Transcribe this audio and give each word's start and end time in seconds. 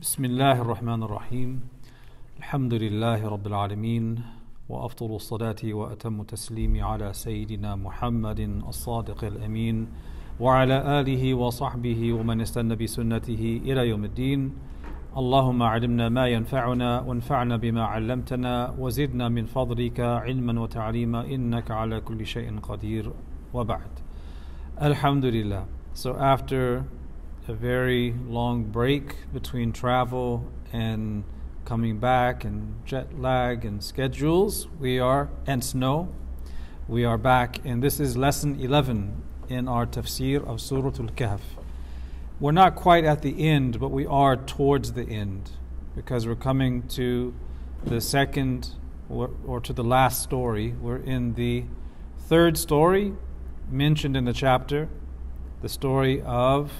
بسم 0.00 0.24
الله 0.24 0.60
الرحمن 0.60 1.02
الرحيم. 1.02 1.60
الحمد 2.38 2.74
لله 2.74 3.28
رب 3.28 3.46
العالمين 3.46 4.22
وأفضل 4.68 5.14
الصلاة 5.16 5.62
وأتم 5.64 6.20
التسليم 6.20 6.84
على 6.84 7.12
سيدنا 7.12 7.76
محمد 7.76 8.40
الصادق 8.68 9.24
الأمين 9.24 9.86
وعلى 10.40 11.00
آله 11.00 11.34
وصحبه 11.34 12.12
ومن 12.12 12.40
استنى 12.40 12.76
بسنته 12.76 13.60
إلى 13.64 13.88
يوم 13.88 14.04
الدين. 14.04 14.40
اللهم 15.16 15.62
علمنا 15.62 16.08
ما 16.08 16.26
ينفعنا 16.28 17.00
وانفعنا 17.00 17.56
بما 17.56 17.84
علمتنا 17.84 18.74
وزدنا 18.78 19.28
من 19.28 19.44
فضلك 19.44 20.00
علما 20.00 20.60
وتعليما 20.60 21.20
إنك 21.26 21.70
على 21.70 22.00
كل 22.00 22.26
شيء 22.26 22.58
قدير. 22.58 23.12
وبعد. 23.54 23.92
الحمد 24.82 25.24
لله. 25.24 25.64
So 25.92 26.16
after 26.16 26.84
a 27.50 27.54
very 27.54 28.14
long 28.28 28.62
break 28.62 29.16
between 29.32 29.72
travel 29.72 30.48
and 30.72 31.24
coming 31.64 31.98
back 31.98 32.44
and 32.44 32.76
jet 32.86 33.18
lag 33.18 33.64
and 33.64 33.82
schedules. 33.82 34.68
We 34.78 35.00
are 35.00 35.28
and 35.48 35.64
snow 35.64 36.14
we 36.86 37.04
are 37.04 37.18
back. 37.18 37.58
And 37.64 37.82
this 37.82 37.98
is 37.98 38.16
lesson 38.16 38.60
11 38.60 39.20
in 39.48 39.66
our 39.66 39.84
tafsir 39.84 40.46
of 40.46 40.60
surah 40.60 40.92
al-kahf 41.00 41.40
we're 42.38 42.52
not 42.52 42.76
quite 42.76 43.04
at 43.04 43.22
the 43.22 43.48
end 43.48 43.80
but 43.80 43.90
we 43.90 44.06
are 44.06 44.36
towards 44.36 44.92
the 44.92 45.02
end 45.02 45.50
because 45.96 46.28
we're 46.28 46.36
coming 46.36 46.86
to 46.86 47.34
the 47.84 48.00
second 48.00 48.70
or, 49.08 49.30
or 49.44 49.60
to 49.60 49.72
the 49.72 49.82
last 49.82 50.22
story. 50.22 50.72
We're 50.80 50.98
in 50.98 51.34
the 51.34 51.64
third 52.16 52.56
story 52.56 53.14
mentioned 53.68 54.16
in 54.16 54.24
the 54.24 54.32
chapter 54.32 54.88
the 55.62 55.68
story 55.68 56.22
of 56.22 56.70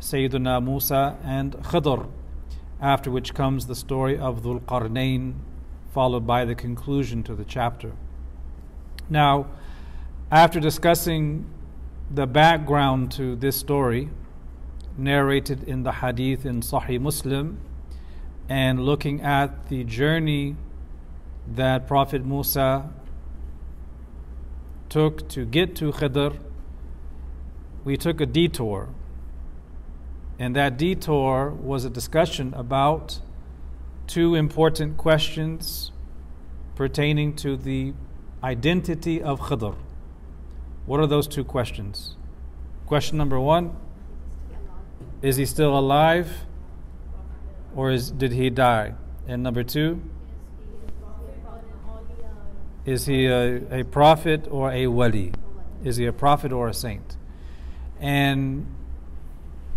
Sayyidina 0.00 0.62
Musa 0.62 1.16
and 1.24 1.52
Khidr, 1.52 2.08
after 2.80 3.10
which 3.10 3.34
comes 3.34 3.66
the 3.66 3.74
story 3.74 4.18
of 4.18 4.42
Dhul 4.42 4.60
Qarnayn, 4.60 5.34
followed 5.92 6.26
by 6.26 6.44
the 6.44 6.54
conclusion 6.54 7.22
to 7.22 7.34
the 7.34 7.44
chapter. 7.44 7.92
Now, 9.08 9.46
after 10.30 10.58
discussing 10.58 11.46
the 12.10 12.26
background 12.26 13.12
to 13.12 13.36
this 13.36 13.56
story, 13.56 14.10
narrated 14.96 15.62
in 15.64 15.82
the 15.82 15.92
hadith 15.92 16.44
in 16.44 16.60
Sahih 16.60 17.00
Muslim, 17.00 17.60
and 18.48 18.84
looking 18.84 19.22
at 19.22 19.68
the 19.68 19.84
journey 19.84 20.56
that 21.46 21.86
Prophet 21.86 22.24
Musa 22.24 22.90
took 24.88 25.28
to 25.28 25.44
get 25.44 25.76
to 25.76 25.92
Khidr, 25.92 26.38
we 27.84 27.96
took 27.96 28.20
a 28.20 28.26
detour 28.26 28.88
and 30.38 30.56
that 30.56 30.76
detour 30.76 31.50
was 31.50 31.84
a 31.84 31.90
discussion 31.90 32.52
about 32.54 33.20
two 34.06 34.34
important 34.34 34.96
questions 34.96 35.92
pertaining 36.74 37.34
to 37.36 37.56
the 37.56 37.94
identity 38.42 39.22
of 39.22 39.40
Khidr. 39.40 39.76
What 40.86 41.00
are 41.00 41.06
those 41.06 41.28
two 41.28 41.44
questions? 41.44 42.16
Question 42.86 43.16
number 43.16 43.40
one 43.40 43.76
Is 45.22 45.36
he 45.36 45.46
still 45.46 45.78
alive 45.78 46.44
or 47.74 47.90
is, 47.90 48.10
did 48.10 48.32
he 48.32 48.50
die? 48.50 48.94
And 49.26 49.42
number 49.42 49.62
two 49.62 50.02
Is 52.84 53.06
he 53.06 53.26
a, 53.26 53.80
a 53.80 53.84
prophet 53.84 54.46
or 54.50 54.70
a 54.70 54.88
wali? 54.88 55.32
Is 55.82 55.96
he 55.96 56.04
a 56.04 56.12
prophet 56.12 56.52
or 56.52 56.68
a 56.68 56.74
saint? 56.74 57.16
And 57.98 58.66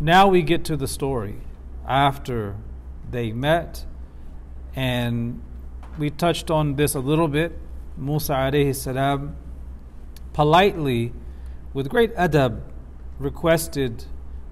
now 0.01 0.29
we 0.29 0.43
get 0.43 0.65
to 0.67 0.77
the 0.77 0.89
story 0.89 1.37
after 1.87 2.57
they 3.11 3.33
met, 3.33 3.85
and 4.75 5.43
we 5.99 6.11
touched 6.11 6.51
on 6.51 6.77
this 6.77 6.95
a 6.95 7.01
little 7.01 7.29
bit. 7.29 7.59
Musa 7.97 8.33
alayhi 8.33 8.75
salam 8.75 9.37
politely, 10.33 11.13
with 11.75 11.89
great 11.89 12.15
adab, 12.17 12.63
requested 13.19 14.07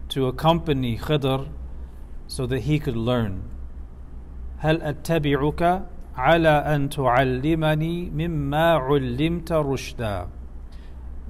to 0.09 0.27
accompany 0.27 0.99
Khidr 0.99 1.49
so 2.27 2.47
that 2.47 2.61
he 2.61 2.79
could 2.79 2.97
learn. 2.97 3.43
هل 4.61 4.83
أتبعك 4.83 5.87
على 6.17 6.49
أن 6.49 6.89
تعلمني 6.91 8.11
مما 8.11 8.75
علمت 8.75 9.53
رشدا 9.53 10.29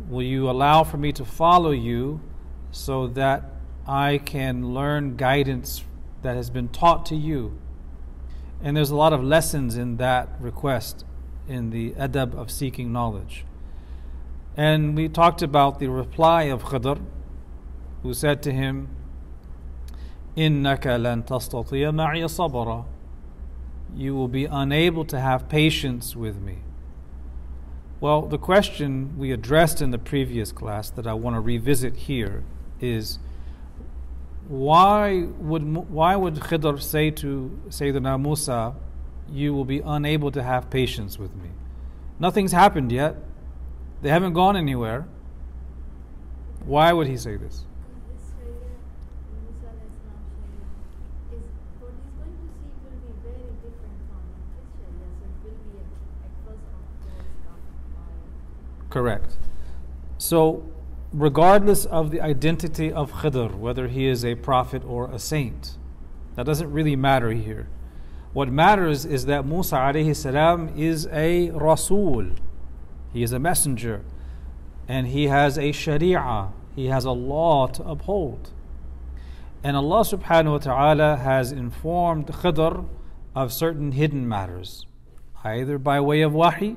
Will 0.08 0.22
you 0.22 0.50
allow 0.50 0.82
for 0.82 0.96
me 0.96 1.12
to 1.12 1.24
follow 1.24 1.70
you 1.70 2.20
so 2.72 3.06
that 3.06 3.53
I 3.86 4.18
can 4.18 4.74
learn 4.74 5.16
guidance 5.16 5.84
that 6.22 6.36
has 6.36 6.50
been 6.50 6.68
taught 6.68 7.06
to 7.06 7.16
you. 7.16 7.58
And 8.62 8.76
there's 8.76 8.90
a 8.90 8.96
lot 8.96 9.12
of 9.12 9.22
lessons 9.22 9.76
in 9.76 9.96
that 9.96 10.28
request, 10.38 11.04
in 11.48 11.70
the 11.70 11.92
adab 11.92 12.34
of 12.34 12.50
seeking 12.50 12.92
knowledge. 12.92 13.44
And 14.56 14.96
we 14.96 15.08
talked 15.08 15.42
about 15.42 15.78
the 15.78 15.88
reply 15.88 16.44
of 16.44 16.64
Khidr, 16.64 17.00
who 18.02 18.14
said 18.14 18.42
to 18.42 18.52
him, 18.52 18.88
إِنَّكَ 20.36 20.82
لَن 20.82 21.26
تَسْتَطِيَ 21.26 21.92
مَعِيَ 21.92 22.24
صَبْرًا 22.24 22.84
You 23.94 24.14
will 24.14 24.28
be 24.28 24.44
unable 24.44 25.04
to 25.06 25.20
have 25.20 25.48
patience 25.48 26.14
with 26.14 26.40
me. 26.40 26.58
Well, 28.00 28.22
the 28.22 28.38
question 28.38 29.18
we 29.18 29.32
addressed 29.32 29.82
in 29.82 29.90
the 29.90 29.98
previous 29.98 30.52
class 30.52 30.90
that 30.90 31.06
I 31.06 31.14
want 31.14 31.36
to 31.36 31.40
revisit 31.40 31.96
here 31.96 32.44
is 32.80 33.18
why 34.47 35.23
would 35.39 35.63
why 35.89 36.15
would 36.15 36.35
Khidr 36.35 36.81
say 36.81 37.11
to 37.11 37.59
Sayyidina 37.69 38.21
Musa, 38.21 38.75
"You 39.31 39.53
will 39.53 39.65
be 39.65 39.79
unable 39.79 40.31
to 40.31 40.43
have 40.43 40.69
patience 40.69 41.17
with 41.17 41.35
me"? 41.35 41.49
Nothing's 42.19 42.51
happened 42.51 42.91
yet. 42.91 43.15
They 44.01 44.09
haven't 44.09 44.33
gone 44.33 44.55
anywhere. 44.55 45.07
Why 46.65 46.93
would 46.93 47.07
he 47.07 47.17
say 47.17 47.37
this? 47.37 47.65
Correct. 58.89 59.35
So 60.17 60.63
regardless 61.15 61.85
of 61.85 62.11
the 62.11 62.19
identity 62.19 62.91
of 62.91 63.09
Khidr, 63.09 63.55
whether 63.55 63.87
he 63.87 64.05
is 64.05 64.25
a 64.25 64.35
prophet 64.35 64.83
or 64.85 65.09
a 65.09 65.17
saint. 65.17 65.77
That 66.35 66.45
doesn't 66.45 66.69
really 66.69 66.97
matter 66.97 67.31
here. 67.31 67.69
What 68.33 68.51
matters 68.51 69.05
is 69.05 69.25
that 69.27 69.45
Musa 69.45 69.77
alayhi 69.77 70.13
salam 70.13 70.77
is 70.77 71.07
a 71.13 71.51
Rasul. 71.51 72.31
He 73.13 73.23
is 73.23 73.31
a 73.31 73.39
messenger. 73.39 74.03
And 74.89 75.07
he 75.07 75.27
has 75.27 75.57
a 75.57 75.71
Sharia. 75.71 76.49
He 76.75 76.87
has 76.87 77.05
a 77.05 77.11
law 77.11 77.67
to 77.67 77.83
uphold. 77.83 78.49
And 79.63 79.77
Allah 79.77 80.01
subhanahu 80.01 80.51
wa 80.51 80.57
ta'ala 80.57 81.15
has 81.15 81.53
informed 81.53 82.27
Khidr 82.27 82.85
of 83.33 83.53
certain 83.53 83.93
hidden 83.93 84.27
matters, 84.27 84.85
either 85.45 85.77
by 85.77 86.01
way 86.01 86.21
of 86.21 86.33
wahi 86.33 86.75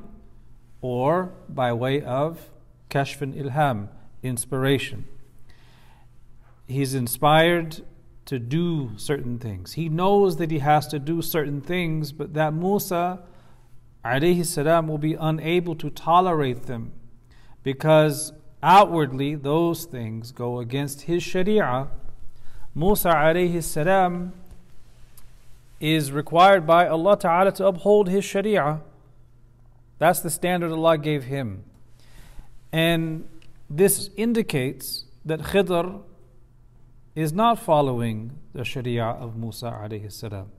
or 0.81 1.33
by 1.49 1.73
way 1.73 2.01
of 2.01 2.51
kashf 2.89 3.21
and 3.21 3.35
ilham, 3.35 3.89
inspiration. 4.29 5.07
He's 6.69 6.95
inspired 6.95 7.83
to 8.27 8.39
do 8.39 8.91
certain 8.97 9.39
things. 9.39 9.73
He 9.73 9.89
knows 9.89 10.37
that 10.37 10.51
he 10.51 10.59
has 10.59 10.87
to 10.89 10.99
do 10.99 11.23
certain 11.23 11.63
things, 11.63 12.13
but 12.13 12.35
that 12.35 12.53
Musa 12.53 13.21
alayhi 14.05 14.45
salam 14.45 14.87
will 14.87 14.99
be 14.99 15.15
unable 15.15 15.75
to 15.77 15.91
tolerate 15.91 16.65
them 16.67 16.93
because 17.63 18.33
outwardly 18.63 19.35
those 19.35 19.87
things 19.87 20.31
go 20.31 20.59
against 20.59 21.03
his 21.03 21.23
sharia. 21.23 21.89
Musa 22.75 23.09
alayhi 23.09 23.63
salam 23.63 24.35
is 25.81 26.13
required 26.13 26.67
by 26.67 26.87
Allah 26.87 27.19
Ta'ala 27.19 27.53
to 27.53 27.67
uphold 27.67 28.09
his 28.09 28.25
sharia. 28.25 28.81
That's 29.99 30.21
the 30.21 30.31
standard 30.31 30.71
Allah 30.71 30.99
gave 30.99 31.25
him. 31.25 31.65
And 32.73 33.27
this 33.71 34.11
indicates 34.17 35.05
that 35.25 35.41
Khidr 35.41 36.03
is 37.15 37.33
not 37.33 37.59
following 37.59 38.39
the 38.55 38.65
Sharia 38.65 39.05
of 39.05 39.37
Musa 39.37 39.67
alayhi 39.67 40.11
salam. 40.11 40.51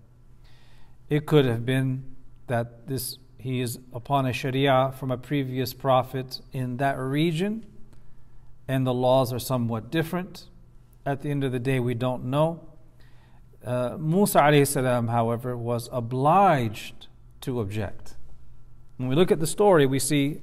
It 1.09 1.25
could 1.25 1.45
have 1.45 1.65
been 1.65 2.03
that 2.47 2.87
this 2.87 3.17
he 3.37 3.61
is 3.61 3.79
upon 3.93 4.25
a 4.25 4.33
Sharia 4.33 4.93
from 4.99 5.11
a 5.11 5.17
previous 5.17 5.73
prophet 5.73 6.41
in 6.51 6.77
that 6.77 6.99
region, 6.99 7.65
and 8.67 8.85
the 8.85 8.93
laws 8.93 9.31
are 9.31 9.39
somewhat 9.39 9.89
different. 9.89 10.49
At 11.05 11.21
the 11.21 11.31
end 11.31 11.43
of 11.45 11.53
the 11.53 11.59
day, 11.59 11.79
we 11.79 11.93
don't 11.93 12.25
know. 12.25 12.59
Uh, 13.65 13.95
Musa 13.97 14.39
alayhi 14.39 14.67
salam, 14.67 15.07
however, 15.07 15.57
was 15.57 15.89
obliged 15.91 17.07
to 17.41 17.61
object. 17.61 18.15
When 18.97 19.07
we 19.07 19.15
look 19.15 19.31
at 19.31 19.39
the 19.39 19.47
story, 19.47 19.85
we 19.85 19.99
see 19.99 20.41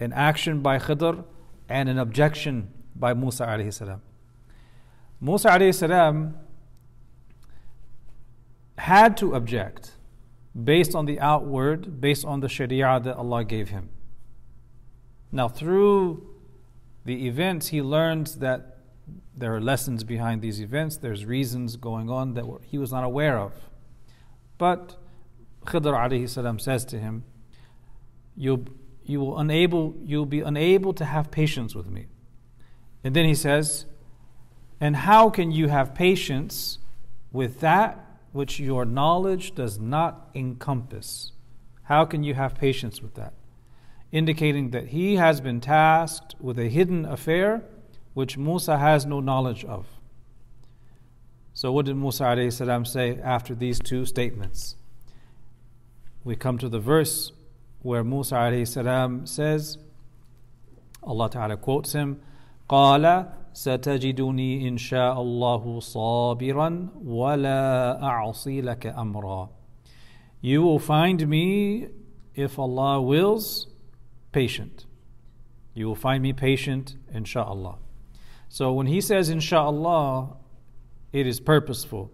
an 0.00 0.12
action 0.12 0.60
by 0.60 0.78
Khidr 0.78 1.24
and 1.74 1.88
an 1.88 1.98
objection 1.98 2.68
by 2.94 3.12
Musa 3.12 3.44
alayhi 3.44 3.74
salam. 3.74 4.00
Musa 5.20 5.48
alayhi 5.48 5.74
salam 5.74 6.36
had 8.78 9.16
to 9.16 9.34
object 9.34 9.90
based 10.62 10.94
on 10.94 11.04
the 11.06 11.18
outward, 11.18 12.00
based 12.00 12.24
on 12.24 12.38
the 12.38 12.48
sharia 12.48 13.00
that 13.00 13.16
Allah 13.16 13.44
gave 13.44 13.70
him. 13.70 13.88
Now, 15.32 15.48
through 15.48 16.24
the 17.04 17.26
events, 17.26 17.66
he 17.68 17.82
learned 17.82 18.28
that 18.38 18.78
there 19.36 19.52
are 19.52 19.60
lessons 19.60 20.04
behind 20.04 20.42
these 20.42 20.60
events, 20.60 20.96
there's 20.96 21.26
reasons 21.26 21.74
going 21.74 22.08
on 22.08 22.34
that 22.34 22.44
he 22.62 22.78
was 22.78 22.92
not 22.92 23.02
aware 23.02 23.36
of. 23.36 23.52
But 24.58 24.96
Khidr 25.66 25.92
alayhi 25.92 26.28
salam 26.28 26.60
says 26.60 26.84
to 26.84 27.00
him, 27.00 27.24
you 29.04 29.20
will 29.20 29.38
unable, 29.38 29.94
you'll 30.04 30.26
be 30.26 30.40
unable 30.40 30.92
to 30.94 31.04
have 31.04 31.30
patience 31.30 31.74
with 31.74 31.88
me. 31.88 32.06
And 33.02 33.14
then 33.14 33.26
he 33.26 33.34
says, 33.34 33.86
And 34.80 34.96
how 34.96 35.30
can 35.30 35.52
you 35.52 35.68
have 35.68 35.94
patience 35.94 36.78
with 37.32 37.60
that 37.60 38.00
which 38.32 38.58
your 38.58 38.84
knowledge 38.84 39.54
does 39.54 39.78
not 39.78 40.30
encompass? 40.34 41.32
How 41.84 42.04
can 42.04 42.24
you 42.24 42.34
have 42.34 42.54
patience 42.54 43.02
with 43.02 43.14
that? 43.14 43.34
Indicating 44.10 44.70
that 44.70 44.88
he 44.88 45.16
has 45.16 45.40
been 45.40 45.60
tasked 45.60 46.34
with 46.40 46.58
a 46.58 46.68
hidden 46.68 47.04
affair 47.04 47.62
which 48.14 48.38
Musa 48.38 48.78
has 48.78 49.04
no 49.04 49.20
knowledge 49.20 49.64
of. 49.64 49.86
So, 51.52 51.70
what 51.72 51.86
did 51.86 51.96
Musa 51.96 52.50
say 52.84 53.20
after 53.22 53.54
these 53.54 53.78
two 53.78 54.06
statements? 54.06 54.76
We 56.24 56.36
come 56.36 56.58
to 56.58 56.68
the 56.68 56.80
verse 56.80 57.32
where 57.83 58.03
Musa 58.03 58.65
says, 59.25 59.77
Allah 61.03 61.29
Ta'ala 61.29 61.57
quotes 61.57 61.93
him, 61.93 62.21
قال 62.69 63.33
ستجدني 63.53 64.67
إن 64.67 64.77
شاء 64.77 65.21
الله 65.21 65.79
صابرا 65.79 66.87
ولا 67.05 68.03
أعصي 68.03 68.61
لك 68.61 68.85
أمرا 68.85 69.49
You 70.41 70.61
will 70.61 70.79
find 70.79 71.27
me, 71.27 71.87
if 72.35 72.57
Allah 72.57 73.01
wills, 73.01 73.67
patient. 74.31 74.85
You 75.73 75.87
will 75.87 75.95
find 75.95 76.23
me 76.23 76.31
patient, 76.31 76.95
inshaAllah. 77.13 77.77
So 78.47 78.71
when 78.71 78.87
he 78.87 79.01
says 79.01 79.29
inshaAllah, 79.29 80.37
it 81.11 81.27
is 81.27 81.39
purposeful. 81.39 82.11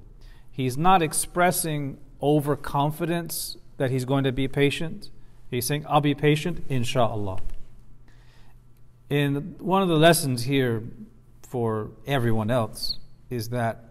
He's 0.50 0.78
not 0.78 1.04
expressing 1.04 1.98
overconfidence 2.22 3.58
that 3.78 3.92
he's 3.92 4.06
going 4.06 4.24
to 4.24 4.32
be 4.32 4.48
patient. 4.48 5.12
He's 5.51 5.67
saying, 5.67 5.85
I'll 5.89 6.01
be 6.01 6.15
patient, 6.15 6.69
inshaAllah. 6.69 7.41
And 9.11 9.61
one 9.61 9.83
of 9.83 9.89
the 9.89 9.97
lessons 9.97 10.45
here 10.45 10.85
for 11.43 11.91
everyone 12.07 12.51
else 12.51 12.99
is 13.29 13.49
that 13.49 13.85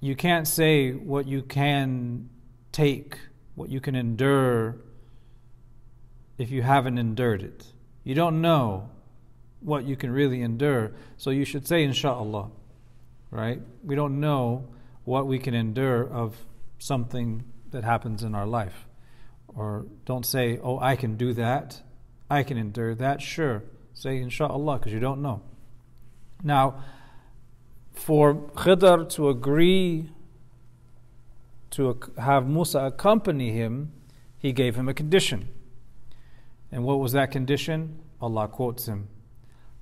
you 0.00 0.16
can't 0.16 0.48
say 0.48 0.92
what 0.92 1.26
you 1.26 1.42
can 1.42 2.30
take, 2.72 3.18
what 3.54 3.68
you 3.68 3.80
can 3.80 3.94
endure, 3.94 4.76
if 6.38 6.50
you 6.50 6.62
haven't 6.62 6.96
endured 6.96 7.42
it. 7.42 7.66
You 8.04 8.14
don't 8.14 8.40
know 8.40 8.88
what 9.60 9.84
you 9.84 9.96
can 9.96 10.10
really 10.10 10.40
endure, 10.40 10.92
so 11.18 11.30
you 11.30 11.44
should 11.44 11.66
say, 11.66 11.82
inshallah, 11.82 12.50
right? 13.30 13.60
We 13.84 13.94
don't 13.96 14.20
know 14.20 14.68
what 15.04 15.26
we 15.26 15.38
can 15.38 15.52
endure 15.52 16.08
of 16.08 16.36
something 16.78 17.44
that 17.70 17.84
happens 17.84 18.22
in 18.22 18.34
our 18.34 18.46
life. 18.46 18.87
Or 19.47 19.85
don't 20.05 20.25
say, 20.25 20.59
oh, 20.63 20.79
I 20.79 20.95
can 20.95 21.15
do 21.15 21.33
that, 21.33 21.81
I 22.29 22.43
can 22.43 22.57
endure 22.57 22.95
that. 22.95 23.21
Sure, 23.21 23.63
say 23.93 24.17
inshallah 24.17 24.79
because 24.79 24.91
you 24.91 24.99
don't 24.99 25.21
know. 25.21 25.41
Now, 26.43 26.83
for 27.93 28.33
Khidr 28.33 29.07
to 29.09 29.29
agree 29.29 30.09
to 31.71 31.99
have 32.17 32.47
Musa 32.47 32.79
accompany 32.79 33.51
him, 33.51 33.91
he 34.37 34.51
gave 34.51 34.75
him 34.75 34.89
a 34.89 34.93
condition. 34.93 35.47
And 36.71 36.83
what 36.83 36.99
was 36.99 37.13
that 37.13 37.31
condition? 37.31 37.99
Allah 38.19 38.47
quotes 38.47 38.87
him. 38.87 39.07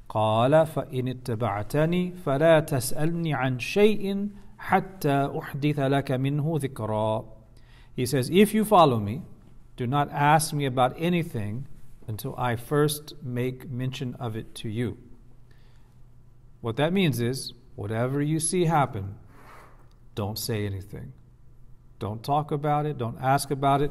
قال 0.09 0.65
فإن 0.65 1.07
اتبعتني 1.07 2.13
فلا 2.25 2.59
تسألني 2.59 3.33
عن 3.33 3.59
شيء 3.59 4.29
حتى 4.57 5.31
أحدث 5.39 5.79
لك 5.79 6.11
منه 6.11 6.59
ذكرا 6.59 7.25
He 7.95 8.05
says, 8.05 8.29
if 8.29 8.53
you 8.53 8.65
follow 8.65 8.99
me, 8.99 9.21
do 9.76 9.86
not 9.86 10.10
ask 10.10 10.52
me 10.52 10.64
about 10.64 10.94
anything 10.98 11.66
until 12.06 12.34
I 12.38 12.56
first 12.56 13.14
make 13.22 13.70
mention 13.70 14.14
of 14.14 14.36
it 14.36 14.54
to 14.56 14.68
you. 14.68 14.96
What 16.60 16.76
that 16.76 16.92
means 16.92 17.20
is, 17.20 17.52
whatever 17.74 18.22
you 18.22 18.40
see 18.40 18.64
happen, 18.64 19.16
don't 20.14 20.38
say 20.38 20.64
anything. 20.64 21.12
Don't 21.98 22.22
talk 22.22 22.50
about 22.50 22.86
it, 22.86 22.98
don't 22.98 23.20
ask 23.20 23.50
about 23.50 23.82
it, 23.82 23.90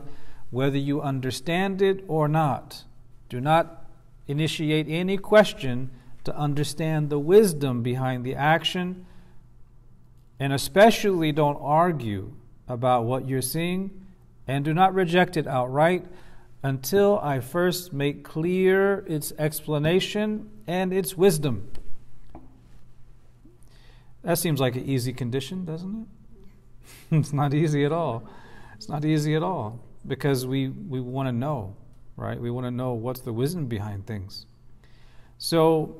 whether 0.49 0.77
you 0.77 1.01
understand 1.01 1.81
it 1.81 2.03
or 2.07 2.27
not. 2.27 2.83
Do 3.29 3.39
not 3.41 3.85
initiate 4.27 4.87
any 4.87 5.17
question 5.17 5.91
to 6.23 6.35
understand 6.35 7.09
the 7.09 7.19
wisdom 7.19 7.83
behind 7.83 8.23
the 8.23 8.35
action, 8.35 9.05
and 10.39 10.51
especially 10.51 11.31
don't 11.31 11.57
argue 11.61 12.33
about 12.67 13.05
what 13.05 13.27
you're 13.27 13.41
seeing, 13.41 14.04
and 14.47 14.63
do 14.63 14.73
not 14.73 14.93
reject 14.93 15.37
it 15.37 15.47
outright 15.47 16.05
until 16.63 17.19
I 17.19 17.39
first 17.39 17.93
make 17.93 18.23
clear 18.23 19.05
its 19.07 19.31
explanation 19.37 20.49
and 20.67 20.91
its 20.93 21.15
wisdom. 21.15 21.71
That 24.23 24.39
seems 24.39 24.59
like 24.59 24.75
an 24.75 24.85
easy 24.85 25.13
condition, 25.13 25.65
doesn't 25.65 26.01
it? 26.01 26.07
it's 27.11 27.33
not 27.33 27.53
easy 27.53 27.85
at 27.85 27.91
all. 27.91 28.27
It's 28.75 28.89
not 28.89 29.05
easy 29.05 29.35
at 29.35 29.43
all 29.43 29.79
because 30.07 30.47
we, 30.47 30.69
we 30.69 30.99
want 30.99 31.27
to 31.27 31.31
know, 31.31 31.75
right? 32.17 32.39
We 32.39 32.49
want 32.49 32.65
to 32.65 32.71
know 32.71 32.93
what's 32.93 33.21
the 33.21 33.33
wisdom 33.33 33.67
behind 33.67 34.07
things. 34.07 34.47
So, 35.37 35.97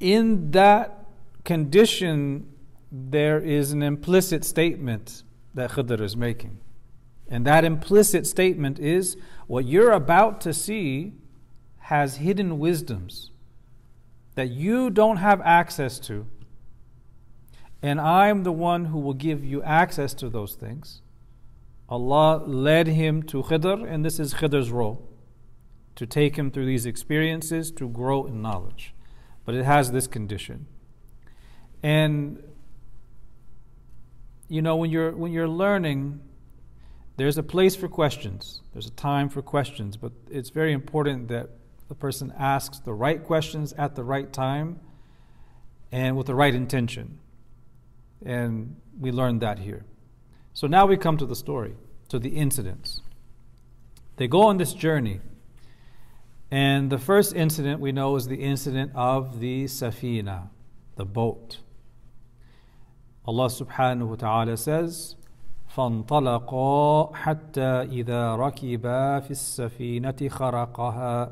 in 0.00 0.50
that 0.50 1.06
condition, 1.44 2.46
there 2.92 3.38
is 3.38 3.72
an 3.72 3.82
implicit 3.82 4.44
statement 4.44 5.22
that 5.54 5.70
Khidr 5.70 6.00
is 6.00 6.16
making. 6.16 6.58
And 7.28 7.46
that 7.46 7.64
implicit 7.64 8.26
statement 8.26 8.78
is 8.78 9.16
what 9.46 9.64
you're 9.64 9.92
about 9.92 10.40
to 10.42 10.52
see 10.52 11.14
has 11.78 12.16
hidden 12.16 12.58
wisdoms 12.58 13.30
that 14.34 14.50
you 14.50 14.90
don't 14.90 15.18
have 15.18 15.40
access 15.42 15.98
to. 16.00 16.26
And 17.82 18.00
I'm 18.00 18.42
the 18.42 18.52
one 18.52 18.86
who 18.86 18.98
will 18.98 19.14
give 19.14 19.44
you 19.44 19.62
access 19.62 20.14
to 20.14 20.28
those 20.28 20.54
things. 20.54 21.02
Allah 21.88 22.42
led 22.46 22.86
him 22.86 23.22
to 23.24 23.42
Khidr, 23.42 23.86
and 23.86 24.04
this 24.04 24.18
is 24.18 24.34
Khidr's 24.34 24.70
role 24.70 25.08
to 25.96 26.06
take 26.06 26.36
him 26.36 26.50
through 26.50 26.66
these 26.66 26.86
experiences 26.86 27.70
to 27.72 27.88
grow 27.88 28.26
in 28.26 28.42
knowledge. 28.42 28.94
But 29.44 29.54
it 29.54 29.64
has 29.64 29.92
this 29.92 30.06
condition. 30.06 30.66
And 31.82 32.42
you 34.48 34.62
know 34.62 34.76
when 34.76 34.90
you're 34.90 35.14
when 35.14 35.32
you're 35.32 35.48
learning 35.48 36.20
there's 37.16 37.38
a 37.38 37.42
place 37.42 37.76
for 37.76 37.88
questions. 37.88 38.60
There's 38.72 38.86
a 38.86 38.92
time 38.92 39.28
for 39.28 39.40
questions, 39.40 39.96
but 39.96 40.12
it's 40.30 40.50
very 40.50 40.72
important 40.72 41.28
that 41.28 41.50
the 41.88 41.94
person 41.94 42.32
asks 42.36 42.80
the 42.80 42.92
right 42.92 43.22
questions 43.22 43.72
at 43.74 43.94
the 43.94 44.02
right 44.02 44.32
time 44.32 44.80
and 45.92 46.16
with 46.16 46.26
the 46.26 46.34
right 46.34 46.54
intention. 46.54 47.20
And 48.24 48.76
we 48.98 49.12
learned 49.12 49.42
that 49.42 49.60
here. 49.60 49.84
So 50.54 50.66
now 50.66 50.86
we 50.86 50.96
come 50.96 51.16
to 51.18 51.26
the 51.26 51.36
story, 51.36 51.76
to 52.08 52.18
the 52.18 52.30
incidents. 52.30 53.00
They 54.16 54.26
go 54.26 54.42
on 54.42 54.56
this 54.56 54.72
journey. 54.72 55.20
And 56.50 56.90
the 56.90 56.98
first 56.98 57.34
incident 57.34 57.80
we 57.80 57.92
know 57.92 58.16
is 58.16 58.26
the 58.26 58.36
incident 58.36 58.92
of 58.94 59.40
the 59.40 59.64
safina, 59.64 60.48
the 60.96 61.04
boat. 61.04 61.58
Allah 63.27 63.49
subhanahu 63.49 64.09
wa 64.09 64.15
ta'ala 64.15 64.57
says, 64.57 65.15
فانطلقا 65.69 67.15
حتى 67.15 67.81
إذا 67.81 68.35
ركبا 68.35 69.19
في 69.19 69.31
السفينة 69.31 70.27
خرقها 70.27 71.31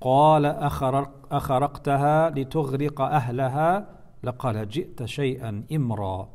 قال 0.00 0.46
أخرق 0.46 1.10
أخرقتها 1.30 2.30
لتغرق 2.30 3.00
أهلها 3.00 3.86
لقد 4.22 4.68
جئت 4.68 5.04
شيئا 5.04 5.64
إمرا 5.72 6.28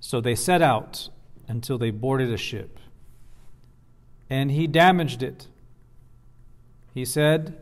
So 0.00 0.20
they 0.20 0.34
set 0.34 0.62
out 0.62 1.10
until 1.46 1.78
they 1.78 1.90
boarded 1.90 2.32
a 2.32 2.36
ship. 2.36 2.80
And 4.28 4.50
he 4.50 4.66
damaged 4.66 5.22
it. 5.22 5.46
He 6.92 7.04
said, 7.04 7.56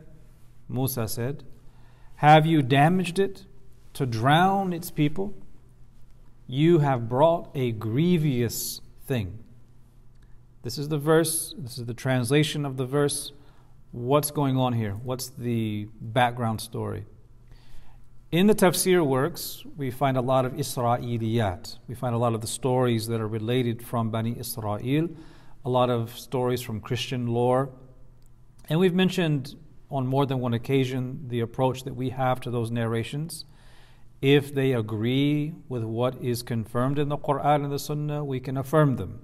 Musa 0.67 1.07
said, 1.07 1.43
Have 2.15 2.47
you 2.47 2.63
damaged 2.63 3.19
it 3.19 3.45
to 3.93 4.07
drown 4.07 4.73
its 4.73 4.89
people? 4.89 5.35
You 6.46 6.78
have 6.78 7.08
brought 7.08 7.50
a 7.54 7.72
grievous 7.72 8.80
thing. 9.06 9.38
This 10.62 10.78
is 10.78 10.88
the 10.88 10.98
verse, 10.98 11.54
this 11.58 11.78
is 11.78 11.86
the 11.86 11.94
translation 11.94 12.64
of 12.64 12.76
the 12.76 12.86
verse 12.86 13.32
what's 13.96 14.30
going 14.30 14.58
on 14.58 14.74
here? 14.74 14.92
What's 14.92 15.30
the 15.30 15.88
background 16.00 16.60
story? 16.60 17.06
In 18.30 18.46
the 18.46 18.54
tafsir 18.54 19.06
works, 19.06 19.64
we 19.76 19.90
find 19.90 20.16
a 20.16 20.20
lot 20.20 20.44
of 20.44 20.52
Isra'iliyat. 20.52 21.78
We 21.88 21.94
find 21.94 22.14
a 22.14 22.18
lot 22.18 22.34
of 22.34 22.42
the 22.42 22.46
stories 22.46 23.06
that 23.06 23.20
are 23.20 23.28
related 23.28 23.82
from 23.82 24.10
Bani 24.10 24.38
Israel, 24.38 25.08
a 25.64 25.70
lot 25.70 25.88
of 25.88 26.16
stories 26.18 26.60
from 26.60 26.80
Christian 26.80 27.26
lore. 27.26 27.70
And 28.68 28.78
we've 28.78 28.94
mentioned 28.94 29.54
on 29.90 30.06
more 30.06 30.26
than 30.26 30.40
one 30.40 30.52
occasion 30.52 31.24
the 31.28 31.40
approach 31.40 31.84
that 31.84 31.94
we 31.94 32.10
have 32.10 32.40
to 32.40 32.50
those 32.50 32.70
narrations. 32.70 33.46
If 34.22 34.54
they 34.54 34.72
agree 34.72 35.54
with 35.68 35.84
what 35.84 36.22
is 36.22 36.42
confirmed 36.42 36.98
in 36.98 37.08
the 37.08 37.18
Quran 37.18 37.64
and 37.64 37.72
the 37.72 37.78
Sunnah, 37.78 38.24
we 38.24 38.40
can 38.40 38.56
affirm 38.56 38.96
them. 38.96 39.22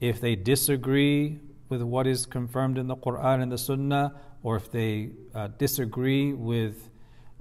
If 0.00 0.20
they 0.20 0.36
disagree 0.36 1.40
with 1.68 1.82
what 1.82 2.06
is 2.06 2.26
confirmed 2.26 2.78
in 2.78 2.86
the 2.86 2.96
Quran 2.96 3.42
and 3.42 3.52
the 3.52 3.58
Sunnah, 3.58 4.14
or 4.42 4.56
if 4.56 4.70
they 4.70 5.10
uh, 5.34 5.48
disagree 5.58 6.32
with 6.32 6.90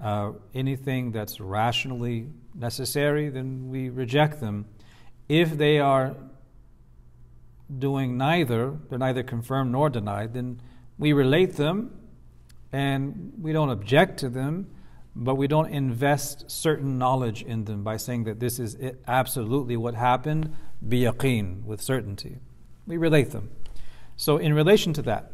uh, 0.01 0.31
anything 0.53 1.11
that's 1.11 1.39
rationally 1.39 2.27
necessary, 2.55 3.29
then 3.29 3.69
we 3.69 3.89
reject 3.89 4.39
them. 4.39 4.65
If 5.27 5.57
they 5.57 5.79
are 5.79 6.15
doing 7.77 8.17
neither, 8.17 8.77
they're 8.89 8.97
neither 8.97 9.23
confirmed 9.23 9.71
nor 9.71 9.89
denied, 9.89 10.33
then 10.33 10.61
we 10.97 11.13
relate 11.13 11.55
them 11.55 11.95
and 12.71 13.33
we 13.39 13.53
don't 13.53 13.69
object 13.69 14.19
to 14.19 14.29
them, 14.29 14.69
but 15.19 15.35
we 15.35 15.47
don't 15.47 15.67
invest 15.67 16.49
certain 16.49 16.97
knowledge 16.97 17.43
in 17.43 17.65
them 17.65 17.83
by 17.83 17.97
saying 17.97 18.23
that 18.23 18.39
this 18.39 18.57
is 18.57 18.77
absolutely 19.05 19.75
what 19.75 19.93
happened, 19.95 20.55
biyaqeen, 20.87 21.65
with 21.65 21.81
certainty. 21.81 22.37
We 22.87 22.95
relate 22.95 23.31
them. 23.31 23.49
So, 24.15 24.37
in 24.37 24.53
relation 24.53 24.93
to 24.93 25.01
that, 25.03 25.33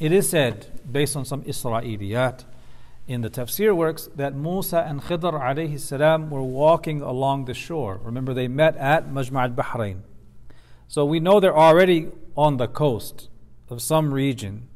it 0.00 0.12
is 0.12 0.30
said, 0.30 0.80
based 0.90 1.14
on 1.14 1.26
some 1.26 1.42
Isra'iliyat 1.42 2.44
in 3.06 3.20
the 3.20 3.28
tafsir 3.28 3.76
works, 3.76 4.08
that 4.16 4.34
Musa 4.34 4.80
and 4.80 5.02
Khidr 5.02 5.38
alayhi 5.38 5.78
salam 5.78 6.30
were 6.30 6.42
walking 6.42 7.02
along 7.02 7.44
the 7.44 7.54
shore. 7.54 8.00
Remember, 8.02 8.32
they 8.32 8.48
met 8.48 8.76
at 8.78 9.10
Majma' 9.10 9.42
al-Bahrain. 9.42 10.00
So 10.88 11.04
we 11.04 11.20
know 11.20 11.38
they're 11.38 11.56
already 11.56 12.08
on 12.34 12.56
the 12.56 12.66
coast 12.66 13.28
of 13.68 13.82
some 13.82 14.14
region 14.14 14.70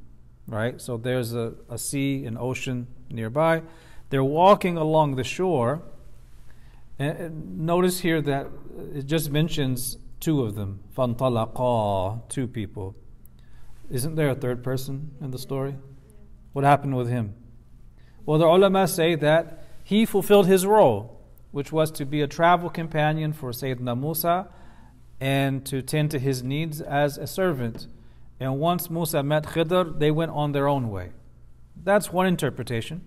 right? 0.46 0.80
So 0.80 0.96
there's 0.96 1.34
a, 1.34 1.54
a 1.68 1.78
sea, 1.78 2.26
an 2.26 2.36
ocean 2.38 2.86
nearby. 3.10 3.62
They're 4.10 4.24
walking 4.24 4.76
along 4.76 5.16
the 5.16 5.24
shore. 5.24 5.82
And 6.98 7.60
notice 7.60 8.00
here 8.00 8.22
that 8.22 8.48
it 8.94 9.06
just 9.06 9.30
mentions 9.30 9.98
two 10.20 10.42
of 10.42 10.54
them. 10.54 10.80
Fantalaqa, 10.96 12.28
two 12.28 12.46
people. 12.46 12.94
Isn't 13.90 14.14
there 14.14 14.30
a 14.30 14.34
third 14.34 14.62
person 14.62 15.10
in 15.20 15.30
the 15.30 15.38
story? 15.38 15.76
What 16.52 16.64
happened 16.64 16.96
with 16.96 17.08
him? 17.08 17.34
Well, 18.24 18.38
the 18.38 18.46
ulama 18.46 18.88
say 18.88 19.16
that 19.16 19.64
he 19.82 20.06
fulfilled 20.06 20.46
his 20.46 20.64
role, 20.64 21.20
which 21.50 21.72
was 21.72 21.90
to 21.92 22.06
be 22.06 22.22
a 22.22 22.26
travel 22.26 22.70
companion 22.70 23.32
for 23.32 23.50
Sayyidina 23.50 24.00
Musa 24.00 24.48
and 25.20 25.64
to 25.66 25.82
tend 25.82 26.10
to 26.12 26.18
his 26.18 26.42
needs 26.42 26.80
as 26.80 27.18
a 27.18 27.26
servant. 27.26 27.86
And 28.40 28.58
once 28.58 28.88
Musa 28.88 29.22
met 29.22 29.44
Khidr, 29.44 29.98
they 29.98 30.10
went 30.10 30.30
on 30.30 30.52
their 30.52 30.68
own 30.68 30.90
way. 30.90 31.10
That's 31.82 32.12
one 32.12 32.26
interpretation. 32.26 33.02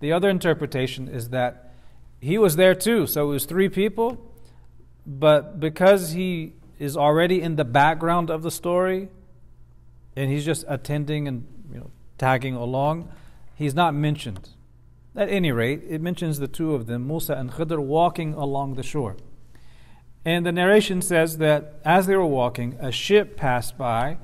The 0.00 0.12
other 0.12 0.28
interpretation 0.28 1.08
is 1.08 1.28
that 1.28 1.72
he 2.20 2.36
was 2.38 2.56
there 2.56 2.74
too, 2.74 3.06
so 3.06 3.30
it 3.30 3.32
was 3.32 3.44
three 3.46 3.68
people, 3.68 4.18
but 5.06 5.60
because 5.60 6.12
he 6.12 6.54
is 6.78 6.96
already 6.96 7.40
in 7.40 7.56
the 7.56 7.64
background 7.64 8.30
of 8.30 8.42
the 8.42 8.50
story 8.50 9.08
and 10.16 10.30
he's 10.30 10.44
just 10.44 10.64
attending 10.68 11.28
and 11.28 11.46
you 11.72 11.78
know, 11.78 11.90
tagging 12.18 12.54
along, 12.54 13.10
he's 13.54 13.74
not 13.74 13.94
mentioned. 13.94 14.50
At 15.14 15.28
any 15.28 15.52
rate, 15.52 15.82
it 15.88 16.00
mentions 16.00 16.38
the 16.38 16.48
two 16.48 16.74
of 16.74 16.86
them, 16.86 17.06
Musa 17.06 17.34
and 17.34 17.50
Khidr, 17.50 17.78
walking 17.78 18.34
along 18.34 18.74
the 18.74 18.82
shore. 18.82 19.16
And 20.24 20.44
the 20.44 20.52
narration 20.52 21.02
says 21.02 21.38
that 21.38 21.80
as 21.84 22.06
they 22.06 22.16
were 22.16 22.26
walking, 22.26 22.76
a 22.80 22.92
ship 22.92 23.36
passed 23.36 23.76
by 23.78 24.18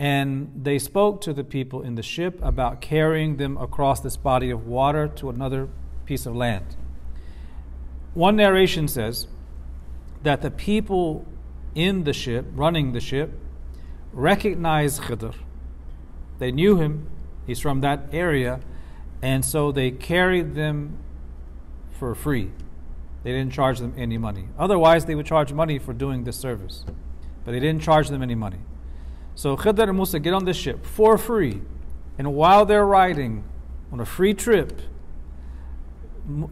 and 0.00 0.50
they 0.56 0.78
spoke 0.78 1.20
to 1.20 1.34
the 1.34 1.44
people 1.44 1.82
in 1.82 1.94
the 1.94 2.02
ship 2.02 2.40
about 2.42 2.80
carrying 2.80 3.36
them 3.36 3.58
across 3.58 4.00
this 4.00 4.16
body 4.16 4.48
of 4.48 4.66
water 4.66 5.06
to 5.06 5.28
another 5.28 5.68
piece 6.06 6.24
of 6.24 6.34
land. 6.34 6.64
One 8.14 8.34
narration 8.34 8.88
says 8.88 9.26
that 10.22 10.40
the 10.40 10.50
people 10.50 11.26
in 11.74 12.04
the 12.04 12.14
ship, 12.14 12.46
running 12.54 12.92
the 12.92 13.00
ship, 13.00 13.30
recognized 14.14 15.02
Khidr. 15.02 15.34
They 16.38 16.50
knew 16.50 16.76
him, 16.76 17.10
he's 17.46 17.60
from 17.60 17.82
that 17.82 18.08
area, 18.10 18.60
and 19.20 19.44
so 19.44 19.70
they 19.70 19.90
carried 19.90 20.54
them 20.54 20.96
for 21.90 22.14
free. 22.14 22.50
They 23.22 23.32
didn't 23.32 23.52
charge 23.52 23.80
them 23.80 23.92
any 23.98 24.16
money. 24.16 24.48
Otherwise, 24.58 25.04
they 25.04 25.14
would 25.14 25.26
charge 25.26 25.52
money 25.52 25.78
for 25.78 25.92
doing 25.92 26.24
this 26.24 26.38
service, 26.38 26.86
but 27.44 27.52
they 27.52 27.60
didn't 27.60 27.82
charge 27.82 28.08
them 28.08 28.22
any 28.22 28.34
money. 28.34 28.60
So 29.34 29.56
Khidr 29.56 29.88
and 29.88 29.96
Musa 29.96 30.18
get 30.18 30.34
on 30.34 30.44
this 30.44 30.56
ship 30.56 30.84
for 30.84 31.16
free. 31.16 31.62
And 32.18 32.34
while 32.34 32.66
they're 32.66 32.86
riding 32.86 33.44
on 33.92 34.00
a 34.00 34.04
free 34.04 34.34
trip, 34.34 34.80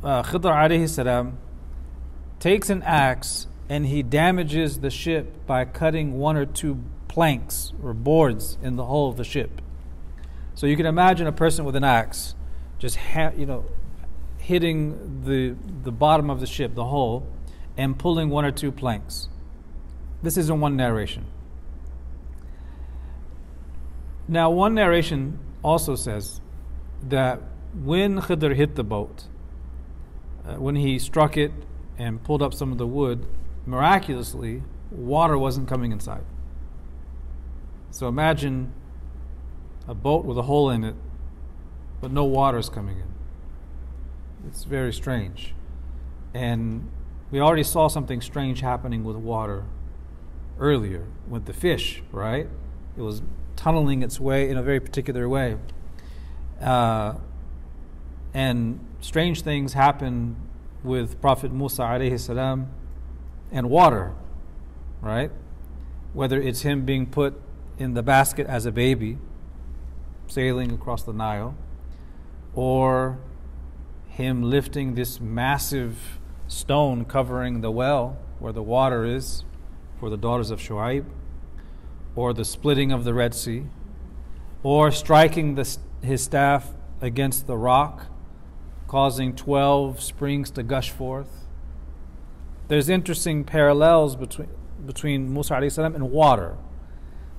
uh, 0.02 0.22
Khidr 0.22 0.52
alayhi 0.52 0.88
salam 0.88 1.38
takes 2.40 2.70
an 2.70 2.82
axe 2.82 3.46
and 3.68 3.86
he 3.86 4.02
damages 4.02 4.80
the 4.80 4.90
ship 4.90 5.46
by 5.46 5.64
cutting 5.64 6.18
one 6.18 6.36
or 6.36 6.46
two 6.46 6.82
planks 7.08 7.72
or 7.82 7.92
boards 7.92 8.58
in 8.62 8.76
the 8.76 8.86
hull 8.86 9.08
of 9.08 9.16
the 9.16 9.24
ship. 9.24 9.60
So 10.54 10.66
you 10.66 10.76
can 10.76 10.86
imagine 10.86 11.26
a 11.26 11.32
person 11.32 11.64
with 11.64 11.76
an 11.76 11.84
axe 11.84 12.34
just 12.78 12.96
ha- 12.96 13.32
you 13.36 13.46
know 13.46 13.64
hitting 14.38 15.22
the 15.24 15.54
the 15.82 15.92
bottom 15.92 16.30
of 16.30 16.40
the 16.40 16.46
ship, 16.46 16.74
the 16.74 16.86
hull, 16.86 17.26
and 17.76 17.98
pulling 17.98 18.30
one 18.30 18.44
or 18.44 18.50
two 18.50 18.72
planks. 18.72 19.28
This 20.22 20.36
is 20.36 20.48
in 20.48 20.60
one 20.60 20.76
narration. 20.76 21.26
Now, 24.28 24.50
one 24.50 24.74
narration 24.74 25.38
also 25.64 25.96
says 25.96 26.42
that 27.02 27.40
when 27.74 28.20
Khidr 28.20 28.54
hit 28.54 28.74
the 28.74 28.84
boat, 28.84 29.24
uh, 30.46 30.56
when 30.56 30.76
he 30.76 30.98
struck 30.98 31.36
it 31.38 31.52
and 31.96 32.22
pulled 32.22 32.42
up 32.42 32.52
some 32.52 32.70
of 32.70 32.76
the 32.76 32.86
wood, 32.86 33.26
miraculously, 33.64 34.62
water 34.90 35.38
wasn't 35.38 35.66
coming 35.66 35.92
inside. 35.92 36.24
So 37.90 38.06
imagine 38.06 38.72
a 39.86 39.94
boat 39.94 40.26
with 40.26 40.36
a 40.36 40.42
hole 40.42 40.68
in 40.68 40.84
it, 40.84 40.94
but 42.02 42.12
no 42.12 42.24
water 42.24 42.58
is 42.58 42.68
coming 42.68 42.98
in. 42.98 43.14
It's 44.46 44.64
very 44.64 44.92
strange. 44.92 45.54
And 46.34 46.90
we 47.30 47.40
already 47.40 47.62
saw 47.62 47.88
something 47.88 48.20
strange 48.20 48.60
happening 48.60 49.04
with 49.04 49.16
water 49.16 49.64
earlier 50.58 51.06
with 51.28 51.46
the 51.46 51.52
fish, 51.52 52.02
right? 52.12 52.48
It 52.96 53.00
was 53.00 53.22
tunneling 53.58 54.04
its 54.04 54.20
way 54.20 54.48
in 54.48 54.56
a 54.56 54.62
very 54.62 54.78
particular 54.78 55.28
way. 55.28 55.56
Uh, 56.62 57.14
and 58.32 58.78
strange 59.00 59.42
things 59.42 59.72
happen 59.72 60.36
with 60.84 61.20
Prophet 61.20 61.52
Musa 61.52 61.82
alayhi 61.82 62.20
salam 62.20 62.70
and 63.50 63.68
water, 63.68 64.14
right? 65.00 65.32
Whether 66.12 66.40
it's 66.40 66.62
him 66.62 66.84
being 66.84 67.04
put 67.06 67.34
in 67.78 67.94
the 67.94 68.02
basket 68.02 68.46
as 68.46 68.64
a 68.64 68.70
baby, 68.70 69.18
sailing 70.28 70.70
across 70.70 71.02
the 71.02 71.12
Nile, 71.12 71.56
or 72.54 73.18
him 74.06 74.44
lifting 74.44 74.94
this 74.94 75.20
massive 75.20 76.20
stone 76.46 77.04
covering 77.04 77.60
the 77.60 77.72
well 77.72 78.18
where 78.38 78.52
the 78.52 78.62
water 78.62 79.04
is 79.04 79.42
for 79.98 80.10
the 80.10 80.16
daughters 80.16 80.52
of 80.52 80.60
Shu'aib 80.60 81.04
or 82.18 82.34
the 82.34 82.44
splitting 82.44 82.90
of 82.90 83.04
the 83.04 83.14
Red 83.14 83.32
Sea, 83.32 83.62
or 84.64 84.90
striking 84.90 85.54
the, 85.54 85.78
his 86.02 86.20
staff 86.20 86.74
against 87.00 87.46
the 87.46 87.56
rock, 87.56 88.06
causing 88.88 89.36
12 89.36 90.02
springs 90.02 90.50
to 90.50 90.64
gush 90.64 90.90
forth. 90.90 91.46
There's 92.66 92.88
interesting 92.88 93.44
parallels 93.44 94.16
between, 94.16 94.48
between 94.84 95.32
Musa 95.32 95.54
and 95.54 96.10
water. 96.10 96.58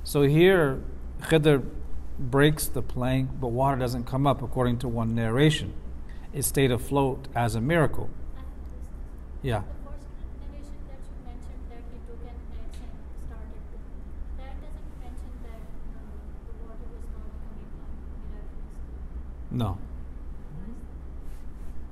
So 0.06 0.22
here, 0.22 0.82
Khidr 1.24 1.70
breaks 2.18 2.68
the 2.68 2.82
plank, 2.82 3.32
but 3.38 3.50
water 3.50 3.76
doesn't 3.76 4.06
come 4.06 4.26
up, 4.26 4.42
according 4.42 4.78
to 4.80 4.88
one 4.88 5.14
narration. 5.14 5.74
It 6.34 6.44
stayed 6.46 6.72
afloat 6.72 7.28
as 7.36 7.54
a 7.54 7.60
miracle. 7.60 8.10
Yeah. 9.42 9.64
No. 19.52 19.78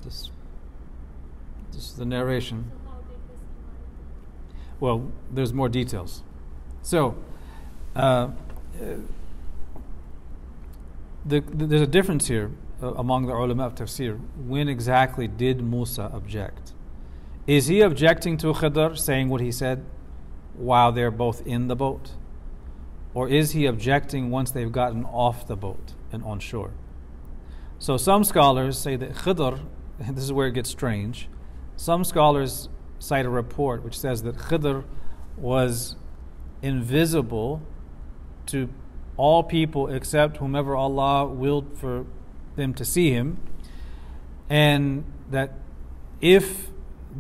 This, 0.04 0.30
this 1.72 1.84
is 1.84 1.94
the 1.94 2.06
narration. 2.06 2.72
Well, 4.80 5.12
there's 5.32 5.54
more 5.54 5.70
details. 5.70 6.24
So, 6.82 7.16
uh, 7.96 8.30
the, 11.26 11.42
the, 11.42 11.66
there's 11.66 11.82
a 11.82 11.88
difference 11.88 12.28
here. 12.28 12.52
uh, 12.82 12.94
among 12.94 13.26
the 13.26 13.34
ulama 13.34 13.66
of 13.66 13.76
tafsir, 13.76 14.20
when 14.46 14.68
exactly 14.70 15.28
did 15.28 15.62
Musa 15.62 16.12
object? 16.14 16.74
Is 17.46 17.68
he 17.68 17.82
objecting 17.82 18.38
to 18.38 18.54
Khidr 18.54 18.98
saying 18.98 19.30
what 19.30 19.42
he 19.42 19.52
said 19.52 19.84
while 20.56 20.92
they're 20.92 21.12
both 21.12 21.46
in 21.48 21.68
the 21.68 21.76
boat? 21.76 22.12
Or 23.14 23.28
is 23.30 23.52
he 23.52 23.66
objecting 23.66 24.30
once 24.30 24.52
they've 24.52 24.72
gotten 24.72 25.06
off 25.06 25.48
the 25.48 25.56
boat 25.56 25.94
and 26.12 26.24
on 26.24 26.40
shore? 26.40 26.72
So 27.80 27.98
some 27.98 28.24
scholars 28.24 28.78
say 28.78 28.96
that 28.96 29.14
Khidr, 29.14 29.62
this 30.00 30.24
is 30.24 30.34
where 30.34 30.48
it 30.48 30.54
gets 30.54 30.70
strange, 30.70 31.30
some 31.76 32.04
scholars 32.04 32.70
cite 33.00 33.26
a 33.26 33.30
report 33.30 33.84
which 33.84 33.98
says 33.98 34.24
that 34.24 34.36
Khidr 34.36 34.84
was 35.38 35.96
invisible 36.62 37.62
to 38.48 38.70
all 39.16 39.44
people 39.44 39.88
except 39.88 40.38
whomever 40.38 40.76
Allah 40.76 41.26
willed 41.26 41.78
for 41.78 42.06
them 42.56 42.74
to 42.74 42.86
see 42.86 43.12
him, 43.12 43.38
and 44.50 45.04
that 45.30 45.54
if 46.22 46.70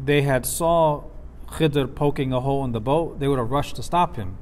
they 0.06 0.24
had 0.24 0.46
saw 0.46 1.04
Khidr 1.48 1.94
poking 1.94 2.34
a 2.34 2.40
hole 2.40 2.64
in 2.66 2.72
the 2.72 2.82
boat, 2.82 3.20
they 3.20 3.28
would 3.28 3.40
have 3.40 3.52
rushed 3.52 3.76
to 3.76 3.84
stop 3.84 4.16
him. 4.16 4.38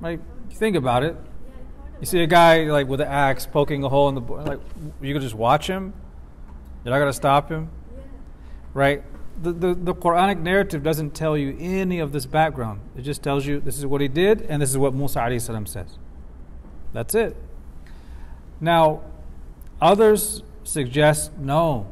Right? 0.00 0.20
Think 0.50 0.76
about 0.76 1.02
it. 1.04 1.16
You 2.00 2.06
see 2.06 2.22
a 2.22 2.26
guy 2.26 2.64
like 2.64 2.88
with 2.88 3.00
an 3.02 3.08
axe 3.08 3.46
poking 3.46 3.84
a 3.84 3.88
hole 3.88 4.08
in 4.08 4.14
the 4.14 4.22
boat, 4.22 4.46
like 4.46 4.60
you 5.02 5.12
could 5.12 5.22
just 5.22 5.34
watch 5.34 5.66
him. 5.66 5.92
You're 6.84 6.94
not 6.94 6.98
gonna 6.98 7.12
stop 7.12 7.50
him, 7.50 7.68
right? 8.72 9.02
The, 9.42 9.52
the, 9.52 9.74
the 9.74 9.94
Quranic 9.94 10.40
narrative 10.40 10.82
doesn't 10.82 11.14
tell 11.14 11.36
you 11.36 11.56
any 11.60 11.98
of 11.98 12.12
this 12.12 12.26
background. 12.26 12.80
It 12.96 13.02
just 13.02 13.22
tells 13.22 13.46
you 13.46 13.60
this 13.60 13.78
is 13.78 13.86
what 13.86 14.00
he 14.00 14.08
did 14.08 14.42
and 14.42 14.60
this 14.62 14.70
is 14.70 14.78
what 14.78 14.94
Musa 14.94 15.40
says. 15.66 15.98
That's 16.92 17.14
it. 17.14 17.36
Now, 18.60 19.02
others 19.80 20.42
suggest 20.64 21.36
no. 21.38 21.86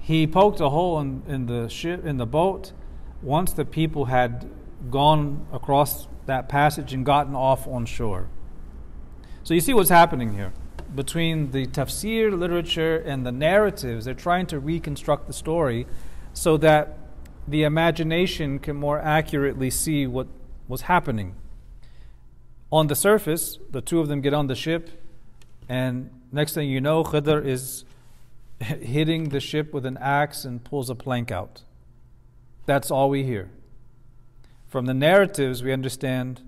He 0.00 0.26
poked 0.26 0.60
a 0.60 0.70
hole 0.70 1.00
in, 1.00 1.22
in 1.26 1.46
the 1.46 1.68
ship 1.68 2.04
in 2.04 2.18
the 2.18 2.26
boat 2.26 2.72
once 3.22 3.52
the 3.52 3.64
people 3.64 4.06
had 4.06 4.50
gone 4.90 5.46
across 5.52 6.08
that 6.26 6.48
passage 6.48 6.92
and 6.92 7.04
gotten 7.04 7.34
off 7.34 7.66
on 7.66 7.86
shore. 7.86 8.28
So 9.42 9.54
you 9.54 9.60
see 9.60 9.74
what's 9.74 9.90
happening 9.90 10.34
here 10.34 10.52
between 10.94 11.50
the 11.50 11.66
tafsir 11.66 12.36
literature 12.36 12.96
and 12.96 13.26
the 13.26 13.32
narratives. 13.32 14.04
They're 14.04 14.14
trying 14.14 14.46
to 14.46 14.58
reconstruct 14.58 15.26
the 15.26 15.32
story 15.32 15.86
so 16.32 16.56
that 16.58 16.98
the 17.46 17.62
imagination 17.64 18.58
can 18.58 18.76
more 18.76 18.98
accurately 19.00 19.70
see 19.70 20.06
what 20.06 20.26
was 20.68 20.82
happening. 20.82 21.34
On 22.72 22.86
the 22.86 22.96
surface, 22.96 23.58
the 23.70 23.80
two 23.80 24.00
of 24.00 24.08
them 24.08 24.20
get 24.20 24.34
on 24.34 24.46
the 24.46 24.54
ship, 24.54 24.90
and 25.68 26.10
next 26.32 26.54
thing 26.54 26.68
you 26.68 26.80
know, 26.80 27.04
Khidr 27.04 27.44
is 27.44 27.84
hitting 28.60 29.28
the 29.28 29.40
ship 29.40 29.72
with 29.72 29.84
an 29.84 29.96
axe 29.98 30.44
and 30.44 30.64
pulls 30.64 30.90
a 30.90 30.94
plank 30.94 31.30
out. 31.30 31.62
That's 32.66 32.90
all 32.90 33.10
we 33.10 33.24
hear. 33.24 33.50
From 34.74 34.86
the 34.86 34.92
narratives, 34.92 35.62
we 35.62 35.72
understand 35.72 36.42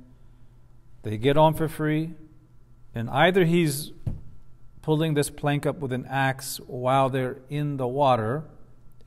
they 1.05 1.17
get 1.17 1.37
on 1.37 1.55
for 1.55 1.69
free, 1.69 2.15
and 2.93 3.09
either 3.09 3.45
he's 3.45 3.93
pulling 4.83 5.15
this 5.15 5.31
plank 5.31 5.65
up 5.65 5.79
with 5.79 5.93
an 5.93 6.05
axe 6.07 6.59
while 6.67 7.09
they're 7.09 7.37
in 7.49 7.77
the 7.77 7.87
water, 7.87 8.43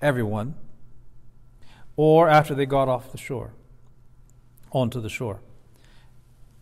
everyone, 0.02 0.56
or 1.98 2.30
after 2.30 2.56
they 2.56 2.66
got 2.66 2.88
off 2.88 3.12
the 3.12 3.18
shore, 3.18 3.52
onto 4.72 5.02
the 5.02 5.10
shore. 5.10 5.42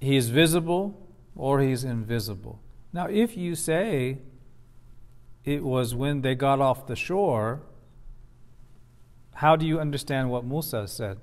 He 0.01 0.17
is 0.17 0.29
visible 0.29 0.99
or 1.35 1.61
he's 1.61 1.83
invisible. 1.83 2.59
Now, 2.91 3.05
if 3.05 3.37
you 3.37 3.53
say 3.53 4.17
it 5.45 5.63
was 5.63 5.93
when 5.93 6.23
they 6.23 6.33
got 6.33 6.59
off 6.59 6.87
the 6.87 6.95
shore, 6.95 7.61
how 9.35 9.55
do 9.55 9.67
you 9.67 9.79
understand 9.79 10.31
what 10.31 10.43
Musa 10.43 10.87
said? 10.87 11.19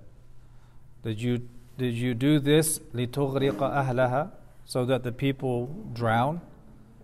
Did 1.03 1.21
you, 1.21 1.47
did 1.77 1.93
you 1.93 2.13
do 2.13 2.39
this 2.39 2.79
لِتُغْرِقَ 2.79 3.57
أَهْلَهَا 3.57 4.31
so 4.65 4.85
that 4.85 5.03
the 5.03 5.11
people 5.11 5.67
drown? 5.93 6.41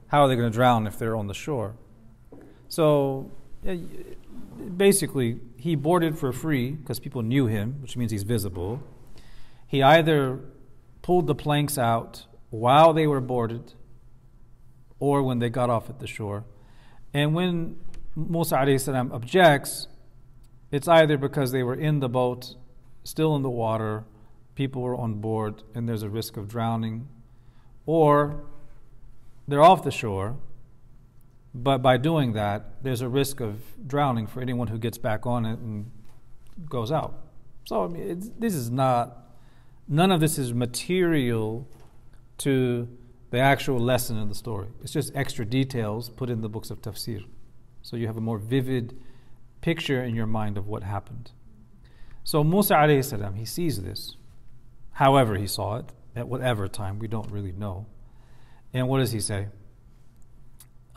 How 0.07 0.23
are 0.23 0.27
they 0.27 0.35
going 0.35 0.51
to 0.51 0.55
drown 0.55 0.85
if 0.87 0.99
they're 0.99 1.15
on 1.15 1.27
the 1.27 1.33
shore? 1.33 1.75
So 2.67 3.31
basically, 4.77 5.39
he 5.57 5.75
boarded 5.75 6.17
for 6.17 6.31
free 6.31 6.71
because 6.71 6.99
people 6.99 7.21
knew 7.21 7.47
him, 7.47 7.81
which 7.81 7.97
means 7.97 8.11
he's 8.11 8.23
visible. 8.23 8.81
He 9.67 9.81
either 9.81 10.39
pulled 11.01 11.27
the 11.27 11.35
planks 11.35 11.77
out 11.77 12.25
while 12.49 12.93
they 12.93 13.07
were 13.07 13.21
boarded 13.21 13.73
or 14.99 15.23
when 15.23 15.39
they 15.39 15.49
got 15.49 15.69
off 15.69 15.89
at 15.89 15.99
the 15.99 16.07
shore. 16.07 16.45
And 17.13 17.33
when 17.33 17.77
Musa 18.15 18.79
salam 18.79 19.11
objects, 19.11 19.87
it's 20.71 20.87
either 20.87 21.17
because 21.17 21.51
they 21.51 21.63
were 21.63 21.75
in 21.75 21.99
the 21.99 22.09
boat, 22.09 22.55
still 23.04 23.34
in 23.36 23.42
the 23.42 23.50
water, 23.50 24.04
people 24.54 24.84
are 24.84 24.96
on 24.96 25.14
board, 25.14 25.62
and 25.74 25.88
there's 25.88 26.02
a 26.02 26.08
risk 26.08 26.36
of 26.36 26.48
drowning, 26.48 27.08
or 27.86 28.44
they're 29.48 29.62
off 29.62 29.82
the 29.82 29.90
shore, 29.90 30.36
but 31.54 31.78
by 31.78 31.96
doing 31.96 32.32
that, 32.34 32.82
there's 32.82 33.00
a 33.00 33.08
risk 33.08 33.40
of 33.40 33.60
drowning 33.86 34.26
for 34.26 34.40
anyone 34.40 34.68
who 34.68 34.78
gets 34.78 34.98
back 34.98 35.26
on 35.26 35.44
it 35.44 35.58
and 35.58 35.90
goes 36.68 36.92
out. 36.92 37.24
So 37.66 37.84
I 37.84 37.88
mean, 37.88 38.32
this 38.38 38.54
is 38.54 38.70
not 38.70 39.20
none 39.88 40.12
of 40.12 40.20
this 40.20 40.38
is 40.38 40.54
material 40.54 41.68
to 42.38 42.88
the 43.30 43.38
actual 43.38 43.78
lesson 43.78 44.16
in 44.16 44.28
the 44.28 44.34
story. 44.34 44.68
It's 44.82 44.92
just 44.92 45.14
extra 45.14 45.44
details 45.44 46.08
put 46.08 46.30
in 46.30 46.40
the 46.40 46.48
books 46.48 46.70
of 46.70 46.80
tafsir. 46.80 47.24
So 47.82 47.96
you 47.96 48.06
have 48.06 48.16
a 48.16 48.20
more 48.20 48.38
vivid 48.38 48.98
picture 49.60 50.02
in 50.02 50.14
your 50.14 50.26
mind 50.26 50.56
of 50.56 50.68
what 50.68 50.82
happened. 50.82 51.32
So 52.29 52.43
Musa 52.43 52.73
alayhi 52.73 53.03
salam, 53.03 53.35
he 53.35 53.45
sees 53.45 53.81
this, 53.81 54.15
however 54.93 55.35
he 55.35 55.47
saw 55.47 55.77
it, 55.77 55.91
at 56.15 56.27
whatever 56.27 56.67
time, 56.67 56.99
we 56.99 57.07
don't 57.07 57.29
really 57.29 57.51
know. 57.51 57.85
And 58.73 58.87
what 58.87 58.99
does 58.99 59.11
he 59.11 59.19
say? 59.19 59.47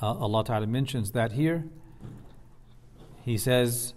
Uh, 0.00 0.14
Allah 0.14 0.44
Ta'ala 0.44 0.66
mentions 0.66 1.10
that 1.12 1.32
here. 1.32 1.64
He 3.24 3.36
says, 3.36 3.94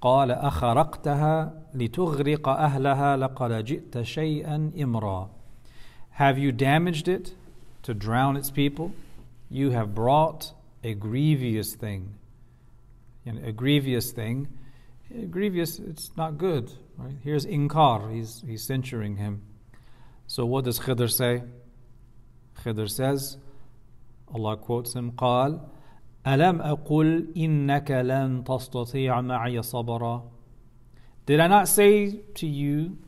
قال 0.00 0.30
أخرقتها 0.30 1.52
لتغرق 1.74 2.48
أهلها 2.48 3.16
لقد 3.16 3.64
جئت 3.64 4.02
شيئا 4.02 4.72
إمرا 4.80 5.28
Have 6.12 6.38
you 6.38 6.52
damaged 6.52 7.08
it 7.08 7.34
to 7.82 7.94
drown 7.94 8.36
its 8.36 8.50
people? 8.50 8.92
You 9.50 9.70
have 9.70 9.94
brought 9.94 10.52
a 10.84 10.94
grievous 10.94 11.74
thing. 11.74 12.14
And 13.24 13.44
a 13.44 13.52
grievous 13.52 14.10
thing, 14.12 14.48
grievous, 15.30 15.78
it's 15.78 16.10
not 16.16 16.38
good. 16.38 16.72
Right? 16.96 17.14
Here's 17.22 17.46
Inkar, 17.46 18.12
he's, 18.14 18.42
he's 18.46 18.64
censuring 18.64 19.16
him. 19.16 19.42
So 20.26 20.44
what 20.44 20.64
does 20.64 20.80
Khidr 20.80 21.10
say? 21.10 21.42
Khidr 22.62 22.90
says, 22.90 23.38
Allah 24.32 24.56
quotes 24.56 24.94
him, 24.94 25.12
قال 25.12 25.60
ألم 26.26 26.60
أقل 26.60 27.32
إنك 27.36 27.90
لن 27.90 28.44
تستطيع 28.44 29.20
معي 29.20 29.62
صبرا 29.62 30.30
Did 31.26 31.40
I 31.40 31.46
not 31.46 31.68
say 31.68 32.20
to 32.34 32.46
you 32.46 32.98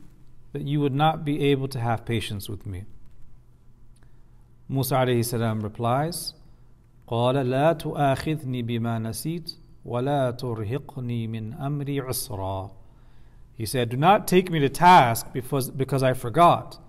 that 0.53 0.61
you 0.63 0.79
would 0.79 0.93
not 0.93 1.25
be 1.25 1.51
able 1.51 1.67
to 1.67 1.79
have 1.79 2.05
patience 2.05 2.49
with 2.49 2.65
me? 2.65 2.85
Musa 4.69 4.95
عليه 4.95 5.19
السلام 5.19 5.61
replies 5.61 6.33
قال 7.07 7.35
لا 7.35 7.73
تؤاخذني 7.73 8.61
بما 8.61 8.99
نسيت 8.99 9.57
ولا 9.85 10.31
ترهقني 10.31 11.27
من 11.27 11.53
أمري 11.53 12.01
عسرا 12.01 12.71
He 13.53 13.65
said, 13.65 13.89
Do 13.89 13.97
not 13.97 14.27
take 14.27 14.49
me 14.49 14.59
to 14.59 14.69
task 14.69 15.27
because, 15.33 15.69
because 15.69 16.01
I 16.01 16.13
forgot, 16.13 16.79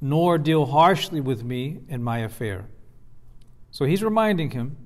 nor 0.00 0.36
deal 0.36 0.66
harshly 0.66 1.20
with 1.20 1.44
me 1.44 1.82
in 1.88 2.02
my 2.02 2.18
affair. 2.18 2.66
So 3.70 3.84
he's 3.84 4.02
reminding 4.02 4.50
him 4.50 4.76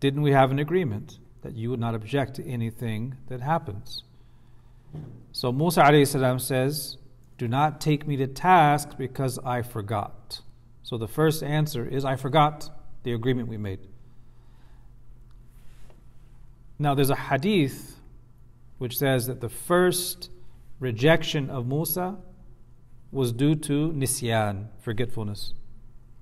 didn't 0.00 0.22
we 0.22 0.32
have 0.32 0.50
an 0.50 0.58
agreement 0.58 1.18
that 1.42 1.54
you 1.54 1.70
would 1.70 1.80
not 1.80 1.94
object 1.94 2.34
to 2.34 2.46
anything 2.46 3.16
that 3.28 3.40
happens? 3.40 4.02
So 5.32 5.52
Musa 5.52 6.04
salam 6.06 6.38
says, 6.38 6.98
Do 7.38 7.48
not 7.48 7.80
take 7.80 8.06
me 8.06 8.16
to 8.16 8.26
task 8.26 8.96
because 8.96 9.38
I 9.38 9.62
forgot. 9.62 10.40
So 10.82 10.98
the 10.98 11.08
first 11.08 11.42
answer 11.42 11.86
is, 11.86 12.04
I 12.04 12.16
forgot 12.16 12.70
the 13.02 13.12
agreement 13.12 13.48
we 13.48 13.56
made. 13.56 13.80
Now 16.79 16.95
there's 16.95 17.09
a 17.09 17.15
hadith 17.15 17.97
which 18.77 18.97
says 18.97 19.27
that 19.27 19.41
the 19.41 19.49
first 19.49 20.31
rejection 20.79 21.49
of 21.49 21.67
Musa 21.67 22.17
was 23.11 23.31
due 23.33 23.55
to 23.55 23.91
nisyan, 23.91 24.69
forgetfulness. 24.79 25.53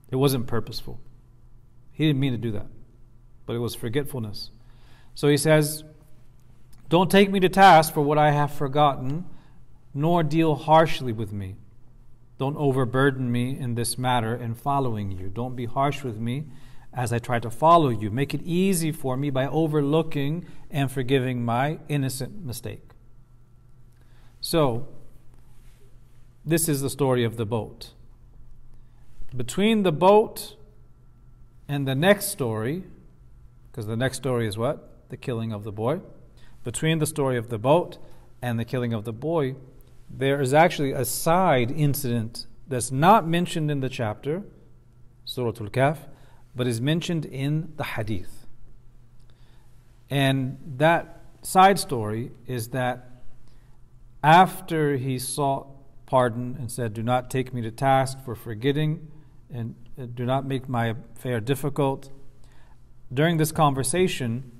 It 0.09 0.15
wasn't 0.15 0.47
purposeful. 0.47 0.99
He 1.91 2.07
didn't 2.07 2.19
mean 2.19 2.31
to 2.31 2.37
do 2.37 2.51
that 2.51 2.67
but 3.47 3.55
it 3.55 3.59
was 3.59 3.73
forgetfulness. 3.73 4.51
So 5.15 5.29
he 5.29 5.37
says, 5.37 5.83
Don't 6.89 7.09
take 7.09 7.31
me 7.31 7.39
to 7.39 7.49
task 7.49 7.93
for 7.93 8.01
what 8.01 8.19
I 8.19 8.29
have 8.31 8.53
forgotten, 8.53 9.25
nor 9.95 10.21
deal 10.21 10.53
harshly 10.53 11.13
with 11.13 11.33
me. 11.33 11.55
Don't 12.37 12.57
overburden 12.57 13.31
me 13.31 13.57
in 13.57 13.73
this 13.73 13.97
matter 13.97 14.35
in 14.35 14.53
following 14.53 15.09
you. 15.09 15.29
Don't 15.29 15.55
be 15.55 15.65
harsh 15.65 16.03
with 16.03 16.19
me 16.19 16.45
as 16.97 17.13
I 17.13 17.19
try 17.19 17.37
to 17.39 17.51
follow 17.51 17.89
you. 17.89 18.09
Make 18.09 18.33
it 18.33 18.41
easy 18.43 18.91
for 18.91 19.15
me 19.15 19.29
by 19.29 19.45
overlooking 19.45 20.47
and 20.71 20.91
forgiving 20.91 21.45
my 21.45 21.77
innocent 21.87 22.43
mistake. 22.43 22.89
So, 24.41 24.87
this 26.43 26.67
is 26.67 26.81
the 26.81 26.89
story 26.89 27.23
of 27.23 27.37
the 27.37 27.45
boat. 27.45 27.93
Between 29.35 29.83
the 29.83 29.91
boat 29.91 30.55
and 31.67 31.87
the 31.87 31.93
next 31.93 32.27
story, 32.27 32.83
because 33.71 33.85
the 33.85 33.95
next 33.95 34.17
story 34.17 34.47
is 34.47 34.57
what? 34.57 35.09
The 35.09 35.17
killing 35.17 35.53
of 35.53 35.63
the 35.63 35.71
boy. 35.71 36.01
Between 36.63 36.97
the 36.97 37.05
story 37.05 37.37
of 37.37 37.49
the 37.49 37.59
boat 37.59 37.99
and 38.41 38.59
the 38.59 38.65
killing 38.65 38.93
of 38.93 39.03
the 39.03 39.13
boy, 39.13 39.55
there 40.09 40.41
is 40.41 40.51
actually 40.51 40.93
a 40.93 41.05
side 41.05 41.69
incident 41.69 42.47
that's 42.67 42.91
not 42.91 43.27
mentioned 43.27 43.69
in 43.69 43.81
the 43.81 43.89
chapter, 43.89 44.41
Surah 45.25 45.49
Al 45.49 45.69
Kahf, 45.69 45.97
but 46.57 46.67
is 46.67 46.81
mentioned 46.81 47.23
in 47.25 47.71
the 47.77 47.83
hadith. 47.83 48.47
And 50.09 50.57
that 50.77 51.21
side 51.43 51.79
story 51.79 52.31
is 52.45 52.69
that 52.69 53.21
after 54.23 54.97
he 54.97 55.19
sought 55.19 55.67
pardon 56.07 56.55
and 56.59 56.71
said, 56.71 56.93
Do 56.93 57.03
not 57.03 57.29
take 57.29 57.53
me 57.53 57.61
to 57.61 57.71
task 57.71 58.17
for 58.25 58.33
forgetting 58.33 59.11
and 59.53 59.75
uh, 59.97 60.07
do 60.13 60.25
not 60.25 60.45
make 60.45 60.67
my 60.67 60.95
affair 61.15 61.39
difficult, 61.39 62.09
during 63.13 63.37
this 63.37 63.51
conversation, 63.51 64.51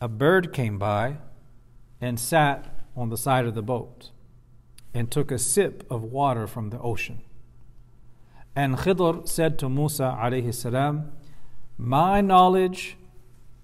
a 0.00 0.08
bird 0.08 0.52
came 0.52 0.78
by 0.78 1.16
and 2.00 2.20
sat 2.20 2.66
on 2.94 3.08
the 3.08 3.16
side 3.16 3.46
of 3.46 3.54
the 3.54 3.62
boat 3.62 4.10
and 4.92 5.10
took 5.10 5.30
a 5.30 5.38
sip 5.38 5.86
of 5.90 6.02
water 6.02 6.46
from 6.46 6.70
the 6.70 6.78
ocean. 6.80 7.22
And 8.54 8.76
Khidr 8.76 9.26
said 9.28 9.58
to 9.60 9.68
Musa 9.68 10.16
alayhi 10.20 10.52
salam, 10.54 11.12
My 11.78 12.20
knowledge 12.20 12.96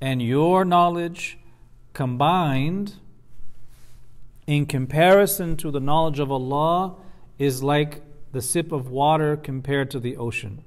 and 0.01 0.21
your 0.21 0.65
knowledge 0.65 1.39
combined 1.93 2.95
in 4.47 4.67
comparison 4.67 5.57
to 5.59 5.71
the 5.71 5.81
knowledge 5.81 6.19
of 6.19 6.31
Allah 6.31 6.97
is 7.39 7.63
like 7.63 8.03
the 8.33 8.43
sip 8.43 8.73
of 8.73 8.91
water 8.91 9.37
compared 9.37 9.91
to 9.93 10.01
the 10.01 10.17
ocean. 10.17 10.63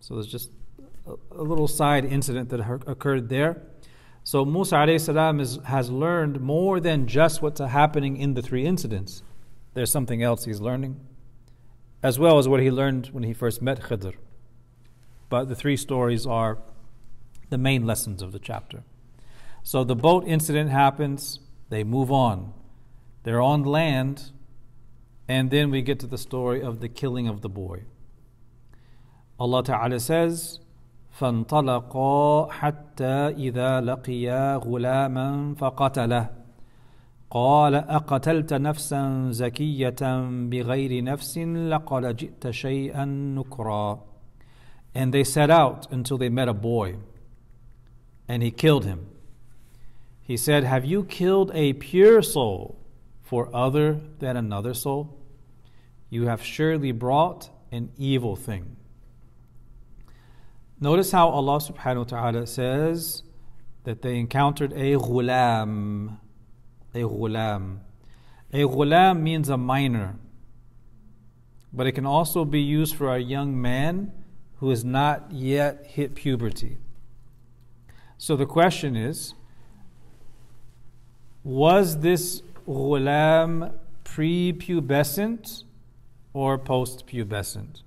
So 0.00 0.14
there's 0.14 0.26
just 0.26 0.50
a, 1.06 1.42
little 1.42 1.68
side 1.68 2.04
incident 2.04 2.48
that 2.50 2.60
occurred 2.86 3.28
there. 3.28 3.62
So 4.24 4.44
Musa 4.44 4.84
is, 4.88 5.58
has 5.64 5.90
learned 5.90 6.40
more 6.40 6.80
than 6.80 7.06
just 7.06 7.42
what's 7.42 7.60
happening 7.60 8.16
in 8.16 8.34
the 8.34 8.42
three 8.42 8.64
incidents. 8.64 9.22
There's 9.74 9.90
something 9.90 10.22
else 10.22 10.44
he's 10.44 10.60
learning 10.60 11.00
as 12.02 12.18
well 12.18 12.38
as 12.38 12.48
what 12.48 12.60
he 12.60 12.70
learned 12.70 13.06
when 13.12 13.22
he 13.22 13.32
first 13.32 13.62
met 13.62 13.80
Khidr 13.80 14.14
But 15.31 15.49
the 15.49 15.55
three 15.55 15.77
stories 15.77 16.25
are 16.25 16.57
the 17.49 17.57
main 17.57 17.85
lessons 17.85 18.21
of 18.21 18.31
the 18.31 18.39
chapter. 18.39 18.83
So 19.63 19.83
the 19.83 19.95
boat 19.95 20.25
incident 20.27 20.69
happens, 20.69 21.39
they 21.69 21.83
move 21.83 22.11
on. 22.11 22.53
They're 23.23 23.41
on 23.41 23.63
land, 23.63 24.31
and 25.27 25.51
then 25.51 25.69
we 25.71 25.81
get 25.81 25.99
to 25.99 26.07
the 26.07 26.17
story 26.17 26.61
of 26.61 26.79
the 26.79 26.87
killing 26.87 27.27
of 27.27 27.41
the 27.41 27.49
boy. 27.49 27.83
Allah 29.39 29.63
Ta'ala 29.63 29.99
says, 29.99 30.59
فانطلقا 31.19 32.51
حتى 32.51 33.27
إذا 33.27 33.81
لقيا 33.81 34.55
غلاما 34.55 35.55
فقتله 35.57 36.29
قال 37.31 37.75
أقتلت 37.75 38.53
نفسا 38.53 39.27
زكية 39.31 39.95
بغير 40.49 41.03
نفس 41.03 41.37
لقد 41.37 42.15
جئت 42.15 42.49
شيئا 42.49 43.05
نكرا 43.05 43.99
and 44.94 45.12
they 45.12 45.24
set 45.24 45.50
out 45.50 45.90
until 45.90 46.18
they 46.18 46.28
met 46.28 46.48
a 46.48 46.54
boy, 46.54 46.96
and 48.28 48.42
he 48.42 48.50
killed 48.50 48.84
him. 48.84 49.06
He 50.22 50.36
said, 50.36 50.64
Have 50.64 50.84
you 50.84 51.04
killed 51.04 51.50
a 51.54 51.72
pure 51.74 52.22
soul 52.22 52.78
for 53.22 53.54
other 53.54 54.00
than 54.18 54.36
another 54.36 54.74
soul? 54.74 55.18
You 56.10 56.26
have 56.26 56.42
surely 56.42 56.92
brought 56.92 57.50
an 57.70 57.90
evil 57.96 58.36
thing. 58.36 58.76
Notice 60.80 61.12
how 61.12 61.28
Allah 61.28 61.58
subhanahu 61.58 61.98
wa 61.98 62.04
ta'ala 62.04 62.46
says 62.46 63.22
that 63.84 64.02
they 64.02 64.18
encountered 64.18 64.72
a 64.72 64.94
ghulam, 64.96 66.18
a 66.94 66.98
ghulam. 66.98 67.78
A 68.52 68.58
ghulam 68.58 69.20
means 69.20 69.48
a 69.48 69.56
minor, 69.56 70.16
but 71.72 71.86
it 71.86 71.92
can 71.92 72.04
also 72.04 72.44
be 72.44 72.60
used 72.60 72.94
for 72.94 73.14
a 73.14 73.18
young 73.18 73.60
man 73.60 74.12
who 74.62 74.70
has 74.70 74.84
not 74.84 75.32
yet 75.32 75.84
hit 75.88 76.14
puberty. 76.14 76.76
So 78.16 78.36
the 78.36 78.46
question 78.46 78.94
is 78.94 79.34
was 81.42 81.98
this 81.98 82.42
ghulam 82.64 83.72
prepubescent 84.04 85.64
or 86.32 86.58
post-pubescent? 86.58 87.82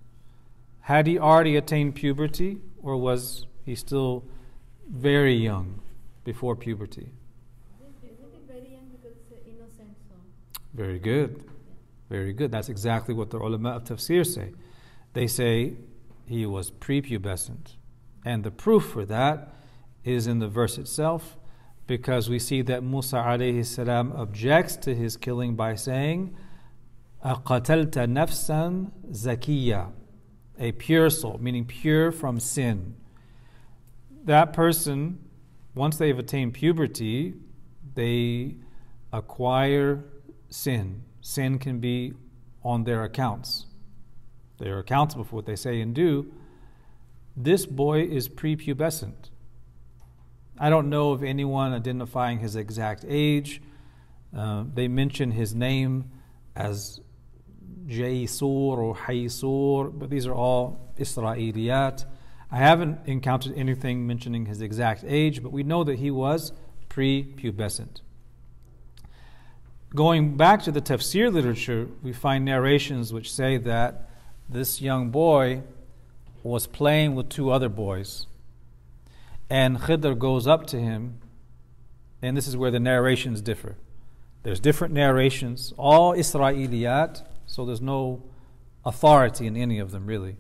Had 0.82 1.08
he 1.08 1.18
already 1.18 1.56
attained 1.56 1.96
puberty 1.96 2.58
or 2.84 2.98
was 2.98 3.46
he 3.64 3.74
still 3.74 4.26
very 4.90 5.34
young 5.34 5.80
before 6.26 6.58
puberty? 6.58 7.08
Very 10.74 11.00
good. 11.00 11.42
Very 12.10 12.34
good. 12.34 12.52
That's 12.52 12.68
exactly 12.68 13.14
what 13.14 13.30
the 13.30 13.38
ulama 13.38 13.78
of 13.78 13.86
tafsir 13.86 14.26
say. 14.26 14.52
They 15.14 15.28
say 15.28 15.76
he 16.27 16.47
was 16.47 16.71
prepubescent. 16.71 17.77
And 18.25 18.45
the 18.45 18.51
proof 18.51 18.85
for 18.85 19.05
that 19.07 19.55
is 20.05 20.27
in 20.27 20.39
the 20.39 20.49
verse 20.49 20.79
itself, 20.79 21.37
because 21.87 22.31
we 22.31 22.39
see 22.39 22.63
that 22.63 22.85
Musa 22.85 23.17
alayhi 23.17 23.65
salam 23.65 24.13
objects 24.13 24.77
to 24.77 24.95
his 24.95 25.17
killing 25.17 25.57
by 25.57 25.75
saying, 25.75 26.37
أَقَتَلْتَ 27.25 27.91
نَفْسًا 27.91 28.91
زَكِيًّا 29.11 29.93
A 30.59 30.73
pure 30.73 31.11
soul, 31.11 31.39
meaning 31.41 31.65
pure 31.65 32.13
from 32.13 32.39
sin. 32.41 32.95
That 34.25 34.53
person, 34.53 35.19
once 35.75 35.97
they've 35.97 36.19
attained 36.19 36.55
puberty, 36.55 37.35
they 37.95 38.57
acquire 39.13 40.05
sin. 40.49 41.03
Sin 41.21 41.59
can 41.59 41.81
be 41.81 42.15
on 42.63 42.85
their 42.85 43.03
accounts. 43.03 43.67
They 44.58 44.70
are 44.70 44.80
accountable 44.80 45.24
for 45.24 45.36
what 45.38 45.46
they 45.46 45.56
say 45.56 45.82
and 45.82 45.94
do. 45.94 46.32
This 47.36 47.66
boy 47.66 48.04
is 48.04 48.30
prepubescent. 48.30 49.30
I 50.58 50.70
don't 50.70 50.90
know 50.90 51.12
of 51.12 51.24
anyone 51.24 51.74
identifying 51.74 52.40
his 52.40 52.56
exact 52.56 53.04
age. 53.08 53.62
Uh, 54.36 54.64
they 54.74 54.88
mention 54.88 55.32
his 55.32 55.54
name 55.54 56.12
as 56.56 57.02
Jaysur 57.88 58.78
or 58.78 58.96
Haysur, 58.96 59.98
but 59.98 60.10
these 60.10 60.26
are 60.26 60.34
all 60.34 60.94
Israeliyat. 60.98 62.06
I 62.52 62.58
haven't 62.58 63.00
encountered 63.06 63.54
anything 63.58 64.08
mentioning 64.08 64.46
his 64.46 64.62
exact 64.62 65.04
age, 65.06 65.44
but 65.44 65.52
we 65.52 65.64
know 65.64 65.84
that 65.84 66.00
he 66.00 66.10
was 66.10 66.54
prepubescent. 66.90 68.02
Going 69.94 70.38
back 70.38 70.62
to 70.64 70.72
the 70.72 70.82
tafsir 70.82 71.32
literature, 71.32 71.88
we 72.02 72.14
find 72.14 72.46
narrations 72.46 73.14
which 73.14 73.32
say 73.32 73.58
that 73.58 74.10
this 74.48 74.82
young 74.82 75.10
boy 75.10 75.64
was 76.44 76.68
playing 76.68 77.16
with 77.16 77.30
two 77.30 77.50
other 77.50 77.70
boys. 77.70 78.28
And 79.50 79.80
Khidr 79.80 80.18
goes 80.18 80.48
up 80.48 80.66
to 80.68 80.80
him, 80.80 81.20
and 82.22 82.36
this 82.36 82.48
is 82.48 82.58
where 82.58 82.72
the 82.72 82.80
narrations 82.80 83.42
differ. 83.42 83.76
There's 84.44 84.60
different 84.60 84.94
narrations, 84.94 85.74
all 85.78 86.14
Israeliyat, 86.14 87.24
so 87.48 87.66
there's 87.66 87.82
no 87.82 88.24
authority 88.86 89.48
in 89.48 89.58
any 89.58 89.80
of 89.80 89.92
them 89.92 90.06
really. 90.06 90.38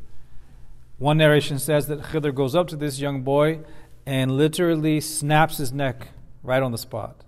One 0.98 1.18
narration 1.18 1.60
says 1.60 1.88
that 1.88 2.02
Khidr 2.02 2.34
goes 2.34 2.56
up 2.56 2.68
to 2.70 2.76
this 2.76 3.00
young 3.00 3.24
boy 3.24 3.60
and 4.06 4.38
literally 4.38 5.02
snaps 5.02 5.58
his 5.58 5.74
neck 5.74 6.10
right 6.44 6.62
on 6.62 6.72
the 6.72 6.78
spot 6.78 7.24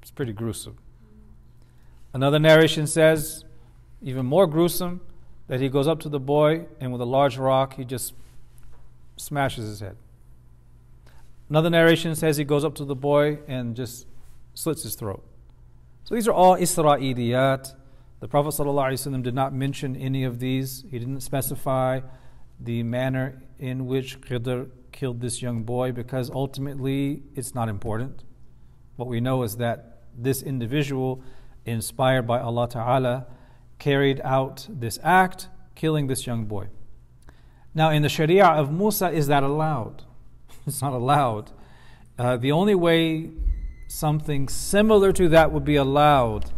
It's 0.00 0.10
pretty 0.12 0.32
gruesome. 0.32 0.78
Another 2.12 2.38
narration 2.38 2.86
says, 2.86 3.44
even 4.00 4.24
more 4.24 4.46
gruesome, 4.46 5.00
that 5.48 5.60
he 5.60 5.68
goes 5.68 5.86
up 5.86 6.00
to 6.00 6.08
the 6.08 6.20
boy 6.20 6.66
and 6.80 6.92
with 6.92 7.00
a 7.00 7.06
large 7.06 7.36
rock 7.36 7.74
he 7.74 7.84
just 7.84 8.14
smashes 9.16 9.66
his 9.66 9.80
head. 9.80 9.96
Another 11.48 11.70
narration 11.70 12.14
says 12.14 12.36
he 12.36 12.44
goes 12.44 12.64
up 12.64 12.74
to 12.76 12.84
the 12.84 12.94
boy 12.94 13.38
and 13.46 13.76
just 13.76 14.06
slits 14.54 14.82
his 14.82 14.94
throat. 14.94 15.22
So 16.04 16.14
these 16.14 16.26
are 16.26 16.32
all 16.32 16.56
Isra'iliyat. 16.56 17.74
The 18.20 18.28
Prophet 18.28 18.54
ﷺ 18.54 19.22
did 19.22 19.34
not 19.34 19.52
mention 19.52 19.96
any 19.96 20.24
of 20.24 20.38
these. 20.38 20.84
He 20.90 20.98
didn't 20.98 21.20
specify 21.20 22.00
the 22.58 22.82
manner 22.82 23.42
in 23.58 23.86
which 23.86 24.20
Khidr 24.22 24.70
killed 24.92 25.20
this 25.20 25.42
young 25.42 25.64
boy 25.64 25.92
because 25.92 26.30
ultimately 26.30 27.22
it's 27.34 27.54
not 27.54 27.68
important. 27.68 28.24
What 28.96 29.08
we 29.08 29.20
know 29.20 29.42
is 29.42 29.56
that 29.56 30.02
this 30.16 30.42
individual, 30.42 31.22
inspired 31.66 32.26
by 32.26 32.40
Allah 32.40 32.68
Ta'ala, 32.68 33.26
carried 33.84 34.18
out 34.24 34.66
this 34.70 34.98
act, 35.02 35.48
killing 35.74 36.06
this 36.06 36.26
young 36.26 36.46
boy. 36.46 36.66
Now, 37.74 37.90
in 37.90 38.00
the 38.00 38.08
Sharia 38.08 38.46
of 38.46 38.72
Musa, 38.72 39.10
is 39.10 39.26
that 39.26 39.42
allowed? 39.42 40.04
It's 40.66 40.80
not 40.80 40.94
allowed. 40.94 41.50
Uh, 42.18 42.38
the 42.38 42.50
only 42.50 42.74
way 42.74 43.30
something 43.86 44.48
similar 44.48 45.12
to 45.12 45.28
that 45.28 45.52
would 45.52 45.66
be 45.66 45.76
allowed 45.76 46.50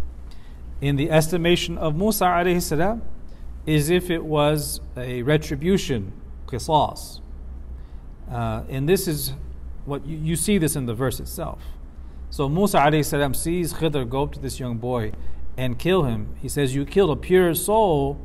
in 0.80 0.94
the 0.94 1.10
estimation 1.10 1.76
of 1.78 1.96
Musa 1.96 2.26
alayhi 2.26 2.62
salam 2.62 3.02
is 3.66 3.90
if 3.90 4.08
it 4.08 4.24
was 4.24 4.80
a 4.96 5.22
retribution, 5.22 6.12
qisas. 6.46 7.20
Uh, 8.30 8.62
and 8.68 8.88
this 8.88 9.08
is 9.08 9.32
what 9.84 10.06
you, 10.06 10.16
you, 10.28 10.36
see 10.36 10.58
this 10.58 10.76
in 10.76 10.86
the 10.86 10.94
verse 10.94 11.18
itself. 11.18 11.60
So 12.30 12.48
Musa 12.48 12.78
alayhi 12.78 13.04
salam 13.04 13.34
sees 13.34 13.74
Khidr 13.74 14.08
go 14.08 14.22
up 14.22 14.32
to 14.34 14.38
this 14.38 14.60
young 14.60 14.78
boy 14.78 15.10
and 15.56 15.78
kill 15.78 16.04
him. 16.04 16.34
He 16.40 16.48
says, 16.48 16.74
You 16.74 16.84
killed 16.84 17.10
a 17.10 17.16
pure 17.16 17.54
soul 17.54 18.20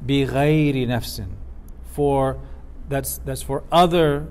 bi 0.00 0.24
ghayri 0.24 0.86
nafsin. 0.86 1.32
For 1.92 2.40
that's 2.88 3.18
that's 3.18 3.42
for 3.42 3.64
other 3.72 4.28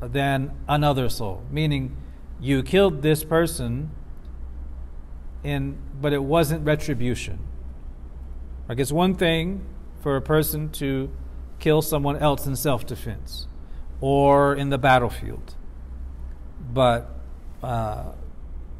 than 0.00 0.52
another 0.68 1.08
soul. 1.08 1.44
Meaning 1.50 1.96
you 2.40 2.62
killed 2.62 3.02
this 3.02 3.24
person 3.24 3.90
in 5.42 5.76
but 6.00 6.12
it 6.12 6.22
wasn't 6.24 6.66
retribution. 6.66 7.38
Like 8.68 8.78
it's 8.78 8.92
one 8.92 9.14
thing 9.14 9.64
for 10.02 10.16
a 10.16 10.22
person 10.22 10.70
to 10.70 11.10
kill 11.58 11.82
someone 11.82 12.16
else 12.16 12.46
in 12.46 12.56
self 12.56 12.86
defense 12.86 13.46
or 14.00 14.54
in 14.54 14.70
the 14.70 14.78
battlefield. 14.78 15.54
But 16.72 17.10
uh, 17.62 18.12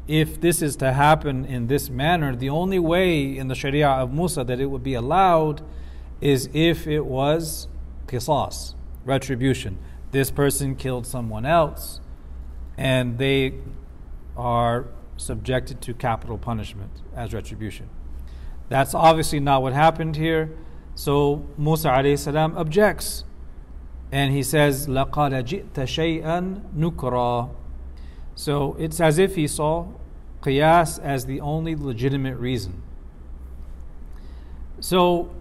if 0.08 0.40
this 0.40 0.60
is 0.60 0.76
to 0.76 0.92
happen 0.92 1.44
in 1.44 1.68
this 1.68 1.88
manner, 1.88 2.34
the 2.34 2.50
only 2.50 2.78
way 2.78 3.36
in 3.36 3.48
the 3.48 3.54
Sharia 3.54 3.88
of 3.88 4.12
Musa 4.12 4.42
that 4.44 4.60
it 4.60 4.66
would 4.66 4.82
be 4.82 4.94
allowed 4.94 5.62
is 6.20 6.48
if 6.52 6.86
it 6.86 7.06
was 7.06 7.68
qisas, 8.06 8.74
retribution. 9.04 9.78
This 10.10 10.30
person 10.30 10.74
killed 10.74 11.06
someone 11.06 11.46
else, 11.46 12.00
and 12.76 13.18
they 13.18 13.54
are 14.36 14.86
subjected 15.16 15.80
to 15.82 15.94
capital 15.94 16.38
punishment 16.38 16.90
as 17.14 17.32
retribution. 17.32 17.88
That's 18.68 18.94
obviously 18.94 19.40
not 19.40 19.62
what 19.62 19.72
happened 19.72 20.16
here. 20.16 20.50
So 20.94 21.46
Musa 21.56 21.88
alayhi 21.88 22.18
salam 22.18 22.56
objects. 22.56 23.24
And 24.12 24.32
he 24.32 24.42
says, 24.42 24.88
لَقَدْ 24.88 25.30
جِئْتَ 25.44 25.72
شَيْئًا 25.72 26.62
نُكْرًا 26.76 27.50
so 28.35 28.75
it's 28.77 28.99
as 28.99 29.17
if 29.17 29.35
he 29.35 29.47
saw 29.47 29.87
qisas 30.41 30.99
as 31.01 31.25
the 31.25 31.41
only 31.41 31.75
legitimate 31.75 32.37
reason. 32.37 32.83
So 34.79 35.33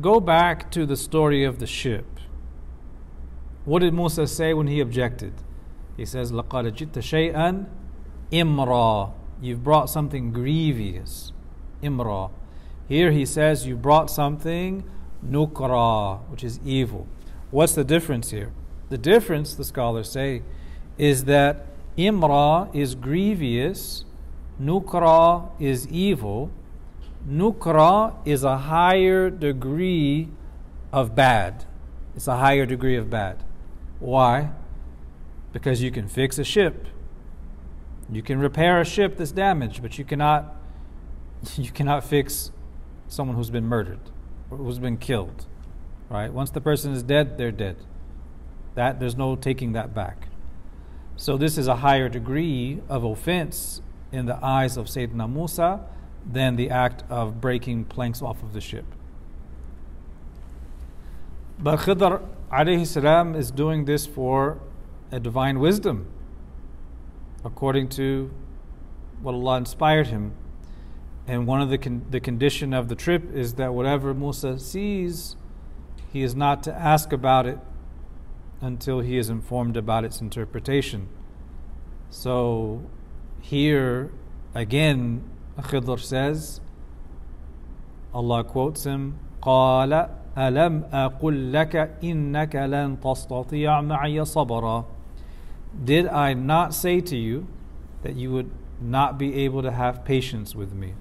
go 0.00 0.20
back 0.20 0.70
to 0.72 0.84
the 0.84 0.96
story 0.96 1.44
of 1.44 1.58
the 1.58 1.66
ship. 1.66 2.04
What 3.64 3.78
did 3.78 3.94
Musa 3.94 4.26
say 4.26 4.52
when 4.52 4.66
he 4.66 4.80
objected? 4.80 5.32
He 5.96 6.04
says, 6.04 6.32
لَقَدْ 6.32 6.72
جِئْتَ 6.72 6.92
شَيْئًا 6.92 7.66
imra. 8.32 9.12
You've 9.40 9.62
brought 9.62 9.88
something 9.88 10.32
grievous. 10.32 11.32
Imra. 11.82 12.30
Here 12.88 13.12
he 13.12 13.24
says, 13.24 13.66
You 13.66 13.76
brought 13.76 14.10
something 14.10 14.84
nukra, 15.24 16.20
which 16.28 16.42
is 16.42 16.58
evil. 16.64 17.06
What's 17.50 17.74
the 17.74 17.84
difference 17.84 18.30
here? 18.30 18.52
The 18.88 18.98
difference, 18.98 19.54
the 19.54 19.64
scholars 19.64 20.10
say, 20.10 20.42
is 20.98 21.24
that 21.24 21.66
imra 21.96 22.74
is 22.74 22.94
grievous, 22.94 24.04
nukra 24.60 25.50
is 25.60 25.86
evil. 25.88 26.50
Nukra 27.28 28.16
is 28.24 28.42
a 28.42 28.58
higher 28.58 29.30
degree 29.30 30.28
of 30.92 31.14
bad. 31.14 31.64
It's 32.16 32.26
a 32.26 32.36
higher 32.36 32.66
degree 32.66 32.96
of 32.96 33.08
bad. 33.08 33.44
Why? 34.00 34.50
Because 35.52 35.82
you 35.82 35.90
can 35.90 36.08
fix 36.08 36.38
a 36.38 36.44
ship. 36.44 36.86
You 38.10 38.22
can 38.22 38.38
repair 38.38 38.80
a 38.80 38.84
ship 38.84 39.16
that's 39.16 39.32
damaged, 39.32 39.82
but 39.82 39.98
you 39.98 40.04
cannot 40.04 40.56
you 41.56 41.70
cannot 41.70 42.04
fix 42.04 42.50
someone 43.08 43.36
who's 43.36 43.50
been 43.50 43.66
murdered 43.66 44.00
or 44.50 44.58
who's 44.58 44.78
been 44.78 44.96
killed. 44.96 45.46
Right? 46.08 46.32
Once 46.32 46.50
the 46.50 46.60
person 46.60 46.92
is 46.92 47.02
dead, 47.02 47.38
they're 47.38 47.52
dead. 47.52 47.76
That 48.74 49.00
there's 49.00 49.16
no 49.16 49.36
taking 49.36 49.72
that 49.72 49.94
back. 49.94 50.28
So 51.22 51.36
this 51.36 51.56
is 51.56 51.68
a 51.68 51.76
higher 51.76 52.08
degree 52.08 52.80
of 52.88 53.04
offense 53.04 53.80
in 54.10 54.26
the 54.26 54.44
eyes 54.44 54.76
of 54.76 54.86
Sayyidina 54.86 55.32
Musa 55.32 55.86
than 56.26 56.56
the 56.56 56.68
act 56.68 57.04
of 57.08 57.40
breaking 57.40 57.84
planks 57.84 58.20
off 58.20 58.42
of 58.42 58.54
the 58.54 58.60
ship. 58.60 58.84
But 61.60 61.78
Khidr 61.78 62.26
alayhi 62.50 62.84
salam 62.88 63.36
is 63.36 63.52
doing 63.52 63.84
this 63.84 64.04
for 64.04 64.58
a 65.12 65.20
divine 65.20 65.60
wisdom 65.60 66.08
according 67.44 67.90
to 67.90 68.34
what 69.20 69.36
Allah 69.36 69.58
inspired 69.58 70.08
him. 70.08 70.32
And 71.28 71.46
one 71.46 71.60
of 71.60 71.70
the, 71.70 71.78
con- 71.78 72.04
the 72.10 72.18
condition 72.18 72.74
of 72.74 72.88
the 72.88 72.96
trip 72.96 73.32
is 73.32 73.54
that 73.54 73.72
whatever 73.74 74.12
Musa 74.12 74.58
sees, 74.58 75.36
he 76.12 76.24
is 76.24 76.34
not 76.34 76.64
to 76.64 76.74
ask 76.74 77.12
about 77.12 77.46
it 77.46 77.60
until 78.61 79.01
he 79.01 79.17
is 79.17 79.29
informed 79.29 79.77
about 79.77 80.03
its 80.03 80.21
interpretation. 80.21 81.07
So 82.09 82.83
here 83.41 84.11
again, 84.55 85.23
Khidr 85.59 85.99
says, 85.99 86.61
Allah 88.13 88.43
quotes 88.43 88.83
him, 88.85 89.19
قال 89.41 90.09
ألم 90.37 90.83
أقل 90.93 91.51
لك 91.51 91.75
إنك 92.03 92.55
لن 92.55 92.97
تستطيع 92.99 93.81
معي 93.81 94.25
صبرا 94.25 94.85
did 95.83 96.07
I 96.07 96.33
not 96.33 96.73
say 96.73 97.01
to 97.01 97.15
you 97.15 97.47
that 98.03 98.15
you 98.15 98.31
would 98.31 98.51
not 98.81 99.17
be 99.17 99.35
able 99.45 99.61
to 99.61 99.71
have 99.71 100.05
patience 100.05 100.55
with 100.55 100.73
me? 100.73 100.93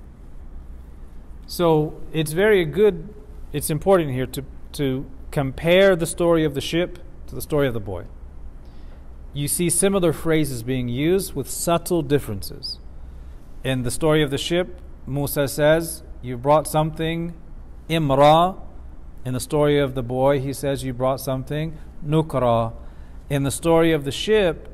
So 1.47 2.01
it's 2.13 2.33
very 2.33 2.65
good, 2.65 3.09
it's 3.53 3.71
important 3.71 4.11
here 4.11 4.27
to, 4.27 4.45
to 4.73 5.07
compare 5.31 5.97
the 5.97 6.07
story 6.07 6.45
of 6.45 6.55
the 6.55 6.61
ship 6.61 6.99
to 7.32 7.36
the 7.36 7.42
story 7.42 7.66
of 7.66 7.74
the 7.74 7.80
boy. 7.80 8.04
You 9.34 9.48
see 9.48 9.70
similar 9.70 10.12
phrases 10.12 10.64
being 10.64 10.90
used 10.90 11.34
with 11.34 11.50
subtle 11.50 12.02
differences. 12.02 12.78
In 13.64 13.84
the 13.84 13.92
story 13.92 14.22
of 14.22 14.32
the 14.32 14.38
ship, 14.38 14.82
Musa 15.08 15.48
says, 15.48 16.04
You 16.22 16.36
brought 16.36 16.68
something 16.68 17.34
imra. 17.90 18.60
In 19.24 19.34
the 19.34 19.40
story 19.40 19.80
of 19.80 19.96
the 19.96 20.04
boy, 20.04 20.42
he 20.42 20.52
says, 20.52 20.84
You 20.84 20.94
brought 20.94 21.22
something 21.22 21.78
nukra. 22.06 22.74
In 23.30 23.44
the 23.44 23.52
story 23.52 23.94
of 23.94 24.04
the 24.04 24.12
ship, 24.12 24.68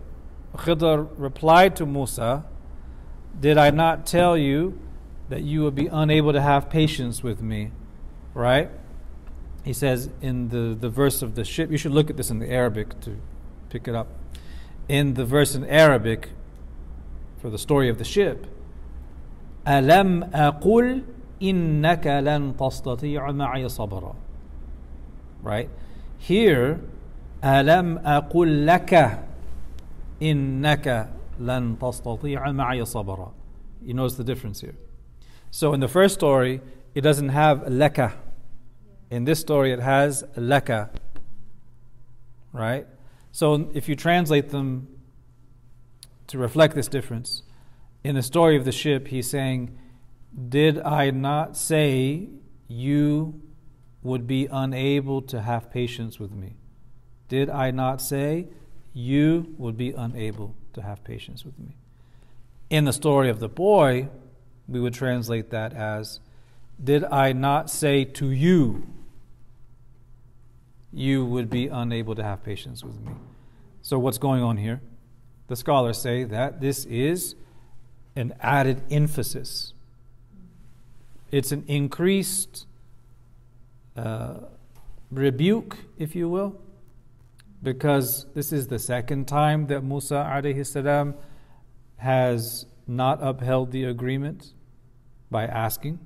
Khidr 0.55 1.09
replied 1.15 1.75
to 1.75 1.85
Musa, 1.85 2.43
Did 3.39 3.59
I 3.59 3.69
not 3.69 4.07
tell 4.07 4.35
you 4.35 4.79
that 5.29 5.43
you 5.43 5.61
would 5.61 5.75
be 5.75 5.85
unable 5.85 6.33
to 6.33 6.41
have 6.41 6.71
patience 6.71 7.21
with 7.21 7.39
me? 7.39 7.69
Right? 8.33 8.71
He 9.66 9.72
says 9.72 10.10
in 10.20 10.48
the, 10.48 10.76
the 10.78 10.88
verse 10.88 11.22
of 11.22 11.34
the 11.34 11.44
ship, 11.44 11.70
you 11.70 11.78
should 11.78 11.92
look 11.92 12.10
at 12.10 12.16
this 12.16 12.30
in 12.30 12.38
the 12.38 12.50
Arabic 12.50 13.00
to 13.02 13.16
pick 13.70 13.86
it 13.86 13.94
up. 13.94 14.08
In 14.88 15.14
the 15.14 15.24
verse 15.24 15.54
in 15.54 15.64
Arabic 15.64 16.30
for 17.40 17.48
the 17.48 17.58
story 17.58 17.88
of 17.88 17.98
the 17.98 18.04
ship, 18.04 18.46
ألم 19.66 20.24
أقل 20.34 21.02
إنك 21.42 22.06
لن 22.06 22.56
تستطيع 22.56 23.32
معي 23.32 23.68
صبرا. 23.68 24.14
Right? 25.42 25.68
Here, 26.18 26.80
ألم 27.44 27.98
أقل 27.98 28.66
لك 28.66 29.24
إنك 30.22 31.08
لن 31.38 31.78
تستطيع 31.78 32.52
معي 32.52 32.84
صبرا. 32.84 33.32
You 33.82 33.94
notice 33.94 34.16
the 34.16 34.24
difference 34.24 34.60
here. 34.60 34.74
So 35.50 35.72
in 35.72 35.80
the 35.80 35.88
first 35.88 36.14
story, 36.14 36.60
it 36.94 37.02
doesn't 37.02 37.30
have 37.30 37.68
leka. 37.68 38.14
in 39.09 39.25
this 39.25 39.39
story, 39.39 39.71
it 39.71 39.79
has 39.79 40.23
leka. 40.35 40.89
Right? 42.51 42.87
So 43.31 43.69
if 43.73 43.87
you 43.87 43.95
translate 43.95 44.49
them 44.49 44.87
to 46.27 46.37
reflect 46.37 46.75
this 46.75 46.87
difference, 46.87 47.43
in 48.03 48.15
the 48.15 48.23
story 48.23 48.57
of 48.57 48.65
the 48.65 48.71
ship, 48.71 49.07
he's 49.07 49.29
saying, 49.29 49.77
Did 50.49 50.79
I 50.79 51.11
not 51.11 51.55
say 51.55 52.29
you 52.67 53.41
would 54.03 54.27
be 54.27 54.47
unable 54.51 55.21
to 55.23 55.41
have 55.41 55.71
patience 55.71 56.19
with 56.19 56.31
me? 56.31 56.55
Did 57.27 57.49
I 57.49 57.71
not 57.71 58.01
say 58.01 58.47
you 58.93 59.53
would 59.57 59.77
be 59.77 59.91
unable 59.91 60.55
to 60.73 60.81
have 60.81 61.03
patience 61.03 61.43
with 61.43 61.59
me? 61.59 61.75
In 62.69 62.85
the 62.85 62.93
story 62.93 63.29
of 63.29 63.39
the 63.39 63.49
boy, 63.49 64.09
we 64.67 64.79
would 64.79 64.93
translate 64.93 65.49
that 65.51 65.73
as 65.73 66.19
Did 66.81 67.03
I 67.05 67.33
not 67.33 67.69
say 67.69 68.05
to 68.05 68.29
you, 68.29 68.87
you 70.97 71.25
would 71.25 71.49
be 71.49 71.67
unable 71.67 72.15
to 72.15 72.23
have 72.23 72.43
patience 72.43 72.83
with 72.83 72.99
me? 73.01 73.11
So, 73.81 73.99
what's 73.99 74.17
going 74.17 74.41
on 74.41 74.57
here? 74.57 74.81
The 75.47 75.55
scholars 75.55 76.01
say 76.01 76.23
that 76.25 76.59
this 76.59 76.85
is 76.85 77.35
an 78.15 78.33
added 78.41 78.81
emphasis, 78.89 79.73
it's 81.31 81.51
an 81.51 81.63
increased 81.67 82.65
uh, 83.95 84.39
rebuke, 85.11 85.77
if 85.97 86.15
you 86.15 86.29
will, 86.29 86.59
because 87.61 88.25
this 88.33 88.51
is 88.51 88.67
the 88.67 88.79
second 88.79 89.27
time 89.27 89.67
that 89.67 89.83
Musa 89.83 90.15
alayhi 90.15 91.15
has 91.97 92.65
not 92.87 93.19
upheld 93.21 93.71
the 93.71 93.83
agreement 93.83 94.53
by 95.29 95.45
asking. 95.45 95.99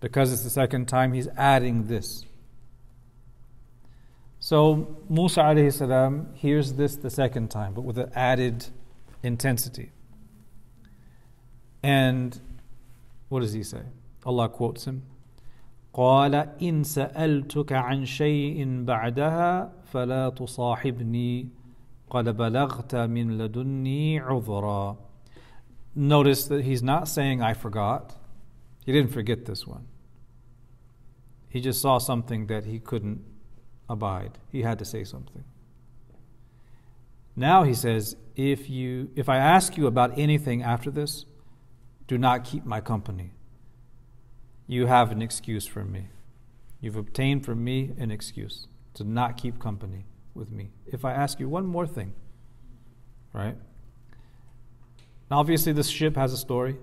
Because 0.00 0.32
it's 0.32 0.42
the 0.42 0.50
second 0.50 0.86
time, 0.86 1.12
he's 1.12 1.28
adding 1.36 1.86
this. 1.86 2.24
So 4.39 4.97
Musa 5.09 5.41
alayhi 5.41 5.71
salam 5.71 6.27
hears 6.33 6.73
this 6.73 6.97
the 6.97 7.09
second 7.09 7.49
time, 7.49 7.73
but 7.73 7.83
with 7.83 7.97
an 7.97 8.11
added 8.13 8.65
intensity. 9.23 9.91
And 11.81 12.39
what 13.29 13.39
does 13.39 13.53
he 13.53 13.63
say? 13.63 13.83
Allah 14.25 14.49
quotes 14.49 14.85
him. 14.85 15.03
قال 15.93 16.33
إن 16.61 16.83
سألتك 16.83 17.71
عن 17.71 18.05
شيء 18.05 18.83
بعدها 18.85 19.71
فلا 19.83 20.29
تصاحبني 20.29 21.47
قد 22.09 22.37
بلغت 22.37 22.95
من 22.95 23.37
لدني 23.37 24.19
عذرا 24.19 24.97
Notice 25.95 26.47
that 26.47 26.65
he's 26.65 26.81
not 26.81 27.07
saying 27.07 27.43
I 27.43 27.53
forgot. 27.53 28.15
He 28.83 28.91
didn't 28.91 29.11
forget 29.11 29.45
this 29.45 29.67
one. 29.67 29.85
He 31.47 31.61
just 31.61 31.79
saw 31.79 31.99
something 31.99 32.47
that 32.47 32.65
he 32.65 32.79
couldn't 32.79 33.21
abide. 33.88 34.38
He 34.50 34.62
had 34.62 34.78
to 34.78 34.84
say 34.84 35.04
something. 35.04 35.44
Now 37.34 37.62
he 37.62 37.74
says, 37.74 38.16
if 38.36 38.68
you 38.68 39.10
if 39.14 39.28
I 39.28 39.36
ask 39.36 39.76
you 39.76 39.86
about 39.86 40.18
anything 40.18 40.62
after 40.62 40.90
this, 40.90 41.24
do 42.06 42.18
not 42.18 42.44
keep 42.44 42.64
my 42.64 42.80
company. 42.80 43.32
You 44.66 44.86
have 44.86 45.12
an 45.12 45.22
excuse 45.22 45.66
from 45.66 45.92
me. 45.92 46.08
You've 46.80 46.96
obtained 46.96 47.44
from 47.44 47.64
me 47.64 47.92
an 47.98 48.10
excuse 48.10 48.66
to 48.94 49.04
not 49.04 49.36
keep 49.36 49.58
company 49.58 50.04
with 50.34 50.50
me. 50.50 50.70
If 50.86 51.04
I 51.04 51.12
ask 51.12 51.40
you 51.40 51.48
one 51.48 51.66
more 51.66 51.86
thing, 51.86 52.12
right? 53.32 53.56
Now, 55.30 55.38
obviously, 55.38 55.72
this 55.72 55.88
ship 55.88 56.16
has 56.16 56.32
a 56.32 56.36
story. 56.36 56.76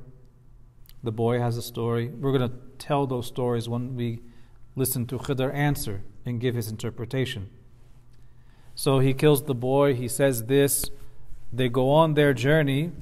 The 1.04 1.12
boy 1.12 1.40
has 1.40 1.58
a 1.58 1.62
story. 1.62 2.08
We're 2.10 2.38
going 2.38 2.50
to 2.50 2.56
tell 2.78 3.08
those 3.08 3.28
stories 3.28 3.70
when 3.70 3.96
we 3.96 4.22
listen 4.76 5.06
to 5.08 5.18
Khidr 5.18 5.54
answer 5.54 6.02
and 6.25 6.41
give 6.41 6.55
his 6.55 6.69
interpretation. 6.69 7.49
So 8.75 8.99
he 8.99 9.15
kills 9.15 9.45
the 9.45 9.55
boy, 9.55 9.95
he 9.95 10.09
says 10.09 10.45
this, 10.45 10.85
they 11.53 11.69
go 11.69 11.91
on 11.91 12.15
their 12.15 12.33
journey, 12.33 12.93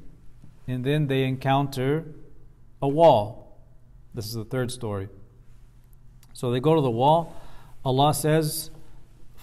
and 0.67 0.85
then 0.85 1.07
they 1.07 1.25
encounter 1.25 2.05
a 2.81 2.89
wall. 2.89 3.59
This 4.15 4.27
is 4.27 4.35
the 4.35 4.45
third 4.45 4.71
story. 4.71 5.09
So 6.33 6.51
they 6.51 6.61
go 6.61 6.75
to 6.75 6.81
the 6.81 6.91
wall. 6.91 7.35
Allah 7.85 8.15
says, 8.15 8.71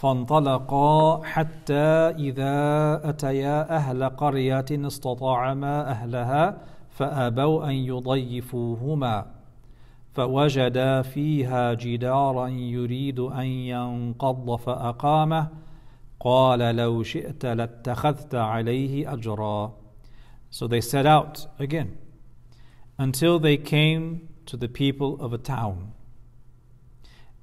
فانطلقا 0.01 1.23
حتى 1.23 2.11
إذا 2.19 2.55
أتيا 3.09 3.75
أهل 3.75 4.09
قرية 4.09 4.65
استطعما 4.71 5.91
أهلها 5.91 6.57
فأبوا 6.89 7.65
أن 7.65 7.71
يضيفوهما 7.71 9.25
فوجدا 10.13 11.01
فيها 11.01 11.73
جدارا 11.73 12.47
يريد 12.47 13.19
أن 13.19 13.45
ينقض 13.45 14.55
فأقامه 14.55 15.49
قال 16.19 16.75
لو 16.75 17.03
شئت 17.03 17.45
لاتخذت 17.45 18.35
عليه 18.35 19.13
أجرا 19.13 19.85
So 20.49 20.67
they 20.67 20.79
set 20.79 21.05
out 21.05 21.47
again 21.59 21.97
until 22.97 23.39
they 23.39 23.57
came 23.57 24.29
to 24.45 24.55
the 24.55 24.69
people 24.69 25.19
of 25.19 25.33
a 25.33 25.37
town. 25.37 25.91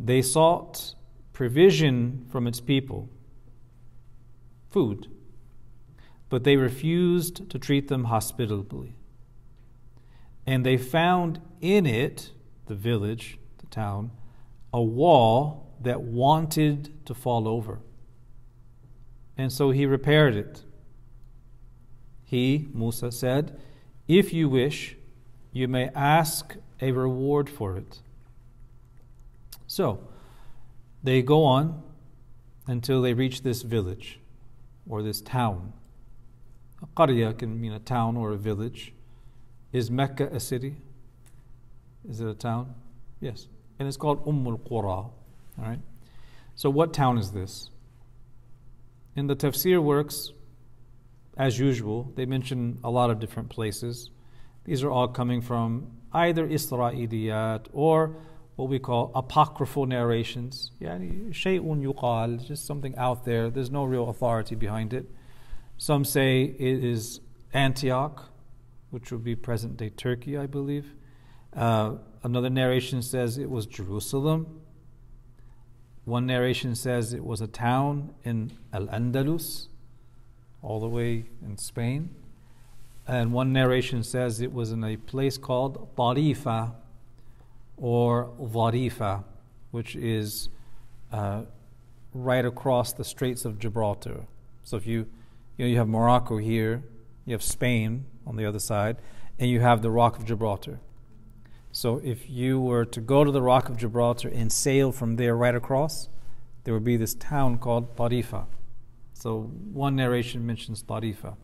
They 0.00 0.22
sought 0.22 0.94
provision 1.32 2.26
from 2.30 2.46
its 2.46 2.60
people, 2.60 3.10
food, 4.70 5.08
but 6.28 6.44
they 6.44 6.56
refused 6.56 7.50
to 7.50 7.58
treat 7.58 7.88
them 7.88 8.04
hospitably. 8.04 8.96
And 10.46 10.64
they 10.64 10.76
found 10.76 11.40
in 11.60 11.84
it, 11.84 12.30
the 12.67 12.75
village, 12.75 13.37
the 13.57 13.65
town, 13.67 14.11
a 14.73 14.81
wall 14.81 15.75
that 15.81 16.01
wanted 16.01 17.05
to 17.05 17.13
fall 17.13 17.47
over. 17.47 17.79
And 19.37 19.51
so 19.51 19.71
he 19.71 19.85
repaired 19.85 20.35
it. 20.35 20.63
He, 22.23 22.67
Musa, 22.73 23.11
said, 23.11 23.59
If 24.07 24.33
you 24.33 24.49
wish, 24.49 24.97
you 25.51 25.67
may 25.67 25.89
ask 25.89 26.55
a 26.81 26.91
reward 26.91 27.49
for 27.49 27.77
it. 27.77 28.01
So, 29.65 30.07
they 31.03 31.21
go 31.21 31.43
on 31.43 31.83
until 32.65 33.01
they 33.01 33.13
reach 33.13 33.43
this 33.43 33.61
village 33.61 34.19
or 34.89 35.01
this 35.01 35.21
town. 35.21 35.73
A 36.81 36.87
qarya 36.87 37.37
can 37.37 37.59
mean 37.59 37.71
a 37.71 37.79
town 37.79 38.17
or 38.17 38.31
a 38.31 38.37
village. 38.37 38.93
Is 39.71 39.89
Mecca 39.89 40.29
a 40.31 40.39
city? 40.39 40.77
Is 42.09 42.21
it 42.21 42.27
a 42.27 42.33
town? 42.33 42.73
Yes. 43.19 43.47
And 43.79 43.87
it's 43.87 43.97
called 43.97 44.25
Ummul 44.25 44.59
Qura. 44.59 44.87
All 44.87 45.13
right. 45.57 45.79
So, 46.55 46.69
what 46.69 46.93
town 46.93 47.17
is 47.17 47.31
this? 47.31 47.69
In 49.15 49.27
the 49.27 49.35
tafsir 49.35 49.81
works, 49.81 50.31
as 51.37 51.59
usual, 51.59 52.11
they 52.15 52.25
mention 52.25 52.79
a 52.83 52.89
lot 52.89 53.09
of 53.09 53.19
different 53.19 53.49
places. 53.49 54.09
These 54.63 54.83
are 54.83 54.89
all 54.89 55.07
coming 55.07 55.41
from 55.41 55.91
either 56.13 56.47
Isra'iliyat 56.47 57.67
or 57.73 58.15
what 58.55 58.69
we 58.69 58.79
call 58.79 59.11
apocryphal 59.13 59.85
narrations. 59.85 60.71
Yani 60.81 61.31
shay'un 61.31 61.81
yuqal, 61.83 62.45
just 62.45 62.65
something 62.65 62.95
out 62.97 63.23
there. 63.23 63.49
There's 63.49 63.69
no 63.69 63.83
real 63.83 64.09
authority 64.09 64.55
behind 64.55 64.93
it. 64.93 65.05
Some 65.77 66.03
say 66.03 66.43
it 66.43 66.83
is 66.83 67.21
Antioch, 67.53 68.31
which 68.89 69.11
would 69.11 69.23
be 69.23 69.35
present 69.35 69.77
day 69.77 69.89
Turkey, 69.89 70.37
I 70.37 70.47
believe. 70.47 70.95
Uh, 71.57 71.95
another 72.21 72.51
narration 72.51 73.01
says 73.01 73.39
it 73.39 73.49
was 73.49 73.65
Jerusalem. 73.65 74.61
One 76.05 76.27
narration 76.27 76.75
says 76.75 77.13
it 77.13 77.25
was 77.25 77.41
a 77.41 77.47
town 77.47 78.13
in 78.23 78.51
Al 78.71 78.85
Andalus, 78.87 79.67
all 80.61 80.79
the 80.79 80.87
way 80.87 81.25
in 81.43 81.57
Spain. 81.57 82.11
And 83.07 83.33
one 83.33 83.51
narration 83.51 84.03
says 84.03 84.39
it 84.39 84.53
was 84.53 84.71
in 84.71 84.83
a 84.83 84.97
place 84.97 85.37
called 85.39 85.95
Tarifa, 85.95 86.75
or 87.75 88.29
Varifa, 88.39 89.23
which 89.71 89.95
is 89.95 90.49
uh, 91.11 91.43
right 92.13 92.45
across 92.45 92.93
the 92.93 93.03
Straits 93.03 93.45
of 93.45 93.57
Gibraltar. 93.57 94.27
So 94.63 94.77
if 94.77 94.85
you, 94.85 95.07
you 95.57 95.65
know, 95.65 95.71
you 95.71 95.77
have 95.77 95.87
Morocco 95.87 96.37
here, 96.37 96.83
you 97.25 97.33
have 97.33 97.43
Spain 97.43 98.05
on 98.27 98.35
the 98.35 98.45
other 98.45 98.59
side, 98.59 98.97
and 99.39 99.49
you 99.49 99.59
have 99.61 99.81
the 99.81 99.91
Rock 99.91 100.17
of 100.17 100.25
Gibraltar. 100.25 100.79
So 101.77 102.01
if 102.03 102.27
you 102.27 102.59
were 102.59 102.85
to 102.85 102.99
go 102.99 103.23
to 103.23 103.29
the 103.29 103.43
Rock 103.43 103.69
of 103.69 103.77
Gibraltar 103.77 104.29
and 104.29 104.51
sail 104.51 104.91
from 104.91 105.15
there 105.15 105.37
right 105.37 105.53
across, 105.53 106.09
there 106.63 106.73
would 106.73 106.83
be 106.83 106.97
this 106.97 107.13
town 107.13 107.59
called 107.59 107.95
Tarifa. 107.95 108.47
So 109.13 109.41
one 109.73 109.95
narration 109.95 110.43
mentions 110.43 110.81
Tarifa. 110.81 111.35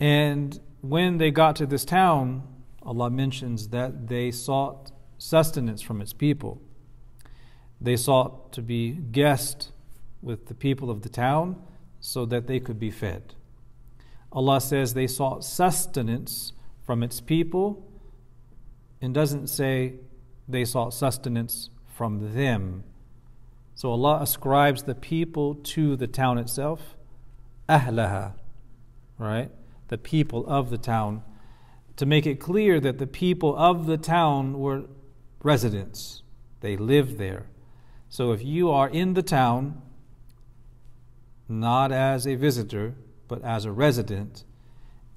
And 0.00 0.58
when 0.80 1.18
they 1.18 1.30
got 1.30 1.54
to 1.56 1.64
this 1.64 1.84
town, 1.84 2.42
Allah 2.82 3.08
mentions 3.08 3.68
that 3.68 4.08
they 4.08 4.32
sought 4.32 4.90
sustenance 5.16 5.80
from 5.80 6.00
its 6.00 6.12
people. 6.12 6.60
They 7.80 7.94
sought 7.94 8.52
to 8.54 8.62
be 8.62 8.90
guest 8.90 9.70
with 10.22 10.46
the 10.46 10.54
people 10.54 10.90
of 10.90 11.02
the 11.02 11.08
town 11.08 11.62
so 12.00 12.26
that 12.26 12.48
they 12.48 12.58
could 12.58 12.80
be 12.80 12.90
fed. 12.90 13.34
Allah 14.32 14.60
says 14.60 14.94
they 14.94 15.06
sought 15.06 15.44
sustenance 15.44 16.52
from 16.84 17.04
its 17.04 17.20
people 17.20 17.93
and 19.04 19.12
doesn't 19.12 19.48
say 19.48 19.92
they 20.48 20.64
sought 20.64 20.94
sustenance 20.94 21.68
from 21.86 22.32
them. 22.34 22.82
So 23.74 23.90
Allah 23.90 24.20
ascribes 24.22 24.84
the 24.84 24.94
people 24.94 25.56
to 25.56 25.94
the 25.94 26.06
town 26.06 26.38
itself, 26.38 26.96
ahlaha, 27.68 28.32
right? 29.18 29.50
The 29.88 29.98
people 29.98 30.46
of 30.46 30.70
the 30.70 30.78
town, 30.78 31.22
to 31.96 32.06
make 32.06 32.26
it 32.26 32.40
clear 32.40 32.80
that 32.80 32.96
the 32.96 33.06
people 33.06 33.54
of 33.56 33.84
the 33.84 33.98
town 33.98 34.58
were 34.58 34.84
residents. 35.42 36.22
They 36.60 36.78
live 36.78 37.18
there. 37.18 37.44
So 38.08 38.32
if 38.32 38.42
you 38.42 38.70
are 38.70 38.88
in 38.88 39.12
the 39.12 39.22
town, 39.22 39.82
not 41.46 41.92
as 41.92 42.26
a 42.26 42.36
visitor, 42.36 42.94
but 43.28 43.44
as 43.44 43.66
a 43.66 43.72
resident, 43.72 44.44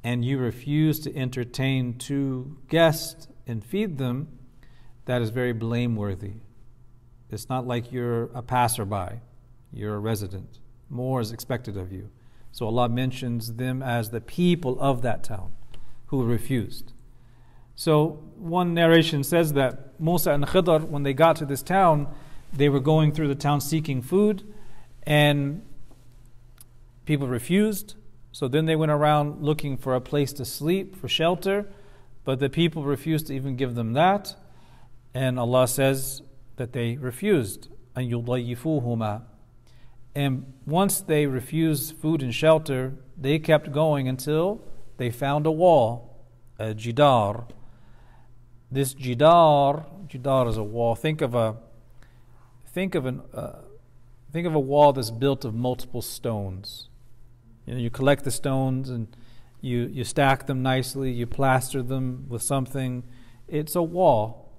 and 0.03 0.25
you 0.25 0.39
refuse 0.39 0.99
to 0.99 1.15
entertain 1.15 1.97
two 1.97 2.57
guests 2.67 3.29
and 3.47 3.63
feed 3.63 3.97
them, 3.97 4.27
that 5.05 5.21
is 5.21 5.29
very 5.29 5.53
blameworthy. 5.53 6.33
It's 7.29 7.49
not 7.49 7.65
like 7.65 7.91
you're 7.91 8.25
a 8.33 8.41
passerby, 8.41 9.19
you're 9.73 9.95
a 9.95 9.99
resident. 9.99 10.59
More 10.89 11.19
is 11.21 11.31
expected 11.31 11.77
of 11.77 11.91
you. 11.91 12.09
So 12.51 12.65
Allah 12.65 12.89
mentions 12.89 13.55
them 13.55 13.83
as 13.83 14.09
the 14.09 14.21
people 14.21 14.79
of 14.79 15.01
that 15.01 15.23
town 15.23 15.51
who 16.07 16.23
refused. 16.23 16.93
So 17.75 18.23
one 18.37 18.73
narration 18.73 19.23
says 19.23 19.53
that 19.53 19.99
Musa 19.99 20.31
and 20.31 20.45
Khidr, 20.45 20.87
when 20.87 21.03
they 21.03 21.13
got 21.13 21.35
to 21.37 21.45
this 21.45 21.61
town, 21.61 22.07
they 22.51 22.69
were 22.69 22.79
going 22.79 23.11
through 23.11 23.27
the 23.27 23.35
town 23.35 23.61
seeking 23.61 24.01
food, 24.01 24.43
and 25.03 25.61
people 27.05 27.27
refused. 27.27 27.95
So 28.31 28.47
then 28.47 28.65
they 28.65 28.75
went 28.75 28.91
around 28.91 29.43
looking 29.43 29.77
for 29.77 29.93
a 29.95 30.01
place 30.01 30.33
to 30.33 30.45
sleep, 30.45 30.95
for 30.95 31.07
shelter, 31.07 31.67
but 32.26 32.38
the 32.38 32.48
people 32.48 32.84
refused 32.84 33.26
to 33.28 33.34
even 33.34 33.57
give 33.57 33.74
them 33.74 33.92
that. 33.94 34.36
And 35.14 35.38
Allah 35.38 35.68
says 35.68 36.22
that 36.57 36.72
they 36.72 36.96
refused. 36.96 37.68
And 37.94 38.11
يُضَيِّفُوهُمَا 38.11 39.22
And 40.14 40.53
once 40.66 41.00
they 41.00 41.26
refused 41.26 41.96
food 41.96 42.22
and 42.22 42.34
shelter, 42.34 42.94
they 43.18 43.38
kept 43.38 43.72
going 43.72 44.09
until 44.09 44.62
they 44.96 45.11
found 45.11 45.46
a 45.46 45.50
wall, 45.50 46.24
a 46.59 46.74
jidar. 46.74 47.46
This 48.70 48.94
jidar, 48.94 49.84
jidar 50.09 50.48
is 50.48 50.57
a 50.57 50.62
wall. 50.62 50.94
Think 50.94 51.20
of 51.20 51.34
a 51.34 51.57
think 52.66 52.94
of 52.94 53.05
an 53.05 53.20
uh, 53.34 53.57
think 54.32 54.46
of 54.46 54.55
a 54.55 54.61
wall 54.61 54.92
that's 54.92 55.11
built 55.11 55.44
of 55.44 55.55
multiple 55.55 56.00
stones. 56.00 56.88
You 57.66 57.74
know, 57.74 57.80
you 57.80 57.90
collect 57.90 58.24
the 58.24 58.30
stones 58.30 58.88
and 58.88 59.09
you 59.68 59.88
you 59.88 60.03
stack 60.03 60.47
them 60.47 60.63
nicely, 60.63 61.11
you 61.11 61.28
plaster 61.28 61.84
them 61.84 62.26
with 62.30 62.41
something. 62.41 63.03
It's 63.47 63.76
a 63.76 63.84
wall, 63.84 64.51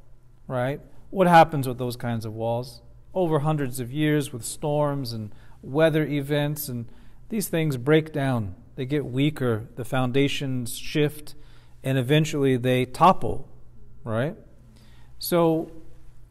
right? 0.46 0.80
What 1.10 1.26
happens 1.26 1.66
with 1.66 1.78
those 1.78 1.96
kinds 1.96 2.24
of 2.24 2.34
walls? 2.34 2.82
Over 3.14 3.40
hundreds 3.40 3.80
of 3.80 3.90
years 3.90 4.32
with 4.32 4.44
storms 4.44 5.12
and 5.12 5.32
weather 5.62 6.06
events 6.06 6.68
and 6.68 6.86
these 7.28 7.48
things 7.48 7.76
break 7.76 8.12
down. 8.12 8.54
They 8.76 8.86
get 8.86 9.04
weaker, 9.04 9.68
the 9.76 9.84
foundations 9.84 10.76
shift, 10.76 11.34
and 11.82 11.98
eventually 11.98 12.56
they 12.56 12.84
topple, 12.84 13.48
right? 14.04 14.36
So 15.18 15.72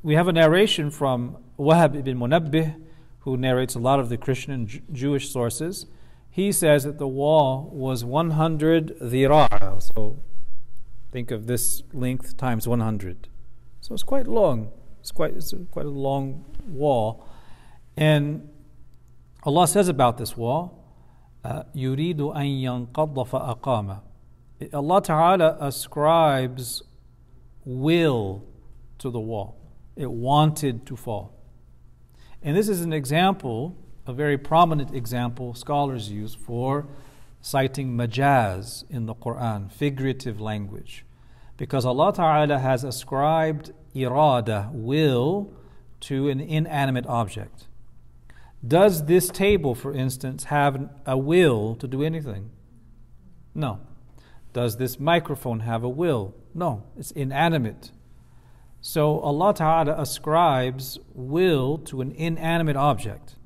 we 0.01 0.15
have 0.15 0.27
a 0.27 0.33
narration 0.33 0.89
from 0.89 1.37
Wahab 1.59 1.95
ibn 1.95 2.17
Munabbih, 2.17 2.81
who 3.19 3.35
narrates 3.35 3.75
a 3.75 3.79
lot 3.79 3.99
of 3.99 4.09
the 4.09 4.17
Christian 4.17 4.53
and 4.53 4.81
Jewish 4.93 5.29
sources, 5.29 5.87
he 6.36 6.50
says 6.52 6.84
that 6.84 6.98
the 6.98 7.08
wall 7.08 7.70
was 7.72 8.04
100 8.04 8.98
dhira. 9.00 9.82
So 9.94 10.16
think 11.10 11.30
of 11.30 11.46
this 11.46 11.82
length 11.92 12.36
times 12.36 12.66
100. 12.66 13.28
So 13.80 13.94
it's 13.94 14.02
quite 14.02 14.26
long. 14.26 14.70
It's 15.00 15.10
quite, 15.10 15.34
it's 15.34 15.52
quite 15.70 15.86
a 15.86 15.90
long 15.90 16.44
wall. 16.66 17.26
And 17.96 18.48
Allah 19.42 19.66
says 19.66 19.88
about 19.88 20.16
this 20.18 20.36
wall, 20.36 20.78
يريد 21.44 22.18
أن 22.18 22.62
ينقض 22.62 23.26
فأقام. 23.26 24.00
Allah 24.72 25.02
Ta'ala 25.02 25.56
ascribes 25.60 26.82
will 27.64 28.44
to 28.98 29.10
the 29.10 29.20
wall. 29.20 29.56
It 29.96 30.10
wanted 30.10 30.86
to 30.86 30.96
fall. 30.96 31.34
And 32.42 32.56
this 32.56 32.68
is 32.68 32.80
an 32.80 32.92
example, 32.92 33.76
a 34.07 34.13
very 34.13 34.37
prominent 34.37 34.93
example 34.93 35.53
scholars 35.53 36.09
use 36.09 36.33
for 36.33 36.87
citing 37.41 37.95
majaz 37.95 38.83
in 38.89 39.05
the 39.05 39.15
Quran, 39.15 39.71
figurative 39.71 40.41
language. 40.41 41.05
Because 41.57 41.85
Allah 41.85 42.13
Ta'ala 42.13 42.59
has 42.59 42.83
ascribed 42.83 43.71
irada, 43.95 44.71
will, 44.71 45.51
to 46.01 46.29
an 46.29 46.39
inanimate 46.39 47.07
object. 47.07 47.67
Does 48.65 49.05
this 49.05 49.29
table, 49.29 49.75
for 49.75 49.93
instance, 49.93 50.45
have 50.45 50.89
a 51.05 51.17
will 51.17 51.75
to 51.75 51.87
do 51.87 52.03
anything? 52.03 52.49
No. 53.55 53.79
Does 54.53 54.77
this 54.77 54.99
microphone 54.99 55.61
have 55.61 55.83
a 55.83 55.89
will? 55.89 56.33
No, 56.53 56.83
it's 56.97 57.11
inanimate. 57.11 57.91
So 58.81 59.19
Allah 59.19 59.53
Ta'ala 59.53 59.95
ascribes 59.99 60.99
will 61.13 61.77
to 61.79 62.01
an 62.01 62.11
inanimate 62.11 62.75
object. 62.75 63.36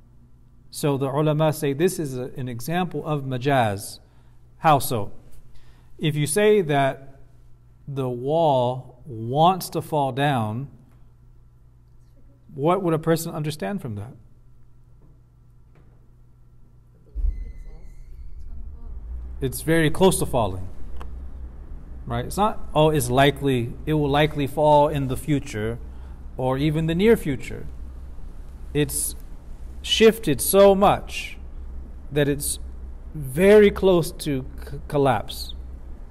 So 0.72 0.98
the 0.98 1.08
ulama 1.08 1.54
say 1.54 1.74
this 1.74 2.00
is 2.00 2.18
a, 2.18 2.32
an 2.36 2.50
example 2.50 3.06
of 3.06 3.24
majaz. 3.24 4.00
How 4.58 4.80
so? 4.80 5.12
If 6.00 6.16
you 6.16 6.26
say 6.26 6.62
that 6.62 7.20
the 7.88 8.10
wall 8.10 9.04
wants 9.06 9.70
to 9.70 9.82
fall 9.82 10.12
down, 10.12 10.70
what 12.56 12.82
would 12.82 12.94
a 12.94 13.00
person 13.00 13.32
understand 13.34 13.82
from 13.82 13.96
that? 13.96 14.14
It's 19.40 19.62
very 19.62 19.90
close 19.90 20.18
to 20.20 20.26
falling 20.26 20.68
right? 22.12 22.26
It's 22.26 22.38
not, 22.38 22.60
oh, 22.76 22.90
it's 22.90 23.10
likely, 23.10 23.74
it 23.86 23.94
will 23.94 24.10
likely 24.10 24.46
fall 24.46 24.90
in 24.90 25.08
the 25.08 25.18
future 25.18 25.80
or 26.36 26.58
even 26.58 26.88
the 26.88 26.96
near 26.96 27.16
future. 27.16 27.68
It's 28.74 29.16
shifted 29.82 30.42
so 30.42 30.76
much 30.76 31.38
that 32.12 32.28
it's 32.28 32.60
very 33.14 33.72
close 33.72 34.12
to 34.12 34.46
c- 34.70 34.80
collapse. 34.88 35.54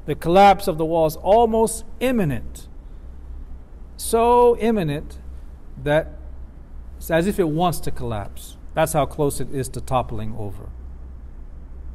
The 0.07 0.15
collapse 0.15 0.67
of 0.67 0.79
the 0.79 0.85
wall 0.85 1.07
is 1.07 1.17
almost 1.17 1.85
imminent. 2.01 2.69
So 3.97 4.57
imminent 4.59 5.19
that 5.83 6.19
it's 6.97 7.11
as 7.11 7.27
if 7.27 7.39
it 7.39 7.49
wants 7.49 7.81
to 7.81 7.91
collapse. 7.91 8.57
That's 8.75 8.93
how 8.93 9.07
close 9.07 9.41
it 9.41 9.53
is 9.55 9.69
to 9.71 9.81
toppling 9.81 10.35
over. 10.37 10.69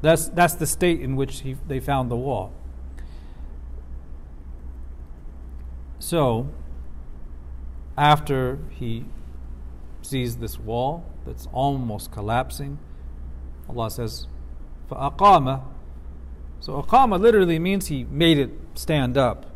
That's, 0.01 0.30
that's 0.30 0.53
the 0.53 0.67
state 0.67 1.01
in 1.01 1.15
which 1.15 1.41
he, 1.41 1.57
they 1.67 1.80
found 1.80 2.11
the 2.11 2.15
wall. 2.15 2.53
So, 5.99 6.49
after 7.97 8.59
he 8.69 9.05
sees 10.04 10.36
this 10.36 10.58
wall 10.58 11.04
that's 11.26 11.48
almost 11.52 12.11
collapsing, 12.11 12.78
Allah 13.68 13.90
says, 13.90 14.26
فَأَقَامَ 14.90 15.62
So 16.61 16.82
aqama 16.82 17.20
literally 17.20 17.58
means 17.58 17.86
he 17.86 18.04
made 18.04 18.38
it 18.38 18.50
stand 18.74 19.16
up. 19.16 19.46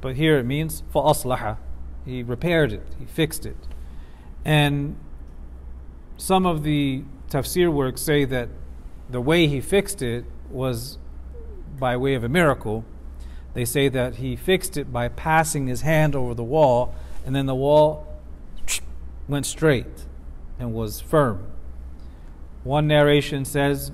But 0.00 0.16
here 0.16 0.38
it 0.38 0.44
means 0.44 0.82
فَأَصْلَحَ 0.94 1.56
He 2.04 2.22
repaired 2.22 2.72
it, 2.72 2.86
he 2.98 3.06
fixed 3.06 3.46
it. 3.46 3.56
And 4.44 4.96
some 6.16 6.46
of 6.46 6.62
the 6.62 7.04
tafsir 7.30 7.72
works 7.72 8.02
say 8.02 8.24
that 8.24 8.48
the 9.10 9.20
way 9.20 9.46
he 9.46 9.60
fixed 9.60 10.02
it 10.02 10.24
was 10.50 10.98
by 11.78 11.96
way 11.96 12.14
of 12.14 12.24
a 12.24 12.28
miracle 12.28 12.84
they 13.56 13.64
say 13.64 13.88
that 13.88 14.16
he 14.16 14.36
fixed 14.36 14.76
it 14.76 14.92
by 14.92 15.08
passing 15.08 15.66
his 15.66 15.80
hand 15.80 16.14
over 16.14 16.34
the 16.34 16.44
wall, 16.44 16.94
and 17.24 17.34
then 17.34 17.46
the 17.46 17.54
wall 17.54 18.06
went 19.27 19.45
straight 19.45 20.05
and 20.59 20.73
was 20.73 21.01
firm. 21.01 21.51
One 22.63 22.87
narration 22.87 23.45
says 23.45 23.91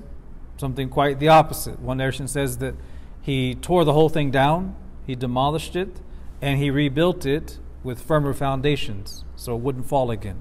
something 0.56 0.88
quite 0.88 1.18
the 1.18 1.28
opposite. 1.28 1.80
One 1.80 1.98
narration 1.98 2.28
says 2.28 2.58
that 2.58 2.74
he 3.22 3.54
tore 3.54 3.84
the 3.84 3.92
whole 3.92 4.08
thing 4.08 4.30
down, 4.30 4.76
he 5.06 5.14
demolished 5.14 5.76
it, 5.76 6.00
and 6.40 6.58
he 6.58 6.70
rebuilt 6.70 7.24
it 7.26 7.58
with 7.82 8.00
firmer 8.00 8.34
foundations 8.34 9.24
so 9.36 9.54
it 9.54 9.60
wouldn't 9.60 9.86
fall 9.86 10.10
again. 10.10 10.40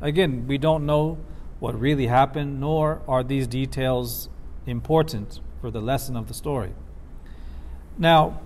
Again, 0.00 0.46
we 0.46 0.58
don't 0.58 0.86
know 0.86 1.18
what 1.60 1.78
really 1.78 2.06
happened, 2.06 2.60
nor 2.60 3.00
are 3.08 3.22
these 3.22 3.46
details 3.46 4.28
important 4.66 5.40
for 5.60 5.70
the 5.70 5.80
lesson 5.80 6.16
of 6.16 6.28
the 6.28 6.34
story. 6.34 6.74
Now, 7.96 8.40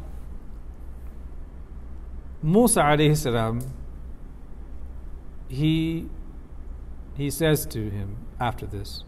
Musa 2.43 2.81
alayhi 2.81 3.17
salam, 3.17 3.61
he, 5.49 6.09
he 7.17 7.31
says 7.31 7.67
to 7.67 7.91
him 7.91 8.17
after 8.39 8.67
this, 8.67 9.05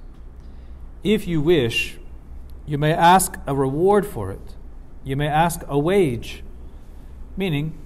If 1.05 1.27
you 1.27 1.41
wish, 1.41 1.99
you 2.67 2.79
may 2.79 2.93
ask 2.93 3.37
a 3.47 3.55
reward 3.55 4.07
for 4.07 4.31
it. 4.31 4.57
You 5.05 5.17
may 5.17 5.29
ask 5.29 5.63
a 5.69 5.79
wage. 5.79 6.43
Meaning, 7.37 7.79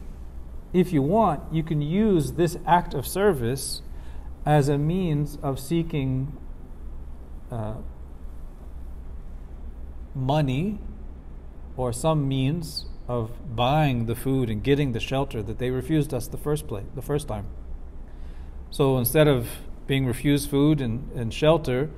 if 0.72 0.92
you 0.92 1.02
want, 1.02 1.52
you 1.52 1.62
can 1.62 1.80
use 1.80 2.32
this 2.32 2.58
act 2.66 2.94
of 2.94 3.06
service 3.06 3.82
as 4.44 4.68
a 4.68 4.76
means 4.76 5.38
of 5.42 5.58
seeking 5.58 6.36
uh, 7.50 7.74
money 10.14 10.78
or 11.76 11.92
some 11.92 12.28
means 12.28 12.86
of 13.08 13.30
buying 13.54 14.06
the 14.06 14.14
food 14.14 14.48
and 14.48 14.62
getting 14.62 14.92
the 14.92 15.00
shelter 15.00 15.42
that 15.42 15.58
they 15.58 15.70
refused 15.70 16.12
us 16.14 16.26
the 16.26 16.38
first 16.38 16.66
place, 16.66 16.86
the 16.94 17.02
first 17.02 17.28
time. 17.28 17.46
So 18.74 18.98
instead 18.98 19.28
of 19.28 19.48
being 19.86 20.04
refused 20.04 20.50
food 20.50 20.80
and, 20.80 21.08
and 21.12 21.32
shelter, 21.32 21.90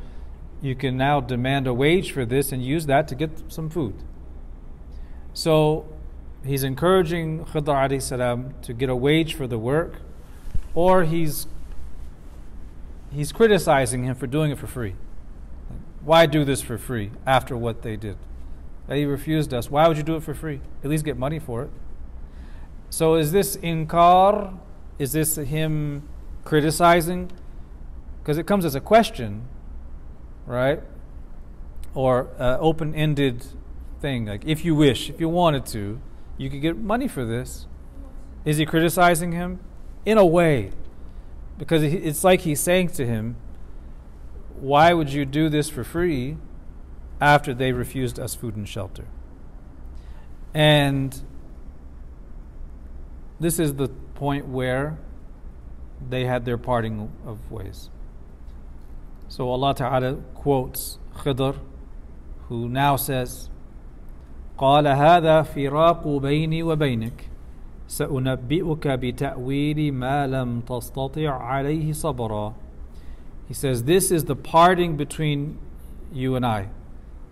you 0.60 0.74
can 0.74 0.98
now 0.98 1.20
demand 1.20 1.66
a 1.66 1.72
wage 1.72 2.12
for 2.12 2.26
this 2.26 2.52
and 2.52 2.62
use 2.62 2.84
that 2.84 3.08
to 3.08 3.14
get 3.14 3.30
some 3.50 3.70
food. 3.70 3.94
So 5.32 5.88
he's 6.44 6.62
encouraging 6.62 7.46
Khidr 7.46 8.02
salam 8.02 8.52
to 8.60 8.74
get 8.74 8.90
a 8.90 8.94
wage 8.94 9.32
for 9.32 9.46
the 9.46 9.58
work, 9.58 10.02
or 10.74 11.04
he's 11.04 11.46
he's 13.10 13.32
criticizing 13.32 14.04
him 14.04 14.14
for 14.14 14.26
doing 14.26 14.50
it 14.50 14.58
for 14.58 14.66
free. 14.66 14.96
Why 16.02 16.26
do 16.26 16.44
this 16.44 16.60
for 16.60 16.76
free 16.76 17.10
after 17.24 17.56
what 17.56 17.80
they 17.80 17.96
did? 17.96 18.18
he 18.90 19.06
refused 19.06 19.54
us. 19.54 19.70
Why 19.70 19.88
would 19.88 19.96
you 19.96 20.02
do 20.02 20.16
it 20.16 20.22
for 20.22 20.34
free? 20.34 20.60
At 20.84 20.90
least 20.90 21.06
get 21.06 21.16
money 21.16 21.38
for 21.38 21.62
it. 21.62 21.70
So 22.90 23.14
is 23.14 23.32
this 23.32 23.56
inkar? 23.56 24.58
Is 24.98 25.12
this 25.12 25.36
him 25.36 26.06
criticizing? 26.47 27.30
Because 28.22 28.38
it 28.38 28.47
comes 28.47 28.64
as 28.64 28.74
a 28.74 28.80
question, 28.80 29.42
right? 30.47 30.82
Or 31.94 32.28
uh, 32.38 32.57
open 32.59 32.94
ended 32.94 33.44
thing. 34.01 34.26
Like, 34.26 34.44
if 34.47 34.64
you 34.64 34.74
wish, 34.74 35.11
if 35.11 35.20
you 35.20 35.28
wanted 35.28 35.66
to, 35.66 36.01
you 36.38 36.49
could 36.49 36.62
get 36.62 36.78
money 36.78 37.09
for 37.09 37.24
this. 37.24 37.66
Is 38.44 38.57
he 38.57 38.64
criticizing 38.64 39.32
him? 39.32 39.61
In 40.05 40.16
a 40.16 40.24
way. 40.24 40.72
Because 41.59 41.82
it's 41.82 42.22
like 42.22 42.42
he's 42.42 42.61
saying 42.61 42.88
to 42.90 43.07
him, 43.07 43.36
Why 44.59 44.92
would 44.92 45.12
you 45.12 45.24
do 45.24 45.49
this 45.49 45.68
for 45.68 45.84
free 45.84 46.36
after 47.20 47.53
they 47.55 47.72
refused 47.72 48.18
us 48.18 48.34
food 48.34 48.57
and 48.57 48.68
shelter? 48.68 49.05
And 50.55 51.20
this 53.40 53.59
is 53.59 53.74
the 53.74 53.88
point 54.14 54.47
where 54.47 54.99
they 56.09 56.25
had 56.25 56.45
their 56.45 56.57
parting 56.57 57.11
of 57.25 57.51
ways. 57.51 57.89
So 59.27 59.49
Allah 59.49 59.73
Ta'ala 59.75 60.15
quotes 60.36 60.97
Khidr, 61.15 61.57
who 62.47 62.67
now 62.67 62.95
says, 62.95 63.49
قال 64.57 64.86
هذا 64.86 65.41
فراق 65.41 66.07
بيني 66.07 66.63
وبينك 66.63 67.29
سأنبئك 67.88 68.88
بتأويل 68.88 69.93
ما 69.93 70.27
لم 70.27 70.61
تستطع 70.61 71.29
عليه 71.29 71.93
صبرا 71.93 72.53
He 73.47 73.53
says, 73.53 73.84
This 73.84 74.11
is 74.11 74.25
the 74.25 74.36
parting 74.36 74.95
between 74.95 75.57
you 76.13 76.36
and 76.36 76.45
I. 76.45 76.69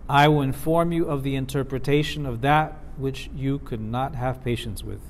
I 0.08 0.28
will 0.28 0.42
inform 0.42 0.92
you 0.92 1.06
of 1.06 1.22
the 1.22 1.34
interpretation 1.34 2.26
of 2.26 2.42
that 2.42 2.76
which 2.98 3.30
you 3.34 3.58
could 3.60 3.80
not 3.80 4.16
have 4.16 4.44
patience 4.44 4.84
with. 4.84 5.00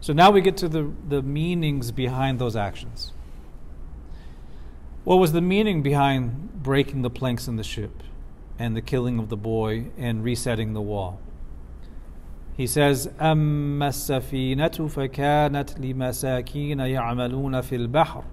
So 0.00 0.12
now 0.12 0.30
we 0.30 0.40
get 0.40 0.56
to 0.58 0.68
the, 0.68 0.92
the 1.08 1.22
meanings 1.22 1.90
behind 1.90 2.38
those 2.38 2.56
actions. 2.56 3.12
What 5.04 5.16
was 5.16 5.32
the 5.32 5.40
meaning 5.40 5.82
behind 5.82 6.62
breaking 6.62 7.02
the 7.02 7.10
planks 7.10 7.48
in 7.48 7.56
the 7.56 7.64
ship 7.64 8.02
and 8.58 8.76
the 8.76 8.82
killing 8.82 9.18
of 9.18 9.28
the 9.28 9.36
boy 9.36 9.86
and 9.96 10.24
resetting 10.24 10.72
the 10.74 10.80
wall? 10.80 11.20
He 12.56 12.66
says, 12.66 13.08
أما 13.20 13.88
السفينة 13.88 14.88
فكانت 14.88 15.80
لمساكين 15.80 16.80
يعملون 16.80 17.60
في 17.60 17.76
البحر 17.76 18.24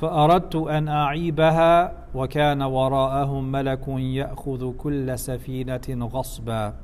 فأردت 0.00 0.56
أن 0.56 0.88
أعيبها 0.88 1.92
وكان 2.14 2.62
وراءهم 2.62 3.52
ملك 3.52 3.88
يأخذ 3.88 4.72
كل 4.72 5.18
سفينة 5.18 6.08
غصبا 6.12 6.74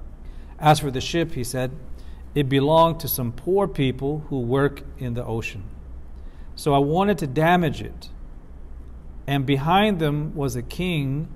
As 0.59 0.81
for 0.81 0.91
the 0.91 1.01
ship, 1.01 1.33
he 1.33 1.45
said, 1.45 1.73
it 2.36 2.48
belonged 2.48 3.00
to 3.00 3.08
some 3.08 3.32
poor 3.32 3.68
people 3.68 4.26
who 4.30 4.40
work 4.40 4.84
in 4.98 5.14
the 5.14 5.26
ocean. 5.26 5.64
So 6.56 6.74
I 6.74 6.80
wanted 6.80 7.18
to 7.20 7.28
damage 7.28 7.82
it. 7.82 8.10
And 9.26 9.46
behind 9.46 10.00
them 10.00 10.36
was 10.36 10.56
a 10.56 10.62
king 10.62 11.28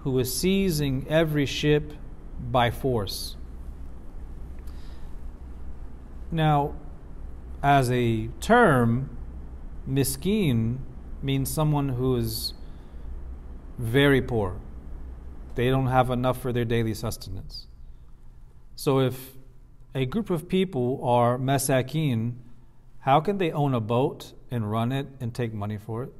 who 0.00 0.12
was 0.12 0.34
seizing 0.34 1.06
every 1.08 1.46
ship 1.46 1.92
by 2.50 2.70
force. 2.70 3.36
Now, 6.30 6.74
as 7.62 7.90
a 7.90 8.28
term, 8.40 9.16
miskin 9.86 10.78
means 11.22 11.50
someone 11.50 11.90
who 11.90 12.16
is 12.16 12.54
very 13.78 14.20
poor. 14.20 14.56
They 15.54 15.70
don't 15.70 15.86
have 15.86 16.10
enough 16.10 16.40
for 16.40 16.52
their 16.52 16.64
daily 16.64 16.94
sustenance. 16.94 17.68
So 18.74 18.98
if 18.98 19.33
a 19.94 20.06
group 20.06 20.30
of 20.30 20.48
people 20.48 21.00
are 21.04 21.38
masakin, 21.38 22.34
how 23.00 23.20
can 23.20 23.38
they 23.38 23.52
own 23.52 23.74
a 23.74 23.80
boat 23.80 24.32
and 24.50 24.70
run 24.70 24.90
it 24.90 25.06
and 25.20 25.34
take 25.34 25.54
money 25.54 25.78
for 25.78 26.04
it? 26.04 26.12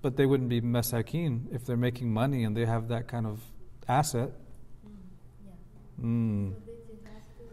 But 0.00 0.16
they 0.16 0.26
wouldn't 0.26 0.48
be 0.48 0.60
masakin 0.60 1.54
if 1.54 1.64
they're 1.64 1.76
making 1.76 2.12
money 2.12 2.42
and 2.42 2.56
they 2.56 2.66
have 2.66 2.88
that 2.88 3.06
kind 3.06 3.26
of 3.26 3.40
asset. 3.88 4.30
Mm. 6.02 6.54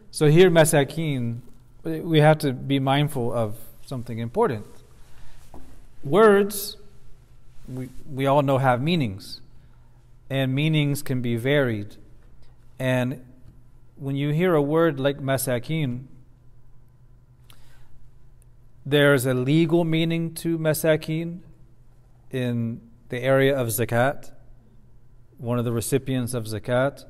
So 0.10 0.28
here, 0.28 0.50
masakin, 0.50 1.42
we 1.84 2.20
have 2.20 2.40
to 2.40 2.54
be 2.54 2.80
mindful 2.80 3.32
of 3.32 3.58
something 3.86 4.18
important. 4.18 4.66
Words, 6.04 6.78
we, 7.68 7.90
we 8.12 8.26
all 8.26 8.42
know, 8.42 8.58
have 8.58 8.82
meanings, 8.82 9.42
and 10.30 10.56
meanings 10.56 11.04
can 11.04 11.22
be 11.22 11.36
varied. 11.36 11.98
And 12.80 13.26
when 13.96 14.16
you 14.16 14.30
hear 14.30 14.56
a 14.56 14.62
word 14.62 15.00
like 15.00 15.20
masakin, 15.20 16.06
there's 18.86 19.26
a 19.26 19.34
legal 19.34 19.84
meaning 19.84 20.34
to 20.36 20.58
masakin 20.58 21.42
in 22.32 22.82
the 23.10 23.20
area 23.20 23.56
of 23.56 23.68
zakat. 23.68 24.32
One 25.38 25.60
of 25.60 25.66
the 25.66 25.74
recipients 25.74 26.34
of 26.34 26.46
zakat 26.46 27.06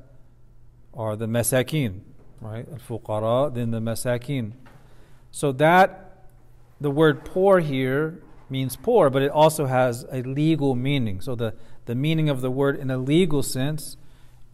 are 0.92 1.14
the 1.14 1.26
masakin, 1.26 2.00
right? 2.40 2.66
Al 2.68 2.78
fuqara, 2.78 3.54
then 3.54 3.70
the 3.70 3.80
masakin. 3.80 4.52
So 5.30 5.52
that, 5.52 6.26
the 6.80 6.90
word 6.90 7.24
poor 7.24 7.60
here 7.60 8.20
means 8.48 8.74
poor, 8.74 9.10
but 9.10 9.22
it 9.22 9.30
also 9.30 9.66
has 9.66 10.04
a 10.10 10.22
legal 10.22 10.74
meaning. 10.74 11.20
So 11.20 11.36
the, 11.36 11.54
the 11.86 11.94
meaning 11.94 12.28
of 12.28 12.40
the 12.40 12.50
word 12.50 12.76
in 12.76 12.90
a 12.90 12.98
legal 12.98 13.44
sense 13.44 13.96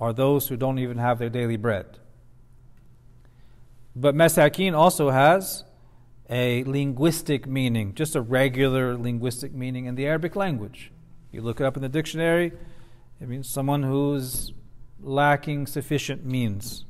are 0.00 0.12
those 0.12 0.48
who 0.48 0.56
don't 0.56 0.78
even 0.78 0.98
have 0.98 1.18
their 1.18 1.30
daily 1.30 1.56
bread. 1.56 1.98
But 3.94 4.14
masakin 4.14 4.74
also 4.74 5.10
has 5.10 5.64
a 6.28 6.64
linguistic 6.64 7.46
meaning, 7.46 7.94
just 7.94 8.14
a 8.14 8.20
regular 8.20 8.96
linguistic 8.96 9.54
meaning 9.54 9.86
in 9.86 9.94
the 9.94 10.06
Arabic 10.06 10.36
language. 10.36 10.92
You 11.30 11.40
look 11.40 11.60
it 11.60 11.64
up 11.64 11.76
in 11.76 11.82
the 11.82 11.88
dictionary, 11.88 12.52
it 13.20 13.28
means 13.28 13.48
someone 13.48 13.82
who's 13.82 14.52
lacking 15.00 15.66
sufficient 15.66 16.24
means. 16.24 16.84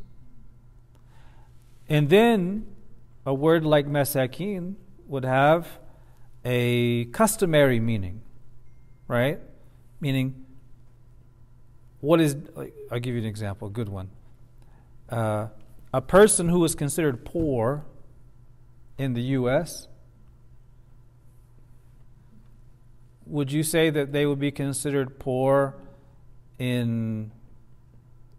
And 1.88 2.08
then 2.08 2.66
a 3.24 3.34
word 3.34 3.64
like 3.64 3.86
masakin 3.86 4.74
would 5.06 5.24
have 5.24 5.78
a 6.44 7.04
customary 7.06 7.78
meaning, 7.78 8.22
right? 9.06 9.40
Meaning 10.00 10.45
what 12.00 12.20
is, 12.20 12.36
I'll 12.90 13.00
give 13.00 13.14
you 13.14 13.20
an 13.20 13.26
example, 13.26 13.68
a 13.68 13.70
good 13.70 13.88
one. 13.88 14.10
Uh, 15.08 15.48
a 15.92 16.00
person 16.00 16.48
who 16.48 16.64
is 16.64 16.74
considered 16.74 17.24
poor 17.24 17.84
in 18.98 19.14
the 19.14 19.22
U.S., 19.22 19.88
would 23.26 23.50
you 23.50 23.62
say 23.62 23.90
that 23.90 24.12
they 24.12 24.24
would 24.24 24.38
be 24.38 24.50
considered 24.50 25.18
poor 25.18 25.74
in, 26.58 27.32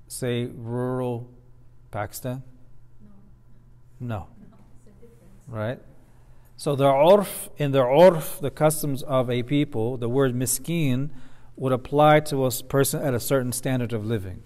say, 0.07 0.45
rural 0.45 1.29
Pakistan? 1.91 2.43
No. 3.99 4.27
No. 4.51 4.57
Right? 5.47 5.79
So 6.55 6.75
the 6.75 6.85
urf, 6.85 7.49
in 7.57 7.71
the 7.71 7.83
urf, 7.83 8.39
the 8.39 8.49
customs 8.49 9.03
of 9.03 9.29
a 9.29 9.43
people, 9.43 9.97
the 9.97 10.09
word 10.09 10.33
miskin 10.33 11.09
would 11.57 11.73
apply 11.73 12.21
to 12.21 12.45
a 12.45 12.51
person 12.63 13.01
at 13.01 13.13
a 13.13 13.19
certain 13.19 13.51
standard 13.51 13.91
of 13.91 14.05
living. 14.05 14.43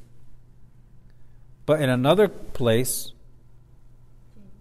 But 1.66 1.82
in 1.82 1.90
another 1.90 2.28
place, 2.28 3.12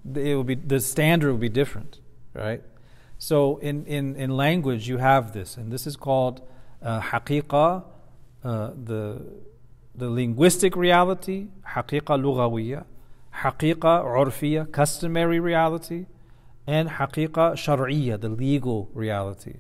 it 0.04 0.34
will 0.34 0.44
be 0.44 0.56
the 0.56 0.80
standard 0.80 1.30
will 1.30 1.38
be 1.38 1.48
different, 1.48 2.00
right? 2.34 2.62
So 3.18 3.58
in, 3.58 3.84
in, 3.86 4.16
in 4.16 4.30
language, 4.30 4.88
you 4.88 4.98
have 4.98 5.32
this, 5.32 5.56
and 5.56 5.70
this 5.70 5.86
is 5.86 5.94
called 5.94 6.40
uh, 6.82 7.00
uh, 7.00 8.70
the, 8.84 9.22
the 9.94 10.08
linguistic 10.08 10.74
reality, 10.74 11.48
haqiqa 11.68 12.18
lughawiyya, 12.18 12.84
haqiqa 13.42 14.04
urfiyya, 14.04 14.72
customary 14.72 15.38
reality, 15.38 16.06
and 16.66 16.88
haqiqa 16.88 17.52
shar'iyya, 17.52 18.20
the 18.20 18.30
legal 18.30 18.88
reality. 18.94 19.56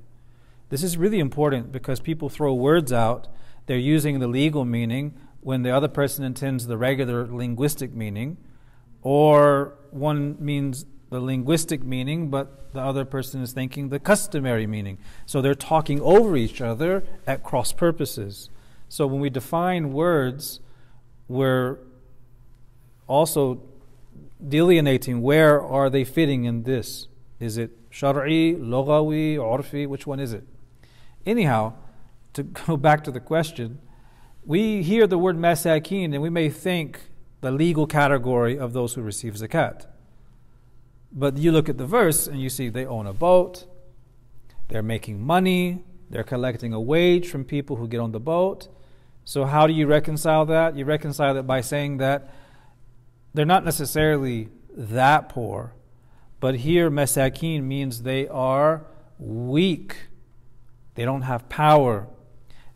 This 0.70 0.82
is 0.84 0.96
really 0.96 1.18
important 1.18 1.72
because 1.72 2.00
people 2.00 2.28
throw 2.28 2.54
words 2.54 2.92
out, 2.92 3.28
they're 3.66 3.76
using 3.76 4.20
the 4.20 4.28
legal 4.28 4.64
meaning 4.64 5.14
when 5.40 5.62
the 5.62 5.70
other 5.70 5.88
person 5.88 6.24
intends 6.24 6.66
the 6.66 6.78
regular 6.78 7.26
linguistic 7.26 7.92
meaning, 7.92 8.36
or 9.02 9.74
one 9.90 10.36
means 10.38 10.86
the 11.10 11.20
linguistic 11.20 11.82
meaning, 11.82 12.30
but 12.30 12.72
the 12.72 12.80
other 12.80 13.04
person 13.04 13.42
is 13.42 13.52
thinking 13.52 13.88
the 13.88 13.98
customary 13.98 14.66
meaning. 14.66 14.98
So 15.26 15.42
they're 15.42 15.54
talking 15.54 16.00
over 16.00 16.36
each 16.36 16.60
other 16.60 17.02
at 17.26 17.42
cross 17.42 17.72
purposes. 17.72 18.48
So 18.88 19.06
when 19.06 19.20
we 19.20 19.30
define 19.30 19.92
words, 19.92 20.60
we're 21.26 21.78
also 23.08 23.62
delineating 24.46 25.20
where 25.20 25.60
are 25.60 25.90
they 25.90 26.04
fitting 26.04 26.44
in 26.44 26.62
this. 26.62 27.08
Is 27.40 27.56
it 27.56 27.90
shar'i, 27.90 28.56
lughawi, 28.56 29.36
urfi? 29.36 29.88
Which 29.88 30.06
one 30.06 30.20
is 30.20 30.32
it? 30.32 30.44
Anyhow, 31.26 31.74
to 32.32 32.42
go 32.66 32.76
back 32.76 33.04
to 33.04 33.10
the 33.10 33.20
question, 33.20 33.80
we 34.44 34.82
hear 34.82 35.06
the 35.06 35.18
word 35.18 35.36
masakin 35.36 36.12
and 36.12 36.22
we 36.22 36.30
may 36.30 36.48
think 36.48 37.10
the 37.40 37.50
legal 37.50 37.86
category 37.86 38.58
of 38.58 38.72
those 38.72 38.94
who 38.94 39.02
receive 39.02 39.34
zakat. 39.34 39.86
But 41.12 41.38
you 41.38 41.52
look 41.52 41.68
at 41.68 41.78
the 41.78 41.86
verse 41.86 42.26
and 42.26 42.40
you 42.40 42.48
see 42.48 42.68
they 42.68 42.86
own 42.86 43.06
a 43.06 43.12
boat, 43.12 43.66
they're 44.68 44.82
making 44.82 45.20
money, 45.20 45.84
they're 46.08 46.24
collecting 46.24 46.72
a 46.72 46.80
wage 46.80 47.28
from 47.28 47.44
people 47.44 47.76
who 47.76 47.88
get 47.88 48.00
on 48.00 48.12
the 48.12 48.20
boat. 48.20 48.68
So, 49.24 49.44
how 49.44 49.66
do 49.66 49.72
you 49.72 49.86
reconcile 49.86 50.46
that? 50.46 50.76
You 50.76 50.84
reconcile 50.84 51.36
it 51.36 51.46
by 51.46 51.60
saying 51.60 51.98
that 51.98 52.32
they're 53.34 53.46
not 53.46 53.64
necessarily 53.64 54.48
that 54.76 55.28
poor, 55.28 55.74
but 56.40 56.56
here, 56.56 56.90
masakin 56.90 57.64
means 57.64 58.02
they 58.02 58.26
are 58.28 58.86
weak. 59.18 60.08
They 60.94 61.04
don't 61.04 61.22
have 61.22 61.48
power. 61.48 62.08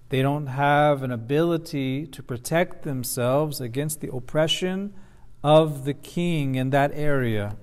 They 0.09 0.23
don't 0.23 0.47
have 0.47 1.03
an 1.03 1.11
ability 1.11 2.07
to 2.07 2.23
protect 2.23 2.83
themselves 2.83 3.61
against 3.61 4.01
the 4.01 4.13
oppression 4.13 4.95
of 5.43 5.85
the 5.85 5.95
king 5.95 6.55
in 6.55 6.71
that 6.71 6.93
area. 6.95 7.57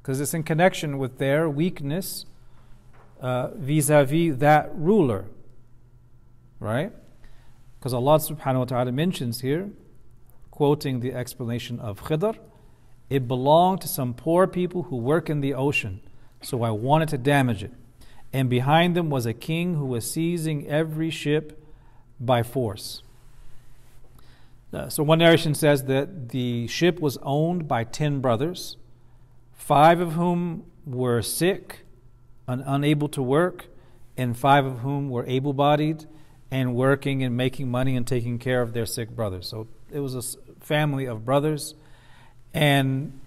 Because 0.00 0.20
it's 0.20 0.34
in 0.34 0.42
connection 0.42 0.98
with 0.98 1.18
their 1.18 1.48
weakness 1.48 2.26
vis 3.20 3.90
a 3.90 4.04
vis 4.04 4.36
that 4.36 4.70
ruler. 4.74 5.26
Right? 6.60 6.92
Because 7.78 7.92
Allah 7.92 8.18
subhanahu 8.18 8.58
wa 8.58 8.64
ta'ala 8.64 8.92
mentions 8.92 9.40
here, 9.40 9.70
quoting 10.50 11.00
the 11.00 11.12
explanation 11.12 11.80
of 11.80 12.04
Khidr, 12.04 12.36
it 13.10 13.28
belonged 13.28 13.82
to 13.82 13.88
some 13.88 14.14
poor 14.14 14.46
people 14.46 14.84
who 14.84 14.96
work 14.96 15.28
in 15.28 15.40
the 15.40 15.52
ocean, 15.52 16.00
so 16.40 16.62
I 16.62 16.70
wanted 16.70 17.08
to 17.10 17.18
damage 17.18 17.62
it. 17.62 17.72
And 18.34 18.50
behind 18.50 18.96
them 18.96 19.10
was 19.10 19.26
a 19.26 19.32
king 19.32 19.76
who 19.76 19.86
was 19.86 20.10
seizing 20.10 20.66
every 20.66 21.08
ship 21.08 21.64
by 22.18 22.42
force. 22.42 23.02
Uh, 24.72 24.88
so 24.88 25.04
one 25.04 25.20
narration 25.20 25.54
says 25.54 25.84
that 25.84 26.30
the 26.30 26.66
ship 26.66 26.98
was 26.98 27.16
owned 27.22 27.68
by 27.68 27.84
ten 27.84 28.20
brothers, 28.20 28.76
five 29.52 30.00
of 30.00 30.14
whom 30.14 30.64
were 30.84 31.22
sick 31.22 31.84
and 32.48 32.62
unable 32.66 33.08
to 33.08 33.22
work, 33.22 33.66
and 34.16 34.36
five 34.36 34.66
of 34.66 34.80
whom 34.80 35.10
were 35.10 35.24
able 35.26 35.52
bodied 35.52 36.04
and 36.50 36.74
working 36.74 37.22
and 37.22 37.36
making 37.36 37.70
money 37.70 37.96
and 37.96 38.04
taking 38.04 38.38
care 38.38 38.62
of 38.62 38.72
their 38.72 38.86
sick 38.86 39.10
brothers. 39.10 39.48
So 39.48 39.68
it 39.92 40.00
was 40.00 40.14
a 40.16 40.22
family 40.60 41.06
of 41.06 41.24
brothers 41.24 41.74
and 42.52 43.20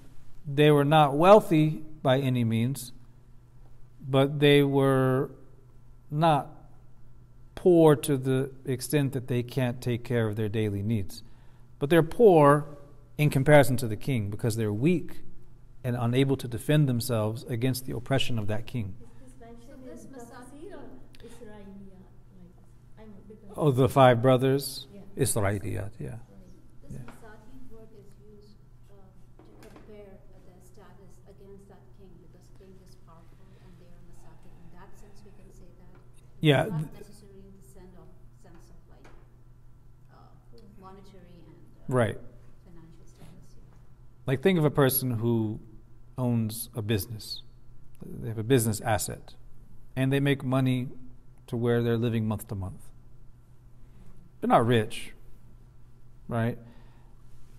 they 0.46 0.72
were 0.72 0.86
not 0.86 1.16
wealthy 1.16 1.84
by 2.02 2.20
any 2.20 2.44
means, 2.44 2.92
but 4.08 4.40
they 4.40 4.64
were 4.64 5.30
not 6.10 6.50
poor 7.56 7.96
to 7.96 8.18
the 8.18 8.52
extent 8.66 9.14
that 9.14 9.28
they 9.28 9.44
can't 9.44 9.82
take 9.82 10.04
care 10.04 10.28
of 10.28 10.36
their 10.36 10.50
daily 10.50 10.82
needs. 10.82 11.24
But 11.80 11.90
they're 11.90 12.04
poor 12.04 12.66
in 13.18 13.30
comparison 13.30 13.78
to 13.78 13.88
the 13.88 13.96
king 13.96 14.30
because 14.30 14.56
they're 14.56 14.74
weak 14.74 15.22
and 15.84 15.96
unable 15.96 16.38
to 16.38 16.48
defend 16.48 16.88
themselves 16.88 17.44
against 17.46 17.86
the 17.86 17.96
oppression 17.96 18.40
of 18.40 18.48
that 18.48 18.66
king. 18.68 18.96
Oh, 23.60 23.72
the 23.72 23.90
five 23.90 24.22
brothers? 24.22 24.86
Yeah. 24.94 25.24
Israeliyat, 25.24 25.92
yeah. 26.00 26.18
Yeah. 36.40 36.64
Not 36.64 36.94
necessarily 36.94 37.40
in 37.40 37.54
the 37.62 37.68
sense 37.68 37.96
of, 37.98 38.06
sense 38.44 38.70
of 38.70 38.78
like 38.90 39.06
uh, 40.14 40.58
monetary 40.80 41.44
and 41.46 41.56
uh, 41.90 41.96
right. 41.96 42.18
financial 42.66 43.06
status. 43.06 43.56
Like 44.26 44.42
think 44.42 44.60
of 44.60 44.66
a 44.66 44.72
person 44.72 45.12
who 45.12 45.60
owns 46.18 46.70
a 46.76 46.82
business. 46.82 47.42
They 48.06 48.28
have 48.28 48.38
a 48.38 48.44
business 48.44 48.80
asset, 48.82 49.34
and 49.96 50.14
they 50.14 50.20
make 50.20 50.44
money 50.44 50.90
to 51.48 51.58
where 51.58 51.82
they're 51.82 51.98
living 51.98 52.28
month 52.28 52.48
to 52.50 52.56
month. 52.56 52.84
They're 54.40 54.48
not 54.48 54.66
rich, 54.66 55.14
right? 56.28 56.60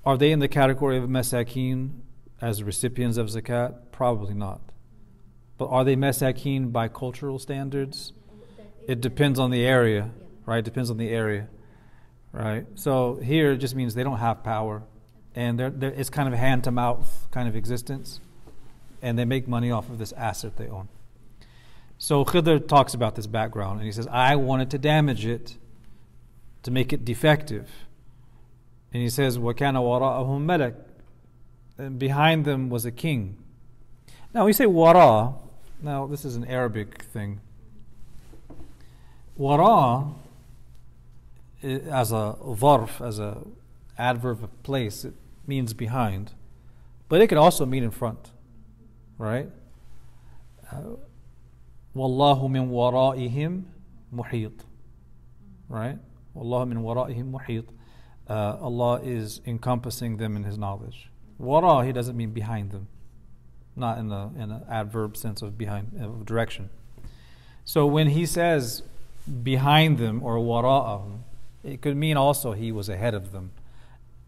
Are 0.05 0.17
they 0.17 0.31
in 0.31 0.39
the 0.39 0.49
category 0.49 0.97
of 0.97 1.05
masakin 1.05 2.01
as 2.41 2.63
recipients 2.63 3.17
of 3.17 3.27
zakat? 3.27 3.91
Probably 3.91 4.35
not. 4.35 4.61
But 5.57 5.67
are 5.67 5.85
they 5.85 5.97
masakin 5.97 6.71
by 6.71 6.87
cultural 6.87 7.41
standards? 7.41 8.13
It 8.88 9.02
depends 9.02 9.40
on 9.40 9.52
the 9.52 9.66
area, 9.66 10.12
right? 10.46 10.60
It 10.60 10.66
depends 10.66 10.90
on 10.90 10.98
the 10.98 11.10
area, 11.10 11.48
right? 12.32 12.66
So 12.76 13.16
here 13.16 13.54
it 13.54 13.58
just 13.58 13.76
means 13.76 13.96
they 13.96 14.04
don't 14.04 14.20
have 14.20 14.44
power, 14.44 14.84
and 15.36 15.60
they're, 15.60 15.70
they're, 15.70 15.92
it's 15.92 16.10
kind 16.10 16.28
of 16.28 16.34
a 16.34 16.38
hand 16.38 16.66
to 16.66 16.72
mouth 16.72 17.28
kind 17.32 17.48
of 17.48 17.56
existence, 17.56 18.20
and 19.02 19.18
they 19.18 19.26
make 19.26 19.48
money 19.48 19.72
off 19.72 19.90
of 19.90 19.98
this 19.98 20.12
asset 20.14 20.58
they 20.58 20.68
own. 20.68 20.90
So 21.98 22.26
Khidr 22.26 22.68
talks 22.68 22.94
about 22.94 23.16
this 23.16 23.28
background, 23.28 23.80
and 23.80 23.86
he 23.86 23.92
says, 23.92 24.08
I 24.08 24.36
wanted 24.36 24.72
to 24.72 24.78
damage 24.78 25.26
it 25.26 25.58
to 26.64 26.72
make 26.72 26.92
it 26.92 27.06
defective. 27.06 27.70
And 28.92 29.02
he 29.02 29.10
says, 29.10 29.38
وَكَانَ 29.38 29.76
وَرَاءَهُمْ 29.76 30.46
مَلَكٌ 30.46 30.76
And 31.78 31.98
behind 31.98 32.46
them 32.46 32.70
was 32.70 32.86
a 32.86 32.92
king. 32.92 33.38
Now 34.34 34.46
we 34.46 34.54
say 34.54 34.66
wara. 34.66 35.36
Now 35.82 36.08
this 36.08 36.26
is 36.26 36.36
an 36.36 36.46
Arabic 36.46 37.04
thing. 37.04 37.40
Wara, 39.39 40.15
as 41.63 42.13
a 42.13 42.37
zarf, 42.43 43.01
as 43.07 43.19
a 43.19 43.43
adverb 43.97 44.43
of 44.43 44.63
place, 44.63 45.05
it 45.05 45.15
means 45.47 45.73
behind, 45.75 46.33
but 47.09 47.21
it 47.21 47.29
can 47.29 47.39
also 47.39 47.65
mean 47.65 47.83
in 47.83 47.91
front, 47.91 48.33
right? 49.17 49.49
Wallahu 51.95 52.51
min 52.51 52.69
wara'ihim 52.69 53.65
muhit, 54.15 54.61
right? 55.69 55.99
Wallahu 56.35 56.69
min 56.69 56.79
wara'ihim 56.79 57.33
muhit. 57.33 57.67
Uh, 58.29 58.59
Allah 58.61 59.01
is 59.03 59.41
encompassing 59.47 60.19
them 60.19 60.37
in 60.37 60.45
His 60.45 60.59
knowledge. 60.59 61.11
Wara, 61.41 61.87
He 61.87 61.93
doesn't 61.93 62.17
mean 62.17 62.31
behind 62.31 62.73
them, 62.73 62.89
not 63.75 63.99
in 63.99 64.09
the 64.09 64.31
in 64.37 64.51
an 64.51 64.65
adverb 64.69 65.17
sense 65.17 65.43
of 65.43 65.57
behind 65.57 65.93
of 66.01 66.27
direction. 66.27 66.71
So 67.65 67.87
when 67.87 68.09
He 68.09 68.27
says 68.27 68.83
behind 69.29 69.99
them 69.99 70.23
or 70.23 70.37
wara'ahum. 70.37 71.21
It 71.63 71.83
could 71.83 71.97
mean 71.97 72.17
also 72.17 72.53
he 72.53 72.73
was 72.73 72.89
ahead 72.89 73.15
of 73.15 73.33
them. 73.33 73.53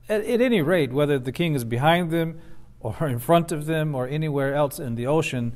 At, 0.09 0.25
at, 0.25 0.41
any 0.41 0.61
rate, 0.61 0.93
whether 0.93 1.19
the 1.19 1.33
king 1.33 1.55
is 1.55 1.65
behind 1.65 2.11
them 2.11 2.41
or 2.81 2.97
in 3.09 3.19
front 3.19 3.53
of 3.53 3.67
them 3.67 3.95
or 3.95 4.07
anywhere 4.07 4.55
else 4.55 4.79
in 4.79 4.95
the 4.95 5.07
ocean, 5.07 5.55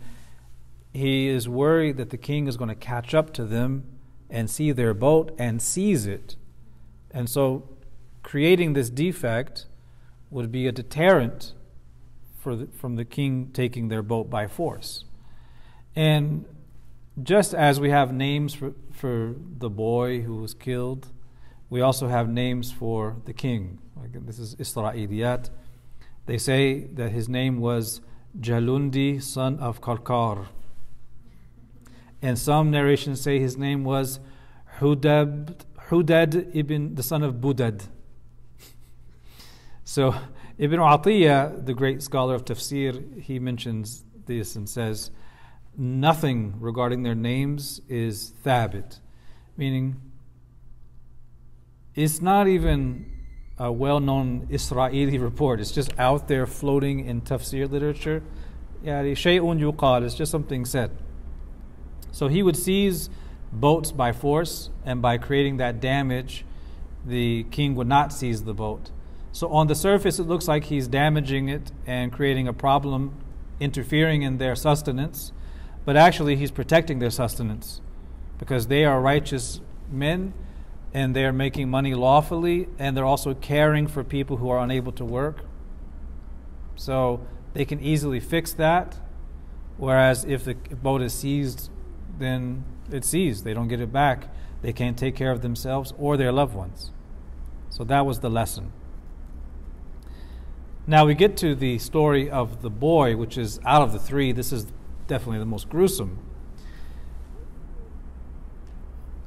he 0.92 1.26
is 1.26 1.48
worried 1.48 1.96
that 1.96 2.10
the 2.10 2.16
king 2.16 2.46
is 2.46 2.56
going 2.56 2.68
to 2.68 2.74
catch 2.74 3.14
up 3.14 3.32
to 3.34 3.44
them 3.44 3.84
and 4.30 4.48
see 4.48 4.72
their 4.72 4.94
boat 4.94 5.34
and 5.38 5.60
seize 5.60 6.06
it. 6.06 6.36
And 7.10 7.28
so, 7.28 7.68
creating 8.22 8.72
this 8.72 8.90
defect 8.90 9.66
would 10.30 10.50
be 10.50 10.66
a 10.66 10.72
deterrent 10.72 11.52
for 12.40 12.56
the, 12.56 12.66
from 12.66 12.96
the 12.96 13.04
king 13.04 13.50
taking 13.52 13.88
their 13.88 14.02
boat 14.02 14.28
by 14.30 14.46
force. 14.46 15.04
And 15.96 16.44
just 17.22 17.54
as 17.54 17.80
we 17.80 17.90
have 17.90 18.12
names 18.12 18.54
for, 18.54 18.72
for 18.92 19.34
the 19.58 19.70
boy 19.70 20.20
who 20.22 20.36
was 20.36 20.54
killed, 20.54 21.08
we 21.70 21.80
also 21.80 22.08
have 22.08 22.28
names 22.28 22.72
for 22.72 23.16
the 23.24 23.32
king. 23.32 23.78
This 24.12 24.38
is 24.38 24.54
Israeliyat. 24.56 25.50
They 26.26 26.38
say 26.38 26.84
that 26.94 27.12
his 27.12 27.28
name 27.28 27.60
was 27.60 28.00
Jalundi, 28.38 29.22
son 29.22 29.58
of 29.58 29.80
Karkar. 29.80 30.46
And 32.22 32.38
some 32.38 32.70
narrations 32.70 33.20
say 33.20 33.38
his 33.38 33.56
name 33.56 33.84
was 33.84 34.20
Hudab, 34.78 35.56
Hudad 35.88 36.50
ibn, 36.54 36.94
the 36.94 37.02
son 37.02 37.22
of 37.22 37.34
Budad. 37.34 37.86
so 39.84 40.14
Ibn 40.58 40.78
Atiyah, 40.78 41.66
the 41.66 41.74
great 41.74 42.02
scholar 42.02 42.34
of 42.34 42.44
tafsir, 42.44 43.20
he 43.20 43.38
mentions 43.38 44.04
this 44.26 44.56
and 44.56 44.68
says, 44.68 45.10
nothing 45.76 46.54
regarding 46.60 47.02
their 47.02 47.14
names 47.14 47.80
is 47.88 48.32
thabit, 48.44 49.00
meaning 49.56 50.00
it's 51.94 52.20
not 52.20 52.48
even 52.48 53.10
a 53.58 53.70
well 53.70 54.00
known 54.00 54.46
Israeli 54.50 55.18
report, 55.30 55.60
it's 55.60 55.72
just 55.72 55.92
out 55.98 56.28
there 56.28 56.46
floating 56.46 57.04
in 57.04 57.20
tafsir 57.20 57.70
literature. 57.70 58.22
It's 58.86 60.14
just 60.14 60.30
something 60.30 60.64
said. 60.64 60.90
So 62.12 62.28
he 62.28 62.42
would 62.42 62.56
seize 62.56 63.08
boats 63.52 63.92
by 63.92 64.12
force, 64.12 64.70
and 64.84 65.00
by 65.00 65.18
creating 65.18 65.56
that 65.58 65.80
damage, 65.80 66.44
the 67.04 67.44
king 67.44 67.74
would 67.76 67.86
not 67.86 68.12
seize 68.12 68.44
the 68.44 68.54
boat. 68.54 68.90
So 69.32 69.48
on 69.48 69.66
the 69.66 69.74
surface, 69.74 70.18
it 70.18 70.24
looks 70.24 70.46
like 70.46 70.64
he's 70.64 70.86
damaging 70.86 71.48
it 71.48 71.72
and 71.86 72.12
creating 72.12 72.46
a 72.46 72.52
problem, 72.52 73.18
interfering 73.58 74.22
in 74.22 74.38
their 74.38 74.54
sustenance 74.54 75.32
but 75.84 75.96
actually 75.96 76.36
he's 76.36 76.50
protecting 76.50 76.98
their 76.98 77.10
sustenance 77.10 77.80
because 78.38 78.66
they 78.68 78.84
are 78.84 79.00
righteous 79.00 79.60
men 79.90 80.32
and 80.92 81.14
they're 81.14 81.32
making 81.32 81.68
money 81.68 81.94
lawfully 81.94 82.68
and 82.78 82.96
they're 82.96 83.04
also 83.04 83.34
caring 83.34 83.86
for 83.86 84.04
people 84.04 84.38
who 84.38 84.48
are 84.48 84.58
unable 84.58 84.92
to 84.92 85.04
work. 85.04 85.44
So 86.76 87.26
they 87.52 87.64
can 87.64 87.80
easily 87.80 88.20
fix 88.20 88.52
that 88.54 88.98
Whereas 89.76 90.24
if 90.24 90.44
the 90.44 90.54
boat 90.54 91.02
is 91.02 91.12
seized, 91.12 91.70
then 92.18 92.64
it's 92.90 93.08
seized. 93.08 93.44
They 93.44 93.54
don't 93.54 93.68
get 93.68 93.80
it 93.80 93.92
back. 93.92 94.28
They 94.62 94.72
can't 94.72 94.96
take 94.96 95.16
care 95.16 95.30
of 95.30 95.42
themselves 95.42 95.92
or 95.98 96.16
their 96.16 96.32
loved 96.32 96.54
ones. 96.54 96.92
So 97.70 97.84
that 97.84 98.06
was 98.06 98.20
the 98.20 98.30
lesson. 98.30 98.72
Now 100.86 101.06
we 101.06 101.14
get 101.14 101.36
to 101.38 101.54
the 101.54 101.78
story 101.78 102.30
of 102.30 102.62
the 102.62 102.70
boy, 102.70 103.16
which 103.16 103.36
is 103.36 103.58
out 103.64 103.82
of 103.82 103.92
the 103.92 103.98
three, 103.98 104.32
this 104.32 104.52
is 104.52 104.66
definitely 105.07 105.39
the 105.39 105.45
most 105.45 105.69
gruesome. 105.69 106.19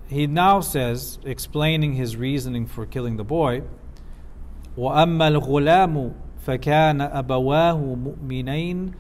He 0.09 0.27
now 0.27 0.61
says, 0.61 1.19
explaining 1.25 1.95
his 1.95 2.17
reasoning 2.17 2.67
for 2.67 2.87
killing 2.87 3.17
the 3.17 3.25
boy, 3.25 3.63
وأما 4.77 5.29
الغلام 5.29 6.13
فكان 6.47 7.01
أبواه 7.01 7.95
مؤمنين 7.95 8.93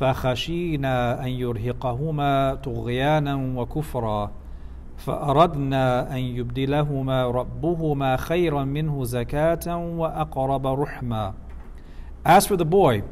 فخشينا 0.00 1.24
أن 1.24 1.28
يرهقهما 1.28 2.54
طغيانا 2.54 3.34
وكفرا 3.60 4.32
فأردنا 4.96 6.12
أن 6.12 6.18
يبدلهما 6.18 7.26
ربهما 7.26 8.16
خيرا 8.16 8.64
منه 8.64 9.04
زكاة 9.04 9.76
وأقرب 9.76 10.66
رحما 10.66 11.34
as 12.26 12.44
for 12.44 12.56
the 12.56 12.64
boy, 12.64 13.04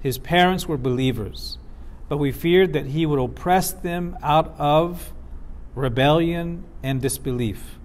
his 0.00 0.18
parents 0.18 0.66
were 0.66 0.76
believers, 0.76 1.56
but 2.07 2.17
we 2.17 2.31
feared 2.31 2.73
that 2.73 2.87
he 2.87 3.05
would 3.05 3.19
oppress 3.19 3.71
them 3.71 4.17
out 4.21 4.53
of 4.57 5.13
rebellion 5.73 6.63
and 6.83 7.01
disbelief. 7.01 7.79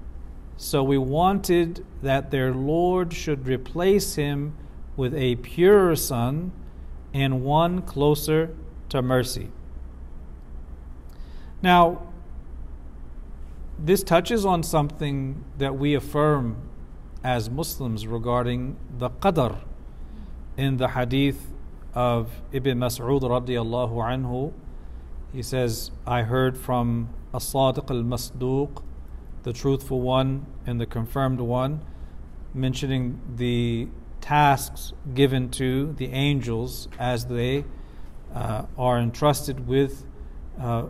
So 0.56 0.82
we 0.82 0.98
wanted 0.98 1.84
that 2.02 2.30
their 2.30 2.52
Lord 2.52 3.14
should 3.14 3.46
replace 3.46 4.16
him 4.16 4.54
with 4.96 5.14
a 5.14 5.36
purer 5.36 5.96
son 5.96 6.52
and 7.14 7.42
one 7.42 7.82
closer 7.82 8.54
to 8.90 9.00
mercy. 9.00 9.50
Now, 11.62 12.06
this 13.78 14.02
touches 14.02 14.44
on 14.44 14.62
something 14.62 15.42
that 15.56 15.76
we 15.78 15.94
affirm 15.94 16.56
as 17.24 17.48
Muslims 17.48 18.06
regarding 18.06 18.76
the 18.98 19.10
qadr 19.10 19.60
in 20.56 20.76
the 20.76 20.88
hadith 20.88 21.49
of 21.94 22.30
Ibn 22.52 22.78
Mas'ud 22.78 23.22
radiallahu 23.22 23.92
anhu, 23.92 24.52
he 25.32 25.42
says, 25.42 25.90
I 26.06 26.22
heard 26.22 26.58
from 26.58 27.10
As-Sadiq 27.34 27.90
al-Masduq, 27.90 28.82
the 29.42 29.52
truthful 29.52 30.00
one 30.00 30.46
and 30.66 30.80
the 30.80 30.86
confirmed 30.86 31.40
one, 31.40 31.80
mentioning 32.52 33.20
the 33.36 33.88
tasks 34.20 34.92
given 35.14 35.50
to 35.50 35.92
the 35.94 36.06
angels 36.06 36.88
as 36.98 37.26
they 37.26 37.64
uh, 38.34 38.66
are 38.76 38.98
entrusted 38.98 39.66
with 39.66 40.04
uh, 40.60 40.86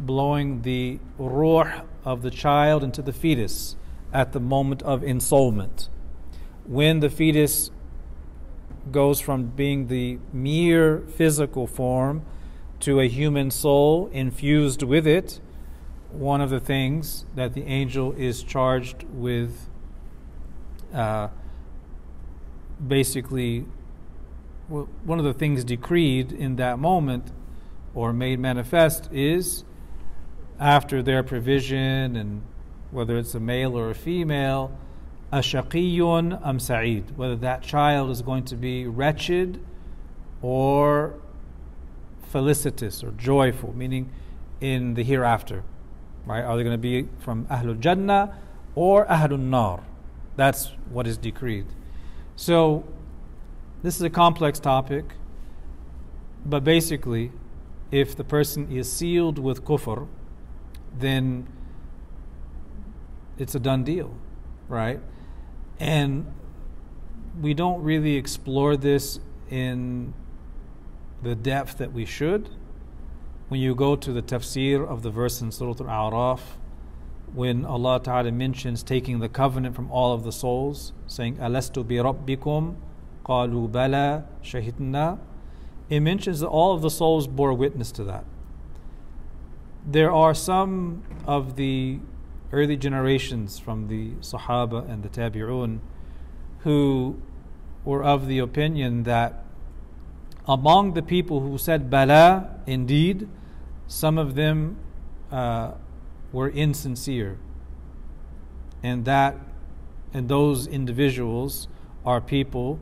blowing 0.00 0.62
the 0.62 0.98
ruh 1.18 1.82
of 2.04 2.22
the 2.22 2.30
child 2.30 2.82
into 2.82 3.02
the 3.02 3.12
fetus 3.12 3.76
at 4.12 4.32
the 4.32 4.40
moment 4.40 4.82
of 4.82 5.02
ensoulment. 5.02 5.88
When 6.64 7.00
the 7.00 7.10
fetus 7.10 7.70
goes 8.90 9.20
from 9.20 9.46
being 9.46 9.86
the 9.86 10.18
mere 10.32 10.98
physical 11.00 11.66
form 11.66 12.24
to 12.80 12.98
a 13.00 13.08
human 13.08 13.50
soul 13.50 14.10
infused 14.12 14.82
with 14.82 15.06
it, 15.06 15.40
one 16.10 16.40
of 16.40 16.50
the 16.50 16.60
things 16.60 17.24
that 17.36 17.54
the 17.54 17.62
angel 17.64 18.12
is 18.12 18.42
charged 18.42 19.04
with 19.14 19.68
uh, 20.92 21.28
basically 22.86 23.64
one 24.68 25.18
of 25.18 25.24
the 25.24 25.34
things 25.34 25.64
decreed 25.64 26.32
in 26.32 26.56
that 26.56 26.78
moment 26.78 27.30
or 27.94 28.12
made 28.12 28.38
manifest 28.38 29.08
is 29.12 29.64
after 30.58 31.02
their 31.02 31.22
provision 31.22 32.16
and 32.16 32.42
whether 32.90 33.16
it's 33.18 33.34
a 33.34 33.40
male 33.40 33.76
or 33.78 33.90
a 33.90 33.94
female 33.94 34.76
ashaqiyun 35.32 36.44
am 36.46 36.58
sa'id, 36.58 37.16
whether 37.16 37.36
that 37.36 37.62
child 37.62 38.10
is 38.10 38.22
going 38.22 38.44
to 38.44 38.56
be 38.56 38.86
wretched 38.86 39.60
or 40.42 41.14
felicitous 42.30 43.02
or 43.02 43.12
joyful, 43.12 43.74
meaning 43.74 44.10
in 44.60 44.94
the 44.94 45.02
hereafter. 45.02 45.62
Right? 46.26 46.42
Are 46.42 46.56
they 46.56 46.62
going 46.62 46.74
to 46.74 46.78
be 46.78 47.08
from 47.18 47.46
Ahlul 47.46 47.80
Jannah 47.80 48.38
or 48.74 49.06
Ahlul 49.06 49.40
Nar? 49.40 49.82
That's 50.36 50.72
what 50.90 51.06
is 51.06 51.16
decreed. 51.16 51.66
So, 52.36 52.84
this 53.82 53.96
is 53.96 54.02
a 54.02 54.10
complex 54.10 54.60
topic, 54.60 55.04
but 56.46 56.62
basically, 56.62 57.32
if 57.90 58.16
the 58.16 58.24
person 58.24 58.70
is 58.70 58.90
sealed 58.90 59.38
with 59.38 59.64
kufr, 59.64 60.06
then 60.98 61.46
it's 63.38 63.54
a 63.54 63.60
done 63.60 63.84
deal, 63.84 64.14
right? 64.68 65.00
And 65.82 66.32
we 67.40 67.54
don't 67.54 67.82
really 67.82 68.14
explore 68.14 68.76
this 68.76 69.18
in 69.50 70.14
the 71.24 71.34
depth 71.34 71.78
that 71.78 71.92
we 71.92 72.04
should. 72.04 72.50
When 73.48 73.60
you 73.60 73.74
go 73.74 73.96
to 73.96 74.12
the 74.12 74.22
tafsir 74.22 74.86
of 74.86 75.02
the 75.02 75.10
verse 75.10 75.40
in 75.40 75.50
Surah 75.50 75.74
Al 75.88 76.12
A'raf, 76.12 76.40
when 77.34 77.64
Allah 77.64 78.00
Ta'ala 78.00 78.30
mentions 78.30 78.84
taking 78.84 79.18
the 79.18 79.28
covenant 79.28 79.74
from 79.74 79.90
all 79.90 80.12
of 80.14 80.22
the 80.22 80.30
souls, 80.30 80.92
saying, 81.08 81.38
Alastu 81.38 81.84
bi 81.84 81.96
rabbikum, 81.96 82.76
qalu 83.26 83.72
bala, 83.72 84.24
shahidna, 84.40 85.18
it 85.90 85.98
mentions 85.98 86.38
that 86.38 86.48
all 86.48 86.76
of 86.76 86.82
the 86.82 86.90
souls 86.90 87.26
bore 87.26 87.54
witness 87.54 87.90
to 87.90 88.04
that. 88.04 88.24
There 89.84 90.12
are 90.12 90.32
some 90.32 91.02
of 91.26 91.56
the 91.56 91.98
early 92.52 92.76
generations 92.76 93.58
from 93.58 93.88
the 93.88 94.10
Sahaba 94.20 94.88
and 94.88 95.02
the 95.02 95.08
Tabi'un 95.08 95.80
who 96.60 97.20
were 97.84 98.04
of 98.04 98.26
the 98.26 98.38
opinion 98.38 99.02
that 99.04 99.44
among 100.46 100.94
the 100.94 101.02
people 101.02 101.40
who 101.40 101.56
said 101.56 101.90
Bala, 101.90 102.50
indeed, 102.66 103.28
some 103.86 104.18
of 104.18 104.34
them 104.34 104.76
uh, 105.30 105.72
were 106.32 106.50
insincere. 106.50 107.38
And 108.82 109.04
that, 109.04 109.36
and 110.12 110.28
those 110.28 110.66
individuals 110.66 111.68
are 112.04 112.20
people 112.20 112.80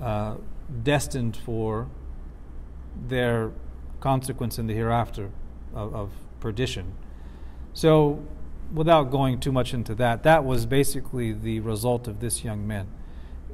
uh, 0.00 0.36
destined 0.82 1.36
for 1.36 1.88
their 3.06 3.52
consequence 4.00 4.58
in 4.58 4.66
the 4.66 4.74
hereafter 4.74 5.30
of, 5.74 5.94
of 5.94 6.10
perdition. 6.40 6.92
So 7.72 8.22
without 8.72 9.10
going 9.10 9.40
too 9.40 9.52
much 9.52 9.72
into 9.74 9.94
that, 9.96 10.22
that 10.22 10.44
was 10.44 10.66
basically 10.66 11.32
the 11.32 11.60
result 11.60 12.08
of 12.08 12.20
this 12.20 12.44
young 12.44 12.66
man. 12.66 12.88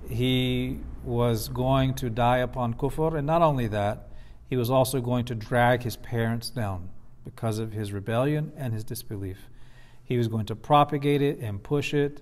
He 0.09 0.81
was 1.03 1.49
going 1.49 1.95
to 1.95 2.11
die 2.11 2.39
upon 2.39 2.75
kufr, 2.75 3.17
and 3.17 3.27
not 3.27 3.43
only 3.43 3.67
that, 3.69 4.09
he 4.49 4.57
was 4.57 4.71
also 4.71 5.01
going 5.01 5.25
to 5.27 5.35
drag 5.35 5.83
his 5.83 5.97
parents 5.97 6.51
down 6.51 6.91
because 7.25 7.59
of 7.59 7.73
his 7.73 7.93
rebellion 7.93 8.53
and 8.57 8.73
his 8.73 8.85
disbelief. 8.85 9.49
He 10.05 10.19
was 10.19 10.29
going 10.29 10.47
to 10.47 10.57
propagate 10.57 11.23
it 11.23 11.39
and 11.39 11.63
push 11.63 11.95
it 11.95 12.21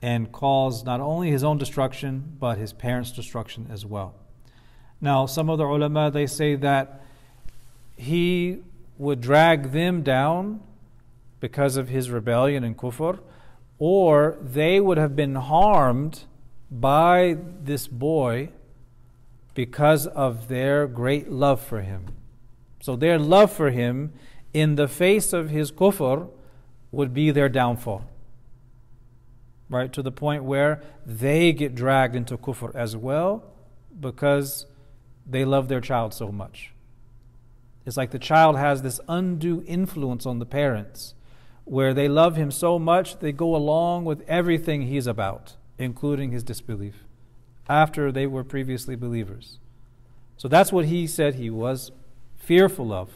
and 0.00 0.30
cause 0.30 0.84
not 0.84 1.00
only 1.00 1.30
his 1.30 1.42
own 1.42 1.58
destruction, 1.58 2.36
but 2.38 2.58
his 2.58 2.72
parents' 2.72 3.10
destruction 3.10 3.66
as 3.70 3.84
well. 3.84 4.14
Now, 5.00 5.26
some 5.26 5.50
of 5.50 5.58
the 5.58 5.64
ulama, 5.64 6.10
they 6.10 6.26
say 6.26 6.54
that 6.56 7.02
he 7.96 8.60
would 8.98 9.20
drag 9.20 9.72
them 9.72 10.02
down 10.02 10.60
because 11.40 11.76
of 11.76 11.88
his 11.88 12.10
rebellion 12.10 12.64
and 12.64 12.76
kufr, 12.76 13.18
or 13.78 14.38
they 14.40 14.80
would 14.80 14.98
have 14.98 15.16
been 15.16 15.34
harmed 15.34 16.24
by 16.70 17.36
this 17.62 17.86
boy 17.86 18.48
because 19.54 20.06
of 20.06 20.48
their 20.48 20.86
great 20.86 21.30
love 21.30 21.60
for 21.60 21.82
him. 21.82 22.06
So 22.80 22.96
their 22.96 23.18
love 23.18 23.52
for 23.52 23.70
him 23.70 24.12
in 24.52 24.74
the 24.74 24.88
face 24.88 25.32
of 25.32 25.50
his 25.50 25.70
kufr 25.72 26.28
would 26.92 27.14
be 27.14 27.30
their 27.30 27.48
downfall. 27.48 28.04
Right? 29.68 29.92
To 29.92 30.02
the 30.02 30.12
point 30.12 30.44
where 30.44 30.82
they 31.06 31.52
get 31.52 31.74
dragged 31.74 32.14
into 32.14 32.36
kufr 32.36 32.74
as 32.74 32.96
well 32.96 33.44
because 33.98 34.66
they 35.26 35.44
love 35.44 35.68
their 35.68 35.80
child 35.80 36.12
so 36.12 36.30
much. 36.30 36.72
It's 37.86 37.96
like 37.96 38.10
the 38.10 38.18
child 38.18 38.56
has 38.56 38.82
this 38.82 39.00
undue 39.08 39.64
influence 39.66 40.26
on 40.26 40.38
the 40.38 40.46
parents 40.46 41.14
where 41.65 41.93
they 41.93 42.07
love 42.07 42.35
him 42.35 42.51
so 42.51 42.79
much 42.79 43.19
they 43.19 43.31
go 43.31 43.55
along 43.55 44.05
with 44.05 44.21
everything 44.27 44.83
he's 44.83 45.07
about, 45.07 45.55
including 45.77 46.31
his 46.31 46.43
disbelief, 46.43 47.05
after 47.67 48.11
they 48.11 48.25
were 48.25 48.43
previously 48.43 48.95
believers. 48.95 49.59
So 50.37 50.47
that's 50.47 50.71
what 50.71 50.85
he 50.85 51.05
said 51.05 51.35
he 51.35 51.49
was 51.49 51.91
fearful 52.37 52.91
of. 52.91 53.09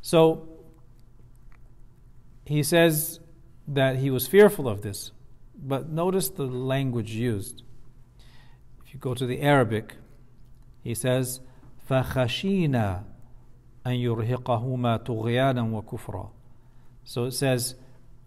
So 0.00 0.48
he 2.44 2.62
says 2.62 3.20
that 3.66 3.96
he 3.96 4.10
was 4.10 4.26
fearful 4.26 4.68
of 4.68 4.82
this, 4.82 5.12
but 5.54 5.88
notice 5.88 6.28
the 6.28 6.46
language 6.46 7.10
used. 7.10 7.62
If 8.86 8.94
you 8.94 9.00
go 9.00 9.14
to 9.14 9.26
the 9.26 9.40
Arabic, 9.40 9.96
he 10.82 10.94
says, 10.94 11.40
فَخَشِينَا 11.88 13.04
أن 13.86 13.92
يرهقهما 13.92 14.96
طغيانا 14.96 15.62
وكفرا. 15.62 16.30
so 17.09 17.25
it 17.25 17.31
says, 17.31 17.73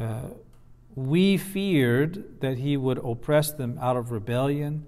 uh, 0.00 0.30
we 0.96 1.36
feared 1.36 2.40
that 2.40 2.58
he 2.58 2.76
would 2.76 2.98
oppress 2.98 3.52
them 3.52 3.78
out 3.80 3.96
of 3.96 4.10
rebellion 4.10 4.86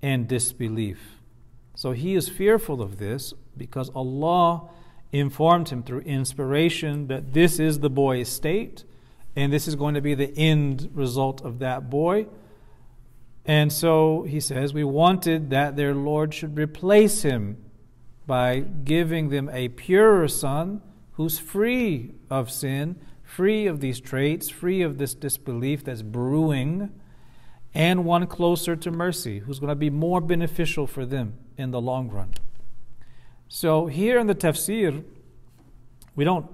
and 0.00 0.28
disbelief. 0.28 1.16
So 1.74 1.90
he 1.90 2.14
is 2.14 2.28
fearful 2.28 2.80
of 2.80 2.98
this 2.98 3.34
because 3.56 3.90
Allah 3.96 4.70
informed 5.10 5.70
him 5.70 5.82
through 5.82 6.02
inspiration 6.02 7.08
that 7.08 7.32
this 7.32 7.58
is 7.58 7.80
the 7.80 7.90
boy's 7.90 8.28
state 8.28 8.84
and 9.34 9.52
this 9.52 9.66
is 9.66 9.74
going 9.74 9.96
to 9.96 10.00
be 10.00 10.14
the 10.14 10.32
end 10.38 10.88
result 10.94 11.40
of 11.44 11.58
that 11.58 11.90
boy. 11.90 12.28
And 13.44 13.72
so 13.72 14.22
he 14.22 14.38
says, 14.38 14.72
We 14.72 14.84
wanted 14.84 15.50
that 15.50 15.74
their 15.74 15.96
Lord 15.96 16.32
should 16.32 16.56
replace 16.56 17.22
him 17.22 17.56
by 18.24 18.60
giving 18.60 19.30
them 19.30 19.50
a 19.52 19.66
purer 19.70 20.28
son 20.28 20.80
who's 21.16 21.38
free 21.40 22.12
of 22.30 22.50
sin, 22.50 22.94
free 23.26 23.66
of 23.66 23.80
these 23.80 24.00
traits, 24.00 24.48
free 24.48 24.80
of 24.80 24.98
this 24.98 25.12
disbelief 25.12 25.84
that's 25.84 26.02
brewing, 26.02 26.90
and 27.74 28.04
one 28.04 28.26
closer 28.26 28.76
to 28.76 28.90
mercy, 28.90 29.40
who's 29.40 29.58
going 29.58 29.68
to 29.68 29.74
be 29.74 29.90
more 29.90 30.20
beneficial 30.20 30.86
for 30.86 31.04
them 31.04 31.34
in 31.58 31.72
the 31.72 31.80
long 31.80 32.08
run. 32.08 32.32
So 33.48 33.86
here 33.86 34.18
in 34.18 34.28
the 34.28 34.34
tafsir, 34.34 35.04
we 36.14 36.24
don't 36.24 36.46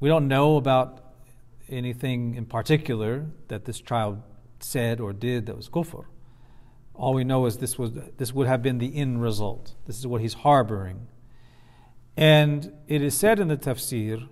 we 0.00 0.08
don't 0.08 0.26
know 0.26 0.56
about 0.56 1.12
anything 1.68 2.34
in 2.34 2.44
particular 2.46 3.26
that 3.48 3.66
this 3.66 3.80
child 3.80 4.20
said 4.58 5.00
or 5.00 5.12
did 5.12 5.46
that 5.46 5.56
was 5.56 5.68
kufr. 5.68 6.06
All 6.94 7.14
we 7.14 7.24
know 7.24 7.46
is 7.46 7.58
this 7.58 7.78
was 7.78 7.92
this 8.16 8.32
would 8.32 8.48
have 8.48 8.62
been 8.62 8.78
the 8.78 8.96
end 8.96 9.22
result. 9.22 9.74
This 9.86 9.98
is 9.98 10.06
what 10.06 10.20
he's 10.20 10.34
harboring. 10.34 11.06
And 12.16 12.72
it 12.88 13.02
is 13.02 13.16
said 13.16 13.38
in 13.38 13.48
the 13.48 13.56
tafsir 13.56 14.28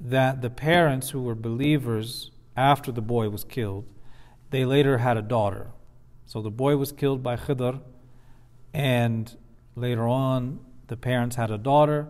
that 0.00 0.42
the 0.42 0.50
parents 0.50 1.10
who 1.10 1.22
were 1.22 1.34
believers 1.34 2.30
after 2.56 2.92
the 2.92 3.02
boy 3.02 3.28
was 3.28 3.44
killed, 3.44 3.86
they 4.50 4.64
later 4.64 4.98
had 4.98 5.16
a 5.16 5.22
daughter. 5.22 5.70
So 6.26 6.40
the 6.40 6.50
boy 6.50 6.76
was 6.76 6.92
killed 6.92 7.22
by 7.22 7.36
Khidr, 7.36 7.80
and 8.72 9.36
later 9.76 10.06
on 10.06 10.60
the 10.88 10.96
parents 10.96 11.36
had 11.36 11.50
a 11.50 11.58
daughter, 11.58 12.08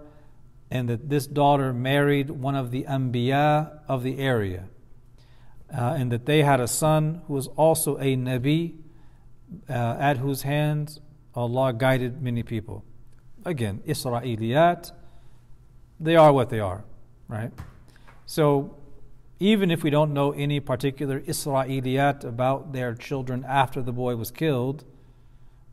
and 0.70 0.88
that 0.88 1.08
this 1.08 1.26
daughter 1.26 1.72
married 1.72 2.30
one 2.30 2.54
of 2.54 2.70
the 2.70 2.84
Anbiya 2.84 3.80
of 3.88 4.02
the 4.02 4.18
area. 4.18 4.64
Uh, 5.72 5.96
and 5.98 6.12
that 6.12 6.26
they 6.26 6.42
had 6.42 6.60
a 6.60 6.68
son 6.68 7.22
who 7.26 7.34
was 7.34 7.48
also 7.48 7.96
a 7.96 8.16
Nabi, 8.16 8.76
uh, 9.68 9.96
at 9.98 10.18
whose 10.18 10.42
hands 10.42 11.00
Allah 11.34 11.72
guided 11.72 12.22
many 12.22 12.42
people. 12.42 12.84
Again, 13.44 13.82
Israeliyat, 13.86 14.92
they 16.00 16.16
are 16.16 16.32
what 16.32 16.50
they 16.50 16.60
are, 16.60 16.84
right? 17.28 17.52
So, 18.26 18.76
even 19.40 19.70
if 19.70 19.82
we 19.82 19.90
don't 19.90 20.14
know 20.14 20.32
any 20.32 20.60
particular 20.60 21.20
Israeliyat 21.20 22.24
about 22.24 22.72
their 22.72 22.94
children 22.94 23.44
after 23.46 23.82
the 23.82 23.92
boy 23.92 24.16
was 24.16 24.30
killed, 24.30 24.84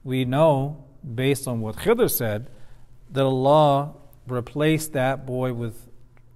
we 0.04 0.26
know, 0.26 0.84
based 1.16 1.48
on 1.48 1.62
what 1.62 1.76
Khidr 1.78 2.10
said, 2.10 2.50
that 3.12 3.24
Allah 3.24 3.94
replaced 4.28 4.94
that 4.94 5.26
boy 5.26 5.54
with 5.54 5.88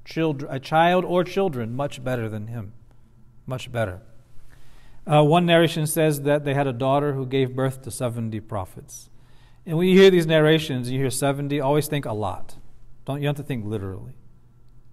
children, 0.04 0.52
a 0.54 0.60
child 0.60 1.04
or 1.04 1.24
children 1.24 1.76
much 1.76 2.04
better 2.04 2.30
than 2.30 2.48
him. 2.48 2.74
Much 3.46 3.72
better. 3.72 4.02
Uh, 5.08 5.24
one 5.24 5.46
narration 5.46 5.86
says 5.86 6.22
that 6.22 6.46
they 6.46 6.54
had 6.54 6.68
a 6.68 6.74
daughter 6.74 7.14
who 7.14 7.26
gave 7.26 7.56
birth 7.56 7.82
to 7.84 7.92
70 7.92 8.40
prophets. 8.42 9.10
And 9.66 9.78
when 9.78 9.88
you 9.88 10.00
hear 10.00 10.10
these 10.10 10.26
narrations, 10.26 10.90
you 10.90 11.00
hear 11.00 11.10
70, 11.10 11.60
always 11.60 11.88
think 11.88 12.06
a 12.06 12.14
lot. 12.14 12.56
Don't 13.06 13.22
you 13.22 13.28
have 13.28 13.36
to 13.38 13.44
think 13.44 13.66
literally. 13.66 14.14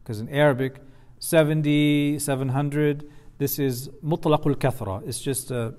Because 0.02 0.20
in 0.20 0.28
Arabic, 0.28 0.76
70, 1.22 2.18
700, 2.18 3.08
this 3.38 3.60
is 3.60 3.88
mutlaqul 4.04 4.56
kathra. 4.56 5.06
It's 5.06 5.20
just 5.20 5.52
a 5.52 5.74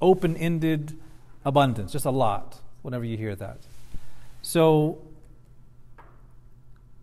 open-ended 0.00 0.98
abundance, 1.44 1.92
just 1.92 2.06
a 2.06 2.10
lot 2.10 2.62
whenever 2.80 3.04
you 3.04 3.18
hear 3.18 3.36
that. 3.36 3.58
So 4.40 5.02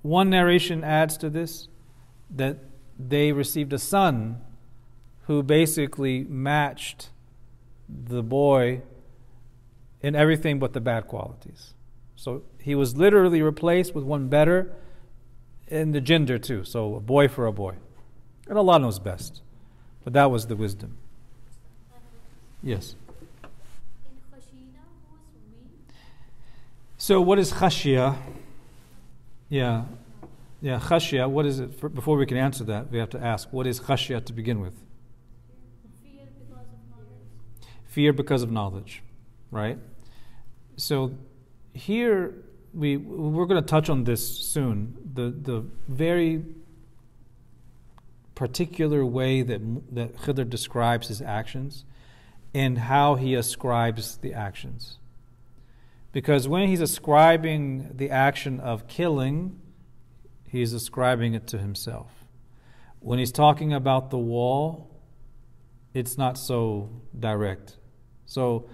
one 0.02 0.32
narration 0.32 0.84
adds 0.84 1.18
to 1.18 1.30
this 1.30 1.68
that 2.32 2.58
they 2.98 3.32
received 3.32 3.72
a 3.74 3.80
son 3.80 4.42
who 5.28 5.44
basically 5.44 6.24
matched 6.24 7.12
the 7.88 8.24
boy 8.24 8.82
in 10.02 10.16
everything 10.16 10.58
but 10.58 10.74
the 10.74 10.82
bad 10.82 11.08
qualities. 11.08 11.76
So 12.16 12.42
he 12.58 12.74
was 12.74 12.98
literally 12.98 13.44
replaced 13.44 13.94
with 13.94 14.04
one 14.04 14.30
better 14.30 14.74
in 15.74 15.92
the 15.92 16.02
gender 16.02 16.38
too. 16.38 16.64
So 16.64 16.96
a 16.96 17.00
boy 17.00 17.28
for 17.28 17.46
a 17.48 17.52
boy. 17.52 17.76
And 18.48 18.58
Allah 18.58 18.80
knows 18.80 19.00
best. 19.00 19.42
But 20.04 20.14
that 20.14 20.30
was 20.30 20.48
the 20.48 20.56
wisdom. 20.56 20.98
Yes. 22.62 22.96
So 26.98 27.20
what 27.20 27.40
is 27.40 27.52
khashya? 27.52 28.16
Yeah. 29.50 29.86
Yeah, 30.62 30.80
khashya, 30.80 31.30
what 31.30 31.46
is 31.46 31.60
it? 31.60 31.74
For, 31.76 31.90
before 31.90 32.16
we 32.16 32.26
can 32.26 32.38
answer 32.38 32.64
that, 32.66 32.90
we 32.90 32.98
have 32.98 33.10
to 33.10 33.20
ask, 33.22 33.52
what 33.52 33.68
is 33.68 33.82
khashya 33.82 34.24
to 34.26 34.32
begin 34.32 34.62
with? 34.62 34.74
Fear 36.02 36.28
because 36.40 36.68
of 36.72 36.90
knowledge. 36.90 37.68
Fear 37.88 38.14
because 38.14 38.44
of 38.44 38.52
knowledge, 38.52 39.04
right? 39.52 39.78
So 40.78 41.16
here 41.74 42.36
we 42.74 42.98
we're 42.98 43.46
going 43.46 43.62
to 43.62 43.68
touch 43.68 43.90
on 43.90 44.04
this 44.04 44.28
soon. 44.28 44.98
The 45.14 45.30
the 45.30 45.66
very 45.88 46.44
particular 48.36 49.06
way 49.06 49.42
that 49.42 49.62
that 49.94 50.18
Khidr 50.18 50.50
describes 50.50 51.08
his 51.08 51.22
actions 51.22 51.86
and 52.54 52.78
how 52.78 53.16
he 53.16 53.34
ascribes 53.36 54.18
the 54.18 54.34
actions. 54.34 54.98
Because 56.12 56.48
when 56.48 56.68
he's 56.68 56.82
ascribing 56.82 57.92
the 57.96 58.12
action 58.12 58.60
of 58.60 58.88
killing, 58.88 59.60
he's 60.48 60.74
ascribing 60.74 61.34
it 61.34 61.48
to 61.48 61.58
himself. 61.58 62.12
When 63.00 63.18
he's 63.18 63.32
talking 63.32 63.74
about 63.74 64.12
the 64.12 64.20
wall, 64.20 64.92
it's 65.94 66.18
not 66.18 66.38
so 66.38 66.90
direct. 67.20 67.78
So 68.26 68.70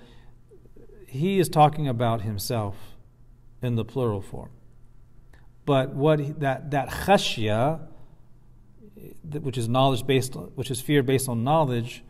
he 1.07 1.39
is 1.39 1.47
talking 1.47 1.87
about 1.87 2.21
himself 2.21 2.75
in 3.61 3.75
the 3.75 3.85
plural 3.85 4.21
form. 4.21 4.49
But 5.65 5.93
what 5.93 6.39
that 6.39 6.71
that 6.71 6.89
khashya, 6.89 7.79
which 9.31 9.57
is 9.57 9.67
knowledge 9.67 10.05
based, 10.05 10.35
which 10.55 10.71
is 10.71 10.81
fear 10.81 11.03
based 11.03 11.29
on 11.29 11.43
knowledge, 11.43 12.03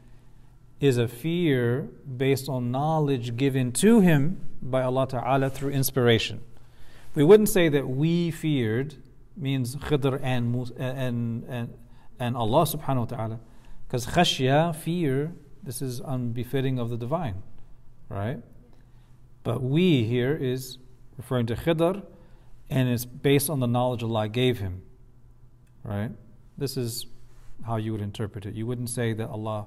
is 0.80 0.98
a 0.98 1.08
fear 1.08 1.90
based 2.18 2.48
on 2.48 2.72
knowledge 2.72 3.36
given 3.36 3.72
to 3.74 4.00
him 4.00 4.42
by 4.62 4.82
Allah 4.84 5.08
Ta'ala 5.08 5.50
through 5.50 5.72
inspiration. 5.72 6.42
We 7.16 7.24
wouldn't 7.24 7.50
say 7.50 7.70
that 7.70 7.88
we 7.88 8.32
feared 8.32 8.96
means 9.36 9.76
Khidr 9.76 10.20
and, 10.22 10.72
and, 10.78 11.44
and, 11.46 11.74
and 12.20 12.38
Allah 12.38 12.64
Subhanahu 12.64 12.98
wa 12.98 13.06
Ta'ala. 13.06 13.40
Because 13.88 14.08
khashya, 14.08 14.76
fear, 14.76 15.34
this 15.64 15.82
is 15.82 16.00
unbefitting 16.00 16.78
of 16.78 16.90
the 16.90 16.98
divine, 16.98 17.42
right? 18.08 18.42
But 19.44 19.64
we 19.64 20.04
here 20.04 20.36
is 20.36 20.78
referring 21.20 21.46
to 21.46 21.54
Khidr 21.54 22.02
and 22.70 22.88
it's 22.88 23.04
based 23.04 23.50
on 23.50 23.60
the 23.60 23.68
knowledge 23.68 24.02
Allah 24.02 24.30
gave 24.30 24.60
him, 24.60 24.82
right? 25.84 26.12
This 26.58 26.78
is 26.78 27.08
how 27.66 27.76
you 27.76 27.92
would 27.92 28.02
interpret 28.02 28.46
it. 28.46 28.56
You 28.56 28.66
wouldn't 28.66 28.90
say 28.90 29.12
that 29.12 29.28
Allah 29.28 29.66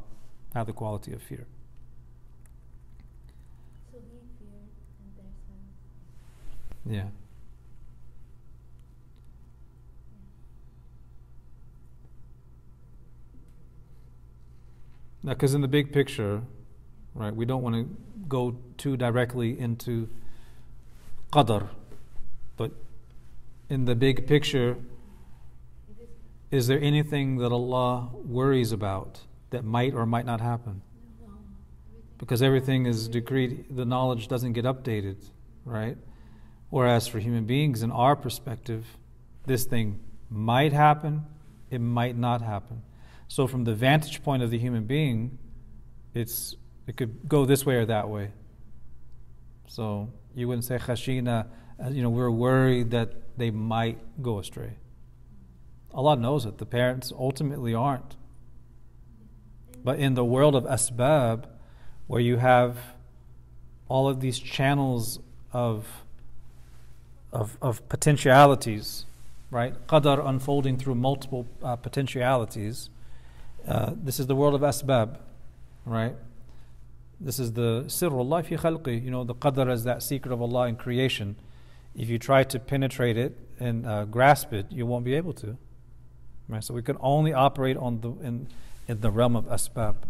had 0.54 0.66
the 0.66 0.72
quality 0.72 1.12
of 1.12 1.22
fear. 1.22 1.46
So 3.92 3.98
he 3.98 4.18
feared, 4.38 4.62
and. 6.86 6.94
Yeah. 6.94 7.08
Now, 15.22 15.34
because 15.34 15.52
in 15.52 15.60
the 15.60 15.68
big 15.68 15.92
picture, 15.92 16.42
right, 17.14 17.36
we 17.36 17.44
don't 17.44 17.62
want 17.62 17.74
to 17.74 17.96
go 18.26 18.56
too 18.78 18.96
directly 18.96 19.58
into 19.58 20.08
qadr, 21.32 21.68
but 22.56 22.72
in 23.68 23.86
the 23.86 23.94
big 23.94 24.26
picture, 24.26 24.76
is 26.50 26.66
there 26.66 26.80
anything 26.80 27.38
that 27.38 27.50
Allah 27.50 28.10
worries 28.24 28.72
about 28.72 29.20
that 29.50 29.64
might 29.64 29.94
or 29.94 30.04
might 30.04 30.26
not 30.26 30.40
happen? 30.40 30.82
Because 32.18 32.42
everything 32.42 32.86
is 32.86 33.08
decreed, 33.08 33.64
the 33.70 33.84
knowledge 33.84 34.28
doesn't 34.28 34.52
get 34.52 34.64
updated, 34.64 35.16
right? 35.64 35.96
Whereas 36.68 37.08
for 37.08 37.18
human 37.18 37.46
beings, 37.46 37.82
in 37.82 37.90
our 37.90 38.14
perspective, 38.14 38.86
this 39.46 39.64
thing 39.64 40.00
might 40.30 40.72
happen, 40.72 41.24
it 41.70 41.80
might 41.80 42.16
not 42.16 42.42
happen. 42.42 42.82
So, 43.28 43.46
from 43.46 43.64
the 43.64 43.74
vantage 43.74 44.22
point 44.22 44.42
of 44.42 44.50
the 44.50 44.58
human 44.58 44.84
being, 44.84 45.38
it's 46.14 46.54
it 46.86 46.96
could 46.96 47.28
go 47.28 47.44
this 47.46 47.64
way 47.64 47.76
or 47.76 47.86
that 47.86 48.08
way. 48.08 48.30
So 49.68 50.12
you 50.34 50.48
wouldn't 50.48 50.64
say 50.64 50.78
khashina 50.78 51.46
uh, 51.82 51.88
you 51.88 52.02
know, 52.02 52.10
we're 52.10 52.30
worried 52.30 52.90
that 52.90 53.12
they 53.36 53.50
might 53.50 53.98
go 54.22 54.38
astray. 54.38 54.74
Allah 55.92 56.16
knows 56.16 56.46
it. 56.46 56.58
The 56.58 56.66
parents 56.66 57.12
ultimately 57.16 57.74
aren't. 57.74 58.16
But 59.84 59.98
in 59.98 60.14
the 60.14 60.24
world 60.24 60.54
of 60.54 60.64
asbab, 60.64 61.46
where 62.06 62.20
you 62.20 62.36
have 62.36 62.78
all 63.88 64.08
of 64.08 64.20
these 64.20 64.38
channels 64.38 65.18
of, 65.52 66.04
of, 67.32 67.58
of 67.60 67.86
potentialities, 67.88 69.06
right? 69.50 69.74
Qadar 69.86 70.24
unfolding 70.26 70.78
through 70.78 70.94
multiple 70.94 71.46
uh, 71.62 71.76
potentialities. 71.76 72.90
Uh, 73.66 73.92
this 73.96 74.20
is 74.20 74.26
the 74.26 74.36
world 74.36 74.54
of 74.54 74.60
asbab, 74.60 75.18
right? 75.84 76.14
This 77.24 77.38
is 77.38 77.52
the 77.52 77.84
sirrullah 77.86 78.44
fi 78.44 78.56
khalqi, 78.56 79.04
you 79.04 79.12
know, 79.12 79.22
the 79.22 79.36
qadr 79.36 79.70
is 79.70 79.84
that 79.84 80.02
secret 80.02 80.32
of 80.32 80.42
Allah 80.42 80.66
in 80.66 80.74
creation. 80.74 81.36
If 81.94 82.08
you 82.08 82.18
try 82.18 82.42
to 82.42 82.58
penetrate 82.58 83.16
it 83.16 83.38
and 83.60 83.86
uh, 83.86 84.06
grasp 84.06 84.52
it, 84.52 84.66
you 84.70 84.86
won't 84.86 85.04
be 85.04 85.14
able 85.14 85.32
to. 85.34 85.56
Right? 86.48 86.64
So 86.64 86.74
we 86.74 86.82
can 86.82 86.96
only 87.00 87.32
operate 87.32 87.76
on 87.76 88.00
the 88.00 88.10
in, 88.26 88.48
in 88.88 89.00
the 89.00 89.12
realm 89.12 89.36
of 89.36 89.44
asbab. 89.44 89.94
The, 89.94 90.08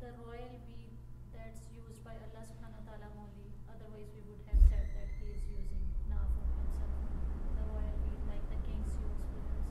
the 0.00 0.12
royal 0.20 0.60
we 0.68 1.00
that's 1.32 1.62
used 1.72 2.04
by 2.04 2.12
Allah 2.12 2.44
subhanahu 2.44 2.84
wa 2.84 2.92
ta'ala 2.92 3.08
only. 3.16 3.56
Otherwise 3.72 4.12
we 4.12 4.20
would 4.28 4.44
have 4.52 4.60
said 4.68 4.84
that 4.92 5.16
he 5.16 5.32
is 5.32 5.40
using 5.48 5.80
na 6.10 6.28
for 6.36 6.44
himself. 6.60 6.92
The 7.56 7.64
royal 7.72 7.96
we 8.04 8.20
like 8.28 8.44
the 8.52 8.60
kings 8.68 8.92
use 9.00 9.16
for 9.16 9.32
himself. 9.32 9.64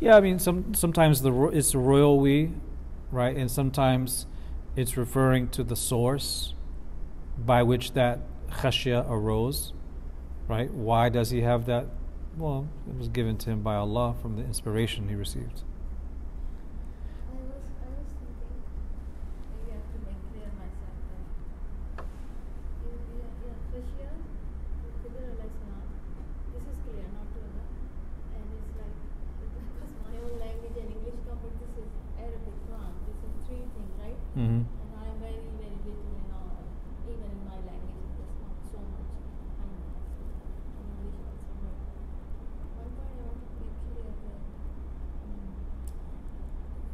Yeah, 0.00 0.16
I 0.16 0.20
mean, 0.20 0.40
some 0.40 0.74
sometimes 0.74 1.22
the 1.22 1.32
it's 1.54 1.72
a 1.74 1.78
royal 1.78 2.18
we, 2.18 2.50
right, 3.14 3.36
and 3.36 3.50
sometimes 3.50 4.26
it's 4.76 4.96
referring 4.96 5.48
to 5.50 5.62
the 5.62 5.76
source 5.76 6.54
by 7.38 7.62
which 7.62 7.92
that 7.92 8.18
khashya 8.50 9.08
arose, 9.08 9.72
right? 10.48 10.70
Why 10.70 11.08
does 11.08 11.30
he 11.30 11.42
have 11.42 11.66
that? 11.66 11.86
Well, 12.36 12.66
it 12.90 12.96
was 12.98 13.06
given 13.08 13.36
to 13.38 13.50
him 13.50 13.62
by 13.62 13.76
Allah 13.76 14.16
from 14.20 14.34
the 14.36 14.42
inspiration 14.42 15.08
he 15.08 15.14
received. 15.14 15.62
I 17.30 17.38
was, 17.38 17.62
I 17.78 17.86
was 17.94 18.10
thinking, 18.18 18.58
maybe 19.62 19.70
I 19.70 19.78
have 19.78 19.86
to 19.94 19.98
make 20.02 20.18
clear 20.34 20.50
myself 20.58 20.98
that 21.14 21.22
in, 22.82 22.98
in, 23.14 23.22
in 23.22 23.54
Khashya, 23.70 24.10
Khidr 25.06 25.38
alayhi 25.38 25.54
salam, 25.62 25.86
this 26.50 26.66
is 26.66 26.78
clear, 26.82 27.06
not 27.14 27.30
to 27.30 27.38
Allah. 27.38 27.66
And 28.34 28.42
it's 28.58 28.74
like, 28.74 28.98
because 29.38 29.94
my 30.02 30.18
own 30.18 30.34
language 30.42 30.74
and 30.74 30.90
English 30.90 31.22
come, 31.22 31.38
but 31.38 31.54
this 31.62 31.74
is 31.78 31.90
Arabic 32.18 32.58
Quran. 32.66 32.98
This 33.06 33.18
is 33.22 33.32
three 33.46 33.62
things, 33.62 33.94
right? 34.02 34.18
Mm-hmm. 34.34 34.66
And 34.66 34.90
I 34.98 35.14
am 35.14 35.22
very, 35.22 35.46
very 35.62 35.78
little 35.86 36.10
in 36.10 36.18
even 37.06 37.30
in 37.30 37.42
my 37.46 37.54
language, 37.54 38.18
so 38.66 38.82
much. 38.82 39.14
One 42.74 42.90
point 42.98 43.14
I 43.14 43.30
want 43.30 43.46
to 43.46 43.54
make 43.62 43.78
clear 43.78 44.10
that 44.10 44.42
um, 45.22 45.54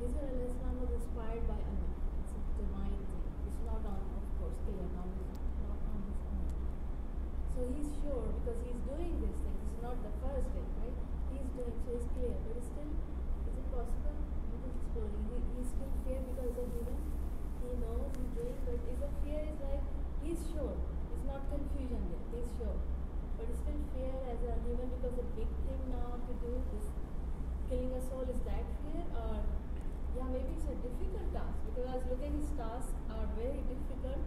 alayhi 0.05 0.85
was 0.85 0.93
inspired 1.01 1.49
by 1.49 1.57
Allah. 1.65 1.93
It's 2.21 2.37
a 2.37 2.41
divine 2.61 3.01
thing. 3.09 3.25
It's 3.49 3.61
not 3.65 3.89
on, 3.89 4.05
of 4.21 4.27
course, 4.37 4.61
not 4.61 5.01
on. 5.01 6.05
So 7.57 7.61
he's 7.73 7.89
sure 8.05 8.37
because 8.37 8.61
he's 8.69 8.85
doing 8.85 9.17
this 9.17 9.41
thing. 9.41 9.61
Not 9.81 9.97
the 10.05 10.13
first 10.21 10.45
right? 10.53 10.93
He's 11.33 11.49
doing 11.57 11.73
so 11.89 11.97
it's 11.97 12.05
clear. 12.13 12.37
But 12.37 12.61
still, 12.69 12.93
is 12.93 13.55
it 13.57 13.65
possible? 13.73 14.29
I'm 14.29 14.61
exploring. 14.61 15.25
He, 15.33 15.41
he's 15.57 15.73
still 15.73 15.89
fear 16.05 16.21
because 16.21 16.53
a 16.53 16.69
human. 16.69 17.20
He 17.71 17.79
knows 17.79 18.11
he's 18.19 18.35
doing, 18.35 18.59
but 18.67 18.83
is 18.83 18.99
a 18.99 19.11
fear 19.23 19.47
is 19.47 19.59
like 19.63 19.85
he's 20.27 20.43
sure. 20.51 20.75
It's 20.75 21.23
not 21.23 21.47
confusion 21.47 22.03
there. 22.11 22.27
He's 22.35 22.51
sure. 22.59 22.79
But 23.39 23.47
still 23.55 23.79
fear 23.95 24.11
as 24.27 24.43
a 24.43 24.59
human 24.67 24.91
because 24.91 25.15
the 25.15 25.29
big 25.39 25.47
thing 25.71 25.83
now 25.95 26.19
to 26.19 26.33
do 26.43 26.51
is 26.75 26.91
killing 27.71 27.95
a 27.95 28.03
soul. 28.03 28.27
Is 28.27 28.43
that 28.43 28.67
fear 28.83 29.07
or 29.15 29.39
yeah, 30.19 30.27
maybe 30.35 30.51
it's 30.59 30.67
a 30.67 30.75
difficult 30.83 31.31
task 31.31 31.63
because 31.71 31.87
I 31.87 31.95
was 32.03 32.07
looking 32.11 32.35
his 32.43 32.51
tasks 32.59 32.91
are 33.07 33.31
very 33.39 33.63
difficult 33.71 34.19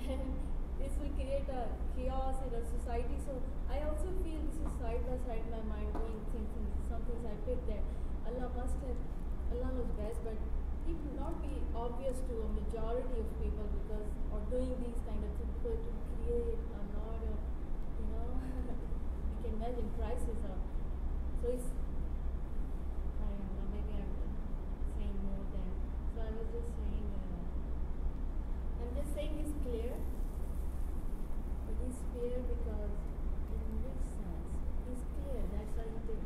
and 0.00 0.24
this 0.80 0.96
will 0.96 1.12
create 1.12 1.44
a 1.52 1.68
chaos 1.92 2.40
in 2.40 2.56
a 2.56 2.64
society. 2.64 3.20
So 3.20 3.36
I 3.68 3.84
also 3.84 4.08
feel 4.24 4.40
this 4.48 4.64
is 4.64 4.72
side 4.80 5.04
by 5.04 5.20
side 5.28 5.44
my 5.52 5.60
mind 5.68 5.92
going 5.92 6.24
thinking 6.32 6.72
some 6.88 7.04
things 7.04 7.20
I 7.20 7.36
picked 7.44 7.68
that 7.68 7.84
Allah 8.32 8.48
must 8.56 8.80
have 8.80 9.00
Allah 9.52 9.70
knows 9.76 9.92
best, 10.00 10.24
but 10.24 10.40
it 10.86 10.96
would 11.02 11.18
not 11.18 11.34
be 11.42 11.54
obvious 11.74 12.16
to 12.30 12.34
a 12.46 12.48
majority 12.54 13.16
of 13.18 13.28
people 13.42 13.66
because 13.82 14.08
or 14.32 14.40
doing 14.50 14.72
these 14.80 15.00
kind 15.06 15.20
of 15.20 15.30
things 15.38 15.54
because 15.60 15.80
will 15.82 16.02
create 16.22 16.60
a 16.78 16.82
lot 16.96 17.20
of 17.20 17.36
you 17.98 18.06
know 18.14 18.28
you 19.30 19.38
can 19.42 19.52
imagine 19.58 19.86
crisis 19.98 20.38
or 20.46 20.58
so 21.42 21.46
it's 21.52 21.68
I 23.18 23.26
don't 23.28 23.50
know, 23.56 23.66
maybe 23.72 23.92
I'm 23.98 24.12
saying 24.96 25.16
more 25.26 25.42
than. 25.52 25.66
So 26.14 26.18
I 26.22 26.30
was 26.36 26.48
just 26.52 26.70
saying, 26.78 27.08
uh, 27.12 28.82
I'm 28.82 28.90
just 28.96 29.10
saying 29.14 29.32
he's 29.40 29.54
clear, 29.64 29.92
but 31.66 31.74
he's 31.82 31.98
fear 32.14 32.38
because 32.46 32.94
in 33.52 33.72
which 33.84 34.04
sense? 34.16 34.48
He's 34.88 35.02
clear, 35.16 35.40
that's 35.52 35.72
why 35.76 35.86
he 35.86 35.98
did. 36.08 36.22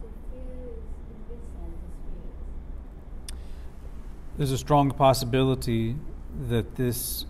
So 0.00 0.06
fear 0.30 0.54
is, 0.70 0.82
in 1.10 1.18
which 1.28 1.46
sense 1.54 1.78
is 1.80 1.94
fear? 2.04 2.30
There's 4.36 4.52
a 4.52 4.58
strong 4.58 4.90
possibility 4.92 5.96
that 6.48 6.76
this 6.76 7.26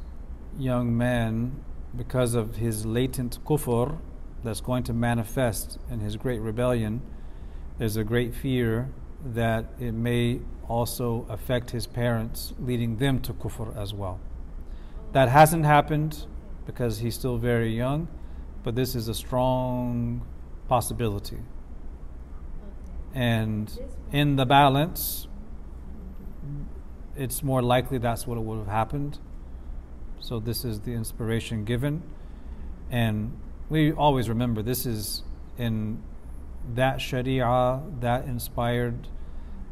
young 0.59 0.97
man, 0.97 1.65
because 1.97 2.35
of 2.35 2.57
his 2.57 2.87
latent 2.87 3.39
kufr 3.45 3.99
that's 4.45 4.61
going 4.61 4.85
to 4.85 4.93
manifest 4.93 5.79
in 5.91 6.01
his 6.01 6.17
great 6.17 6.41
rebellion, 6.41 7.03
there's 7.79 7.97
a 7.97 8.05
great 8.05 8.35
fear 8.35 8.91
that 9.25 9.67
it 9.81 9.93
may 9.93 10.41
also 10.69 11.27
affect 11.29 11.71
his 11.71 11.87
parents, 11.87 12.55
leading 12.61 12.97
them 12.99 13.21
to 13.23 13.33
kufr 13.33 13.77
as 13.77 13.93
well. 13.93 14.21
That 15.13 15.29
hasn't 15.29 15.65
happened 15.65 16.27
because 16.65 16.99
he's 16.99 17.15
still 17.15 17.39
very 17.39 17.75
young, 17.75 18.07
but 18.63 18.77
this 18.77 18.95
is 18.95 19.09
a 19.09 19.15
strong 19.15 20.25
possibility. 20.69 21.39
And 23.15 23.77
in 24.13 24.37
the 24.37 24.47
balance, 24.47 25.27
it's 27.21 27.43
more 27.43 27.61
likely 27.61 27.99
that's 27.99 28.27
what 28.27 28.43
would 28.43 28.59
have 28.59 28.67
happened. 28.67 29.19
So 30.21 30.41
this 30.41 30.65
is 30.65 30.81
the 30.81 30.93
inspiration 30.93 31.65
given. 31.65 32.03
And 32.91 33.39
we 33.69 33.93
always 33.93 34.29
remember 34.31 34.63
this 34.63 34.87
is 34.87 35.23
in 35.59 36.03
that 36.75 37.01
sharia, 37.01 37.83
that 38.01 38.25
inspired 38.25 39.09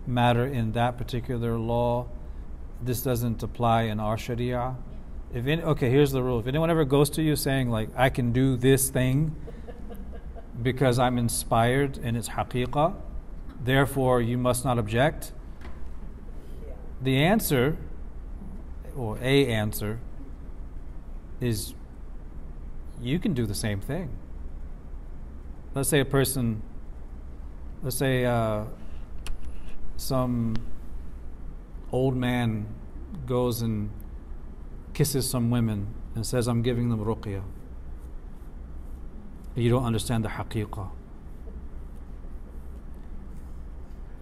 matter 0.07 0.47
in 0.47 0.73
that 0.73 0.99
particular 0.99 1.59
law. 1.59 2.07
This 2.83 3.03
doesn't 3.03 3.43
apply 3.43 3.85
in 3.85 3.99
our 3.99 4.19
sharia. 4.19 4.77
If 5.33 5.47
any, 5.47 5.63
okay, 5.63 5.89
here's 5.89 6.13
the 6.13 6.23
rule. 6.23 6.39
If 6.41 6.47
anyone 6.47 6.71
ever 6.71 6.85
goes 6.85 7.09
to 7.11 7.23
you 7.23 7.35
saying 7.35 7.71
like 7.71 7.89
I 7.97 8.11
can 8.11 8.31
do 8.33 8.57
this 8.57 8.91
thing 8.91 9.35
because 10.63 10.99
I'm 10.99 11.17
inspired 11.17 11.97
and 11.97 12.15
it's 12.15 12.29
haqiqah, 12.29 12.95
therefore 13.65 14.21
you 14.21 14.37
must 14.37 14.67
not 14.67 14.79
object. 14.79 15.33
The 17.01 17.17
answer, 17.17 17.77
or 18.97 19.19
a 19.23 19.47
answer, 19.47 20.01
is 21.41 21.75
you 23.01 23.19
can 23.19 23.35
do 23.35 23.47
the 23.47 23.55
same 23.55 23.81
thing. 23.81 24.11
Let's 25.75 25.89
say 25.89 26.01
a 26.01 26.05
person, 26.05 26.63
let's 27.83 27.97
say 27.97 28.25
uh, 28.25 28.65
some 29.97 30.57
old 31.93 32.17
man 32.17 32.67
goes 33.27 33.63
and 33.63 33.91
kisses 34.93 35.31
some 35.31 35.51
women 35.51 35.87
and 36.15 36.27
says, 36.27 36.49
I'm 36.49 36.63
giving 36.63 36.89
them 36.89 37.05
ruqya. 37.05 37.43
You 39.55 39.71
don't 39.71 39.85
understand 39.85 40.25
the 40.25 40.29
haqiqah. 40.29 40.91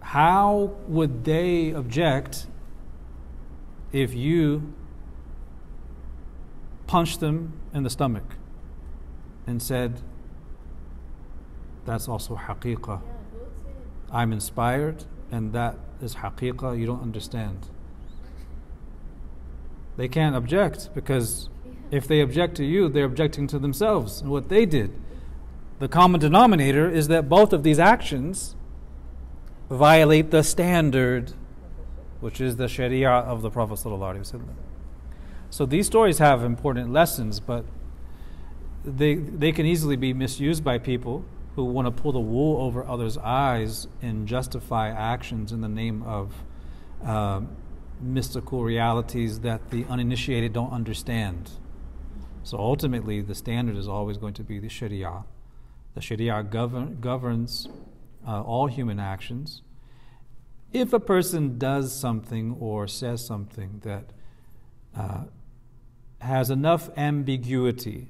How 0.01 0.72
would 0.89 1.24
they 1.24 1.70
object 1.70 2.47
if 3.93 4.14
you 4.14 4.72
punched 6.87 7.20
them 7.20 7.53
in 7.72 7.82
the 7.82 7.91
stomach 7.91 8.34
and 9.47 9.62
said, 9.62 10.01
That's 11.84 12.09
also 12.09 12.37
haqiqah. 12.37 13.01
I'm 14.11 14.32
inspired, 14.32 15.05
and 15.30 15.53
that 15.53 15.76
is 16.01 16.16
haqiqah. 16.16 16.78
You 16.78 16.87
don't 16.87 17.03
understand. 17.03 17.68
They 19.97 20.09
can't 20.09 20.37
object 20.37 20.91
because 20.95 21.49
if 21.91 22.07
they 22.07 22.20
object 22.20 22.57
to 22.57 22.64
you, 22.64 22.89
they're 22.89 23.05
objecting 23.05 23.47
to 23.49 23.59
themselves 23.59 24.20
and 24.20 24.30
what 24.30 24.49
they 24.49 24.66
did. 24.66 24.93
The 25.78 25.89
common 25.89 26.20
denominator 26.20 26.89
is 26.91 27.09
that 27.09 27.28
both 27.28 27.53
of 27.53 27.62
these 27.62 27.78
actions 27.78 28.57
violate 29.70 30.30
the 30.30 30.43
standard, 30.43 31.32
which 32.27 32.41
is 32.41 32.57
the 32.57 32.66
sharia 32.66 33.09
of 33.09 33.41
the 33.41 33.51
Prophet. 33.51 33.79
So 35.49 35.64
these 35.64 35.87
stories 35.87 36.18
have 36.18 36.43
important 36.43 36.93
lessons, 36.93 37.39
but 37.39 37.64
they, 38.85 39.14
they 39.14 39.53
can 39.53 39.64
easily 39.64 39.95
be 39.95 40.12
misused 40.12 40.64
by 40.64 40.79
people 40.79 41.24
who 41.55 41.62
want 41.66 41.87
to 41.87 41.93
pull 41.93 42.11
the 42.11 42.18
wool 42.18 42.61
over 42.61 42.85
others' 42.85 43.16
eyes 43.16 43.87
and 44.03 44.27
justify 44.27 44.89
actions 44.89 45.53
in 45.53 45.61
the 45.61 45.68
name 45.68 46.03
of 46.03 46.33
uh, 47.05 47.43
mystical 48.01 48.64
realities 48.64 49.39
that 49.43 49.70
the 49.70 49.85
uninitiated 49.85 50.53
don't 50.53 50.72
understand. 50.72 51.49
So 52.43 52.59
ultimately, 52.59 53.20
the 53.20 53.37
standard 53.37 53.77
is 53.77 53.87
always 53.87 54.18
going 54.18 54.35
to 54.35 54.43
be 54.43 54.59
the 54.59 54.68
Sharia. 54.68 55.22
The 55.95 56.01
Sharia 56.01 56.43
govern, 56.43 56.99
governs 57.01 57.68
uh, 58.27 58.43
all 58.43 58.66
human 58.66 58.99
actions. 58.99 59.62
If 60.77 60.93
a 60.93 61.01
person 61.01 61.57
does 61.57 61.91
something 61.91 62.55
or 62.61 62.87
says 62.87 63.24
something 63.24 63.81
that 63.83 64.11
uh, 64.95 65.24
has 66.20 66.51
enough 66.51 66.91
ambiguity 66.99 68.09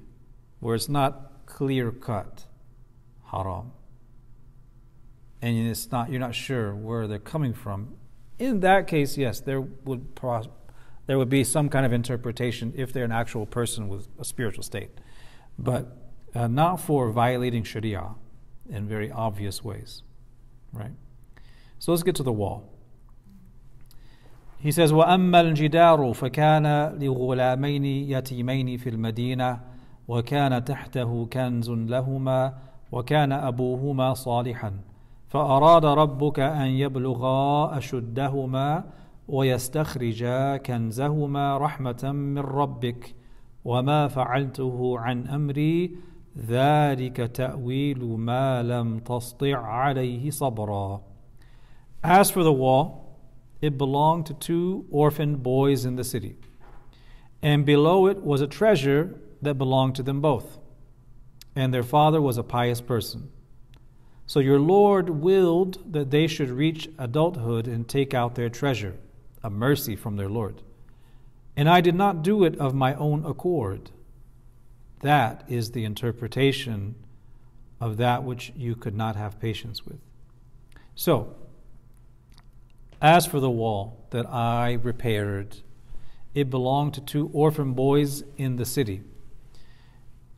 where 0.59 0.75
it's 0.75 0.89
not 0.89 1.47
clear 1.47 1.93
cut, 1.93 2.47
haram, 3.31 3.71
and 5.41 5.69
it's 5.69 5.93
not 5.93 6.11
you're 6.11 6.19
not 6.19 6.35
sure 6.35 6.75
where 6.75 7.07
they're 7.07 7.21
coming 7.21 7.55
from, 7.55 7.95
in 8.41 8.59
that 8.61 8.89
case, 8.89 9.17
yes, 9.17 9.39
there 9.39 9.61
would 9.61 10.17
pro- 10.17 10.51
there 11.07 11.19
would 11.19 11.31
be 11.31 11.45
some 11.45 11.69
kind 11.69 11.87
of 11.87 11.93
interpretation 11.93 12.73
if 12.77 12.93
they're 12.93 13.05
an 13.05 13.12
actual 13.12 13.47
person 13.47 13.87
with 13.87 14.09
a 14.19 14.25
spiritual 14.25 14.64
state, 14.64 14.91
but 15.57 15.97
uh, 16.35 16.49
not 16.49 16.81
for 16.81 17.12
violating 17.12 17.62
Sharia 17.62 18.17
in 18.69 18.89
very 18.89 19.09
obvious 19.12 19.62
ways, 19.62 20.03
right? 20.73 20.91
So 21.87 21.93
let's 21.93 22.03
get 22.03 22.16
to 22.16 22.24
the 22.24 22.32
wall. 22.32 22.64
He 24.59 24.72
says, 24.72 24.93
وأما 24.93 25.41
الجدار 25.41 26.12
فكان 26.14 26.66
لغلامين 26.99 27.84
يتيمين 27.84 28.76
في 28.76 28.89
المدينة 28.89 29.61
وكان 30.09 30.64
تحته 30.64 31.26
كنز 31.26 31.70
لهما 31.70 32.55
وكان 32.93 33.32
أبوهما 33.32 34.14
صالحا 34.14 34.72
فأراد 35.28 35.84
ربك 35.84 36.41
أن 36.41 36.66
يبلغا 36.66 37.78
أشدهما 37.78 38.84
ويستخرجا 39.28 40.57
كنزهما 40.57 41.59
رحمة 41.59 42.12
من 42.12 42.39
ربك 42.39 43.14
وما 43.64 44.09
فعلته 44.09 44.99
عن 44.99 45.26
أمري 45.26 45.97
ذلك 46.49 47.16
تأويل 47.16 48.05
ما 48.05 48.62
لم 48.62 48.99
تسطع 48.99 49.57
عليه 49.57 50.30
صبرا 50.30 51.16
As 52.07 52.31
for 52.31 52.45
the 52.45 52.53
wall, 52.53 53.19
it 53.61 53.77
belonged 53.77 54.27
to 54.27 54.35
two 54.35 54.87
orphaned 54.93 55.43
boys 55.43 55.85
in 55.85 55.97
the 55.97 56.05
city, 56.05 56.37
and 57.43 57.67
below 57.67 58.07
it 58.07 58.23
was 58.23 58.41
a 58.41 58.47
treasure 58.47 59.19
that 59.43 59.59
belonged 59.59 59.97
to 59.97 60.05
them 60.05 60.21
both, 60.21 60.57
and 61.57 61.75
their 61.75 61.83
father 61.83 62.23
was 62.23 62.39
a 62.39 62.45
pious 62.45 62.81
person. 62.81 63.29
So 64.25 64.39
your 64.39 64.61
Lord 64.61 65.11
willed 65.11 65.93
that 65.93 66.13
they 66.13 66.29
should 66.29 66.49
reach 66.49 66.89
adulthood 66.97 67.67
and 67.67 67.89
take 67.89 68.15
out 68.15 68.37
their 68.37 68.51
treasure, 68.51 68.95
a 69.43 69.51
mercy 69.51 69.97
from 69.97 70.15
their 70.15 70.29
Lord. 70.29 70.63
And 71.57 71.69
I 71.69 71.81
did 71.81 71.97
not 71.97 72.23
do 72.23 72.45
it 72.45 72.57
of 72.61 72.73
my 72.73 72.95
own 72.95 73.27
accord. 73.27 73.91
That 75.01 75.43
is 75.49 75.73
the 75.73 75.85
interpretation 75.85 76.95
of 77.81 77.97
that 77.97 78.23
which 78.23 78.53
you 78.55 78.77
could 78.77 78.95
not 78.95 79.17
have 79.17 79.41
patience 79.41 79.85
with. 79.85 79.99
So, 80.95 81.35
as 83.01 83.26
for 83.26 83.40
the 83.40 83.51
wall 83.51 84.07
that 84.11 84.26
I 84.26 84.78
repaired, 84.82 85.59
it 86.34 86.51
belonged 86.51 86.94
to 86.94 87.01
two 87.01 87.30
orphan 87.32 87.72
boys 87.72 88.22
in 88.36 88.57
the 88.57 88.64
city. 88.64 89.03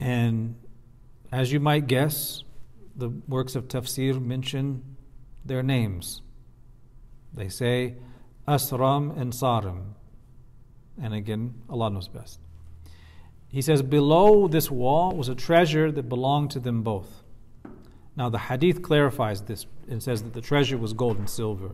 And 0.01 0.57
as 1.33 1.53
you 1.53 1.61
might 1.61 1.87
guess, 1.87 2.43
the 2.97 3.11
works 3.29 3.55
of 3.55 3.69
tafsir 3.69 4.21
mention 4.21 4.97
their 5.45 5.63
names. 5.63 6.23
They 7.33 7.49
say 7.49 7.97
Asram 8.47 9.17
and 9.19 9.33
Sarim. 9.33 9.95
And 11.01 11.15
again, 11.15 11.55
Allah 11.69 11.91
knows 11.91 12.09
best. 12.09 12.41
He 13.49 13.63
says, 13.63 13.83
Below 13.83 14.49
this 14.49 14.71
wall 14.71 15.15
was 15.15 15.29
a 15.29 15.35
treasure 15.35 15.91
that 15.93 16.09
belonged 16.09 16.51
to 16.53 16.61
them 16.61 16.83
both. 16.83 17.23
Now, 18.17 18.29
the 18.29 18.39
hadith 18.39 18.83
clarifies 18.83 19.43
this 19.43 19.67
and 19.89 20.03
says 20.03 20.23
that 20.23 20.33
the 20.33 20.41
treasure 20.41 20.77
was 20.77 20.93
gold 20.93 21.19
and 21.19 21.31
silver. 21.31 21.71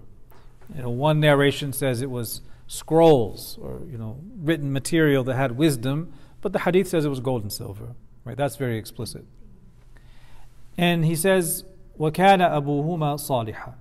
You 0.75 0.83
know, 0.83 0.89
one 0.89 1.19
narration 1.19 1.73
says 1.73 2.01
it 2.01 2.09
was 2.11 2.41
scrolls 2.67 3.57
or 3.61 3.81
you 3.89 3.97
know 3.97 4.19
written 4.37 4.71
material 4.71 5.23
that 5.23 5.35
had 5.35 5.57
wisdom, 5.57 6.13
but 6.41 6.53
the 6.53 6.59
hadith 6.59 6.87
says 6.87 7.05
it 7.05 7.09
was 7.09 7.19
gold 7.19 7.41
and 7.41 7.51
silver. 7.51 7.95
Right? 8.23 8.37
That's 8.37 8.55
very 8.55 8.77
explicit. 8.77 9.25
And 10.77 11.03
he 11.03 11.15
says, 11.15 11.65
وَكَانَ 11.99 12.39
أَبُوهُمَا 12.39 13.19
صَالِحًا 13.19 13.73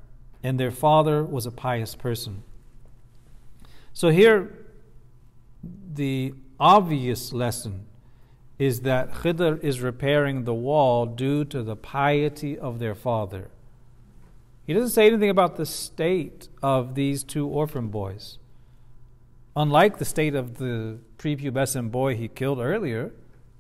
And 0.43 0.59
their 0.59 0.71
father 0.71 1.23
was 1.23 1.47
a 1.47 1.53
pious 1.53 1.95
person. 1.95 2.43
So 3.93 4.09
here, 4.09 4.51
the 5.95 6.35
obvious 6.59 7.33
lesson 7.33 7.87
is 8.59 8.81
that 8.81 9.13
Khidr 9.13 9.63
is 9.63 9.81
repairing 9.81 10.45
the 10.45 10.55
wall 10.55 11.07
due 11.07 11.45
to 11.45 11.63
the 11.63 11.77
piety 11.77 12.59
of 12.59 12.79
their 12.79 12.95
father. 12.95 13.49
He 14.66 14.74
doesn't 14.74 14.90
say 14.90 15.08
anything 15.08 15.30
about 15.30 15.58
the 15.58 15.66
state 15.66 16.48
of 16.62 16.96
these 16.96 17.24
two 17.24 17.48
orphan 17.48 17.88
boys. 17.88 18.38
Unlike 19.56 19.98
the 19.98 20.06
state 20.06 20.36
of 20.36 20.58
the 20.58 21.00
prepubescent 21.18 21.92
boy 21.92 22.16
he 22.16 22.28
killed 22.28 22.60
earlier, 22.60 23.12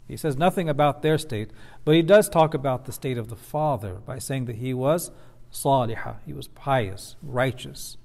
he 0.07 0.17
says 0.17 0.37
nothing 0.37 0.69
about 0.69 1.01
their 1.01 1.17
state, 1.17 1.51
but 1.85 1.95
he 1.95 2.01
does 2.01 2.29
talk 2.29 2.53
about 2.53 2.85
the 2.85 2.91
state 2.91 3.17
of 3.17 3.29
the 3.29 3.35
father 3.35 3.95
by 4.05 4.19
saying 4.19 4.45
that 4.45 4.57
he 4.57 4.73
was 4.73 5.11
salihah, 5.51 6.17
he 6.25 6.33
was 6.33 6.47
pious, 6.47 7.15
righteous. 7.21 7.97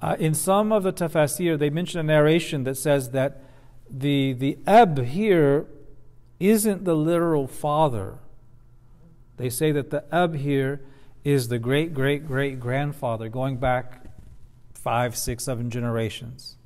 Uh, 0.00 0.16
in 0.18 0.34
some 0.34 0.72
of 0.72 0.82
the 0.82 0.92
tafsir, 0.92 1.58
they 1.58 1.70
mention 1.70 2.00
a 2.00 2.02
narration 2.02 2.64
that 2.64 2.76
says 2.76 3.10
that 3.10 3.42
the, 3.88 4.32
the 4.32 4.58
ab 4.66 5.04
here 5.04 5.66
isn't 6.40 6.84
the 6.84 6.96
literal 6.96 7.46
father. 7.46 8.18
They 9.36 9.50
say 9.50 9.72
that 9.72 9.90
the 9.90 10.04
ab 10.12 10.36
here 10.36 10.80
is 11.24 11.48
the 11.48 11.58
great 11.58 11.94
great 11.94 12.26
great 12.26 12.60
grandfather 12.60 13.28
going 13.28 13.56
back 13.56 14.04
five, 14.74 15.16
six, 15.16 15.44
seven 15.44 15.70
generations. 15.70 16.56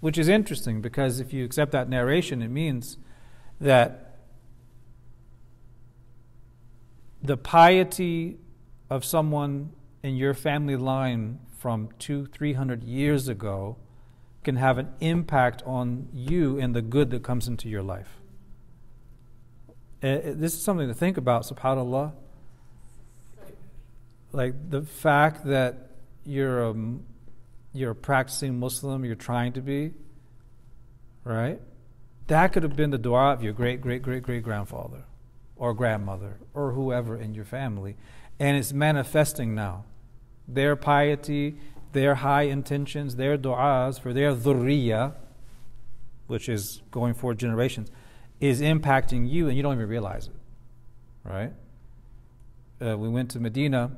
Which 0.00 0.16
is 0.16 0.28
interesting 0.28 0.80
because 0.80 1.18
if 1.18 1.32
you 1.32 1.44
accept 1.44 1.72
that 1.72 1.88
narration, 1.88 2.40
it 2.40 2.48
means 2.48 2.98
that 3.60 4.18
the 7.20 7.36
piety 7.36 8.38
of 8.88 9.04
someone 9.04 9.72
in 10.04 10.14
your 10.14 10.34
family 10.34 10.76
line 10.76 11.40
from 11.58 11.88
two, 11.98 12.26
three 12.26 12.52
hundred 12.52 12.84
years 12.84 13.26
ago 13.26 13.76
can 14.44 14.54
have 14.54 14.78
an 14.78 14.88
impact 15.00 15.62
on 15.66 16.08
you 16.14 16.60
and 16.60 16.76
the 16.76 16.80
good 16.80 17.10
that 17.10 17.24
comes 17.24 17.48
into 17.48 17.68
your 17.68 17.82
life. 17.82 18.20
Uh, 20.00 20.22
this 20.22 20.54
is 20.54 20.62
something 20.62 20.86
to 20.86 20.94
think 20.94 21.16
about, 21.16 21.42
subhanAllah. 21.42 22.12
Like 24.32 24.70
the 24.70 24.82
fact 24.82 25.46
that 25.46 25.90
you're 26.24 26.70
a, 26.70 26.74
you're 27.72 27.92
a 27.92 27.94
practicing 27.94 28.58
Muslim, 28.58 29.04
you're 29.04 29.14
trying 29.14 29.54
to 29.54 29.60
be, 29.60 29.92
right? 31.24 31.60
That 32.26 32.52
could 32.52 32.62
have 32.62 32.76
been 32.76 32.90
the 32.90 32.98
dua 32.98 33.32
of 33.32 33.42
your 33.42 33.54
great, 33.54 33.80
great, 33.80 34.02
great, 34.02 34.22
great 34.22 34.42
grandfather 34.42 35.04
or 35.56 35.74
grandmother 35.74 36.38
or 36.54 36.72
whoever 36.72 37.16
in 37.16 37.34
your 37.34 37.44
family. 37.44 37.96
And 38.38 38.56
it's 38.56 38.72
manifesting 38.72 39.54
now. 39.54 39.84
Their 40.46 40.76
piety, 40.76 41.56
their 41.92 42.16
high 42.16 42.42
intentions, 42.42 43.16
their 43.16 43.36
du'as 43.36 44.00
for 44.00 44.12
their 44.12 44.34
dhurriya, 44.34 45.14
which 46.26 46.48
is 46.48 46.82
going 46.90 47.14
for 47.14 47.34
generations, 47.34 47.90
is 48.40 48.60
impacting 48.60 49.28
you 49.28 49.48
and 49.48 49.56
you 49.56 49.62
don't 49.62 49.74
even 49.74 49.88
realize 49.88 50.26
it. 50.26 50.34
Right? 51.24 51.52
Uh, 52.80 52.96
we 52.96 53.08
went 53.08 53.30
to 53.32 53.40
Medina, 53.40 53.90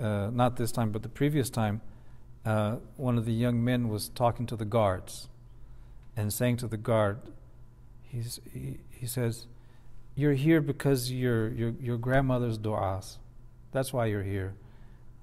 uh, 0.00 0.30
not 0.30 0.56
this 0.56 0.72
time, 0.72 0.90
but 0.90 1.02
the 1.02 1.08
previous 1.08 1.50
time. 1.50 1.80
Uh, 2.44 2.76
one 2.96 3.18
of 3.18 3.26
the 3.26 3.32
young 3.32 3.62
men 3.62 3.88
was 3.88 4.08
talking 4.08 4.46
to 4.46 4.56
the 4.56 4.64
guards 4.64 5.28
and 6.16 6.32
saying 6.32 6.56
to 6.56 6.66
the 6.66 6.78
guard, 6.78 7.18
he's, 8.02 8.40
he, 8.52 8.78
he 8.90 9.06
says, 9.06 9.46
You're 10.14 10.32
here 10.32 10.60
because 10.62 11.12
your, 11.12 11.50
your, 11.50 11.74
your 11.80 11.98
grandmother's 11.98 12.58
du'as. 12.58 13.18
That's 13.72 13.92
why 13.92 14.06
you're 14.06 14.22
here. 14.22 14.54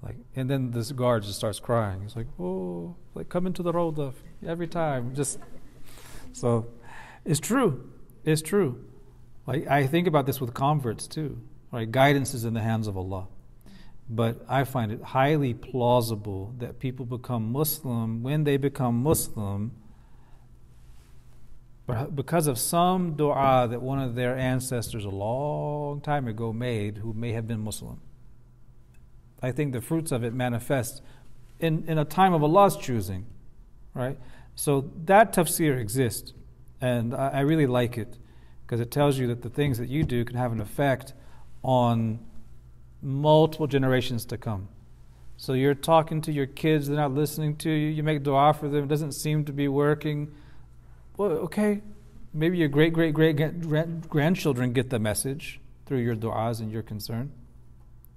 Like, 0.02 0.16
and 0.36 0.48
then 0.48 0.70
this 0.70 0.92
guard 0.92 1.24
just 1.24 1.36
starts 1.36 1.58
crying. 1.58 2.02
He's 2.02 2.14
like, 2.14 2.28
"Oh, 2.38 2.94
like 3.14 3.28
come 3.28 3.46
into 3.46 3.62
the 3.62 3.72
road 3.72 4.14
every 4.46 4.68
time." 4.68 5.14
Just 5.14 5.38
so, 6.32 6.68
it's 7.24 7.40
true. 7.40 7.90
It's 8.24 8.42
true. 8.42 8.84
Like 9.46 9.66
I 9.66 9.86
think 9.86 10.06
about 10.06 10.26
this 10.26 10.40
with 10.40 10.54
converts 10.54 11.08
too. 11.08 11.40
Right, 11.72 11.90
guidance 11.90 12.32
is 12.32 12.44
in 12.44 12.54
the 12.54 12.62
hands 12.62 12.86
of 12.86 12.96
Allah, 12.96 13.26
but 14.08 14.44
I 14.48 14.64
find 14.64 14.90
it 14.90 15.02
highly 15.02 15.52
plausible 15.52 16.54
that 16.58 16.78
people 16.78 17.04
become 17.04 17.52
Muslim 17.52 18.22
when 18.22 18.44
they 18.44 18.56
become 18.56 19.02
Muslim 19.02 19.72
because 22.14 22.46
of 22.46 22.58
some 22.58 23.14
dua 23.14 23.66
that 23.70 23.80
one 23.80 23.98
of 23.98 24.14
their 24.14 24.36
ancestors 24.36 25.04
a 25.04 25.10
long 25.10 26.00
time 26.00 26.28
ago 26.28 26.52
made 26.52 26.98
who 26.98 27.14
may 27.14 27.32
have 27.32 27.46
been 27.46 27.60
Muslim. 27.60 28.00
I 29.42 29.52
think 29.52 29.72
the 29.72 29.80
fruits 29.80 30.12
of 30.12 30.22
it 30.22 30.34
manifest 30.34 31.02
in, 31.60 31.84
in 31.86 31.98
a 31.98 32.04
time 32.04 32.34
of 32.34 32.42
Allah's 32.42 32.76
choosing, 32.76 33.26
right? 33.94 34.18
So 34.54 34.90
that 35.04 35.32
tafsir 35.32 35.78
exists, 35.78 36.32
and 36.80 37.14
I, 37.14 37.28
I 37.28 37.40
really 37.40 37.66
like 37.66 37.96
it 37.96 38.18
because 38.66 38.80
it 38.80 38.90
tells 38.90 39.18
you 39.18 39.26
that 39.28 39.42
the 39.42 39.48
things 39.48 39.78
that 39.78 39.88
you 39.88 40.04
do 40.04 40.24
can 40.24 40.36
have 40.36 40.52
an 40.52 40.60
effect 40.60 41.14
on 41.62 42.18
multiple 43.01 43.67
generations 43.67 44.25
to 44.25 44.37
come. 44.37 44.69
So 45.37 45.53
you're 45.53 45.75
talking 45.75 46.21
to 46.21 46.31
your 46.31 46.45
kids, 46.45 46.87
they're 46.87 46.95
not 46.95 47.11
listening 47.11 47.57
to 47.57 47.69
you, 47.69 47.89
you 47.89 48.03
make 48.03 48.23
dua 48.23 48.53
for 48.53 48.69
them, 48.69 48.85
it 48.85 48.87
doesn't 48.87 49.13
seem 49.13 49.45
to 49.45 49.53
be 49.53 49.67
working. 49.67 50.31
Well, 51.17 51.31
okay, 51.31 51.81
maybe 52.33 52.57
your 52.57 52.69
great, 52.69 52.93
great, 52.93 53.13
great 53.13 54.09
grandchildren 54.09 54.73
get 54.73 54.89
the 54.89 54.99
message 54.99 55.59
through 55.85 55.99
your 55.99 56.15
du'as 56.15 56.59
and 56.59 56.71
your 56.71 56.81
concern, 56.81 57.31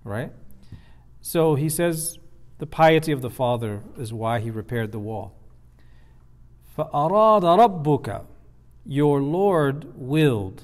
right? 0.04 0.32
So 1.20 1.56
he 1.56 1.68
says 1.68 2.18
the 2.58 2.66
piety 2.66 3.12
of 3.12 3.22
the 3.22 3.30
father 3.30 3.82
is 3.98 4.12
why 4.12 4.40
he 4.40 4.50
repaired 4.50 4.92
the 4.92 4.98
wall. 4.98 5.34
فَأَرَادَ 6.76 7.42
رَبُّكَ 7.42 8.24
Your 8.84 9.20
Lord 9.20 9.92
willed. 9.96 10.62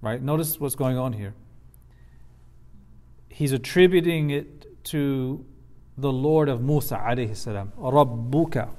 Right? 0.00 0.20
Notice 0.20 0.58
what's 0.58 0.74
going 0.74 0.98
on 0.98 1.12
here. 1.12 1.34
He's 3.41 3.53
attributing 3.53 4.29
it 4.29 4.83
to 4.83 5.43
the 5.97 6.11
Lord 6.11 6.47
of 6.47 6.61
Musa 6.61 6.95
alayhi 6.95 7.35
salam. 7.35 7.71
Rabbuka. 7.75 8.69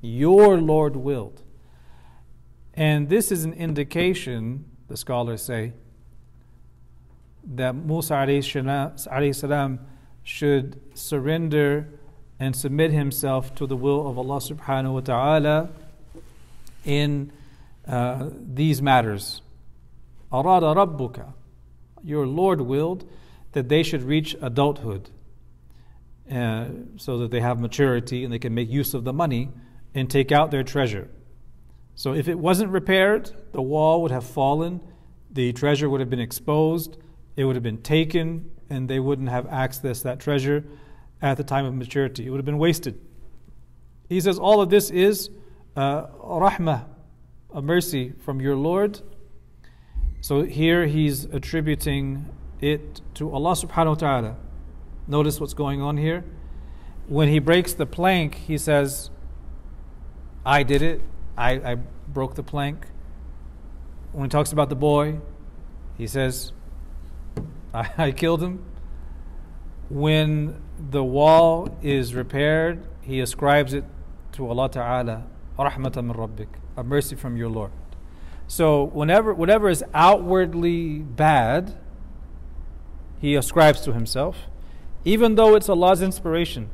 Your 0.00 0.58
Lord 0.58 0.96
willed. 0.96 1.42
And 2.72 3.10
this 3.10 3.30
is 3.30 3.44
an 3.44 3.52
indication, 3.52 4.64
the 4.88 4.96
scholars 4.96 5.42
say, 5.42 5.74
that 7.44 7.74
Musa 7.74 8.14
alayhi 8.14 9.34
salam 9.34 9.80
should 10.22 10.80
surrender 10.94 11.86
and 12.38 12.56
submit 12.56 12.92
himself 12.92 13.54
to 13.56 13.66
the 13.66 13.76
will 13.76 14.08
of 14.08 14.16
Allah 14.16 14.38
subhanahu 14.38 14.94
wa 14.94 15.00
ta'ala 15.00 15.68
in 16.86 17.30
uh, 17.86 18.30
these 18.32 18.80
matters. 18.80 19.42
Arada 20.32 20.74
rabbuka. 20.74 21.34
Your 22.02 22.26
Lord 22.26 22.62
willed 22.62 23.04
that 23.52 23.68
they 23.68 23.82
should 23.82 24.02
reach 24.02 24.36
adulthood 24.40 25.10
uh, 26.30 26.66
so 26.96 27.18
that 27.18 27.30
they 27.30 27.40
have 27.40 27.58
maturity 27.58 28.24
and 28.24 28.32
they 28.32 28.38
can 28.38 28.54
make 28.54 28.70
use 28.70 28.94
of 28.94 29.04
the 29.04 29.12
money 29.12 29.50
and 29.94 30.08
take 30.08 30.30
out 30.30 30.50
their 30.50 30.62
treasure. 30.62 31.10
So 31.94 32.14
if 32.14 32.28
it 32.28 32.38
wasn't 32.38 32.70
repaired, 32.70 33.30
the 33.52 33.62
wall 33.62 34.02
would 34.02 34.10
have 34.10 34.24
fallen, 34.24 34.80
the 35.30 35.52
treasure 35.52 35.90
would 35.90 36.00
have 36.00 36.10
been 36.10 36.20
exposed, 36.20 36.96
it 37.36 37.44
would 37.44 37.56
have 37.56 37.62
been 37.62 37.82
taken, 37.82 38.50
and 38.70 38.88
they 38.88 39.00
wouldn't 39.00 39.28
have 39.28 39.46
accessed 39.46 40.04
that 40.04 40.20
treasure 40.20 40.64
at 41.20 41.36
the 41.36 41.44
time 41.44 41.64
of 41.64 41.74
maturity. 41.74 42.26
It 42.26 42.30
would 42.30 42.38
have 42.38 42.46
been 42.46 42.58
wasted. 42.58 43.00
He 44.08 44.20
says 44.20 44.38
all 44.38 44.60
of 44.60 44.70
this 44.70 44.90
is 44.90 45.30
uh, 45.76 46.06
rahmah, 46.06 46.86
a 47.52 47.62
mercy 47.62 48.12
from 48.24 48.40
your 48.40 48.56
Lord. 48.56 49.00
So 50.20 50.42
here 50.42 50.86
he's 50.86 51.24
attributing 51.24 52.28
it 52.60 53.00
to 53.14 53.32
Allah 53.32 53.52
subhanahu 53.52 53.88
wa 53.88 53.94
ta'ala. 53.94 54.36
Notice 55.06 55.40
what's 55.40 55.54
going 55.54 55.80
on 55.80 55.96
here. 55.96 56.24
When 57.08 57.28
he 57.28 57.38
breaks 57.38 57.72
the 57.72 57.86
plank, 57.86 58.34
he 58.36 58.56
says, 58.58 59.10
I 60.44 60.62
did 60.62 60.82
it. 60.82 61.00
I, 61.36 61.72
I 61.72 61.74
broke 62.08 62.34
the 62.34 62.42
plank. 62.42 62.86
When 64.12 64.24
he 64.24 64.28
talks 64.28 64.52
about 64.52 64.68
the 64.68 64.76
boy, 64.76 65.20
he 65.96 66.06
says, 66.06 66.52
I, 67.72 67.90
I 67.98 68.12
killed 68.12 68.42
him. 68.42 68.64
When 69.88 70.62
the 70.78 71.02
wall 71.02 71.76
is 71.82 72.14
repaired, 72.14 72.86
he 73.00 73.20
ascribes 73.20 73.74
it 73.74 73.84
to 74.32 74.48
Allah 74.48 74.70
Ta'ala, 74.70 75.26
rahmatan 75.58 76.06
min 76.06 76.16
rabbik, 76.16 76.48
a 76.76 76.84
mercy 76.84 77.16
from 77.16 77.36
your 77.36 77.48
Lord. 77.48 77.72
So 78.46 78.84
whenever 78.84 79.34
whatever 79.34 79.68
is 79.68 79.84
outwardly 79.94 80.98
bad, 80.98 81.76
he 83.20 83.34
ascribes 83.34 83.82
to 83.82 83.92
himself, 83.92 84.46
even 85.04 85.34
though 85.34 85.54
it's 85.54 85.68
Allah's 85.68 86.00
inspiration. 86.00 86.70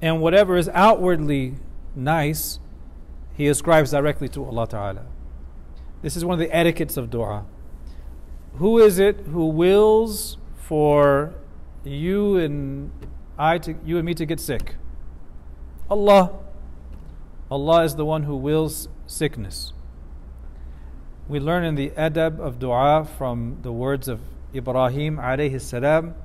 And 0.00 0.20
whatever 0.20 0.56
is 0.56 0.68
outwardly 0.72 1.56
nice, 1.94 2.60
he 3.34 3.48
ascribes 3.48 3.90
directly 3.90 4.28
to 4.28 4.44
Allah 4.44 4.68
Ta'ala. 4.68 5.06
This 6.02 6.16
is 6.16 6.24
one 6.24 6.34
of 6.34 6.38
the 6.38 6.54
etiquettes 6.54 6.96
of 6.96 7.10
dua. 7.10 7.44
Who 8.54 8.78
is 8.78 8.98
it 8.98 9.20
who 9.32 9.46
wills 9.46 10.38
for 10.56 11.34
you 11.84 12.36
and 12.36 12.90
I 13.38 13.58
to 13.58 13.74
you 13.84 13.96
and 13.96 14.06
me 14.06 14.14
to 14.14 14.24
get 14.24 14.40
sick? 14.40 14.76
Allah. 15.90 16.32
Allah 17.50 17.84
is 17.84 17.96
the 17.96 18.04
one 18.04 18.22
who 18.22 18.36
wills 18.36 18.88
sickness. 19.06 19.72
We 21.28 21.40
learn 21.40 21.64
in 21.64 21.74
the 21.74 21.90
adab 21.90 22.38
of 22.38 22.58
dua 22.58 23.04
from 23.04 23.58
the 23.62 23.72
words 23.72 24.08
of 24.08 24.20
Ibrahim 24.53 25.17
alayhi 25.17 25.59
salam. 25.59 26.15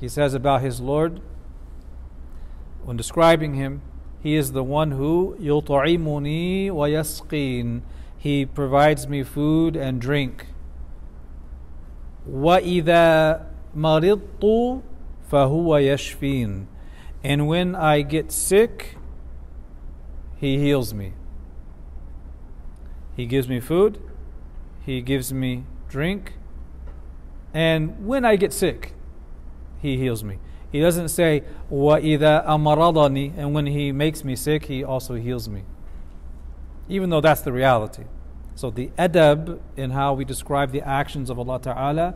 He 0.00 0.08
says 0.08 0.34
about 0.34 0.62
his 0.62 0.80
Lord, 0.80 1.20
when 2.84 2.96
describing 2.96 3.54
him, 3.54 3.82
he 4.22 4.36
is 4.36 4.52
the 4.52 4.64
one 4.64 4.92
who 4.92 5.36
يطعمني 5.40 6.70
ويسقين. 6.70 7.82
He 8.16 8.46
provides 8.46 9.06
me 9.06 9.22
food 9.22 9.76
and 9.76 10.00
drink. 10.00 10.46
وإذا 12.28 13.46
مرضت 13.76 14.82
فهو 15.30 15.76
يشفين. 15.78 16.66
And 17.22 17.46
when 17.46 17.74
I 17.74 18.02
get 18.02 18.30
sick, 18.32 18.96
he 20.36 20.58
heals 20.58 20.92
me. 20.92 21.14
He 23.16 23.26
gives 23.26 23.48
me 23.48 23.60
food, 23.60 24.00
he 24.84 25.00
gives 25.00 25.32
me 25.32 25.64
drink, 25.88 26.34
and 27.52 28.06
when 28.06 28.24
I 28.24 28.36
get 28.36 28.52
sick, 28.52 28.92
he 29.80 29.96
heals 29.96 30.24
me. 30.24 30.38
He 30.72 30.80
doesn't 30.80 31.10
say, 31.10 31.44
وَإِذَا 31.70 32.46
أَمَرَضَنِي 32.46 33.34
And 33.36 33.54
when 33.54 33.66
he 33.66 33.92
makes 33.92 34.24
me 34.24 34.34
sick, 34.34 34.64
he 34.64 34.82
also 34.82 35.14
heals 35.14 35.48
me. 35.48 35.62
Even 36.88 37.10
though 37.10 37.20
that's 37.20 37.42
the 37.42 37.52
reality. 37.52 38.04
So 38.56 38.70
the 38.70 38.88
adab 38.98 39.60
in 39.76 39.90
how 39.90 40.14
we 40.14 40.24
describe 40.24 40.72
the 40.72 40.82
actions 40.82 41.30
of 41.30 41.38
Allah 41.38 41.60
Ta'ala, 41.60 42.14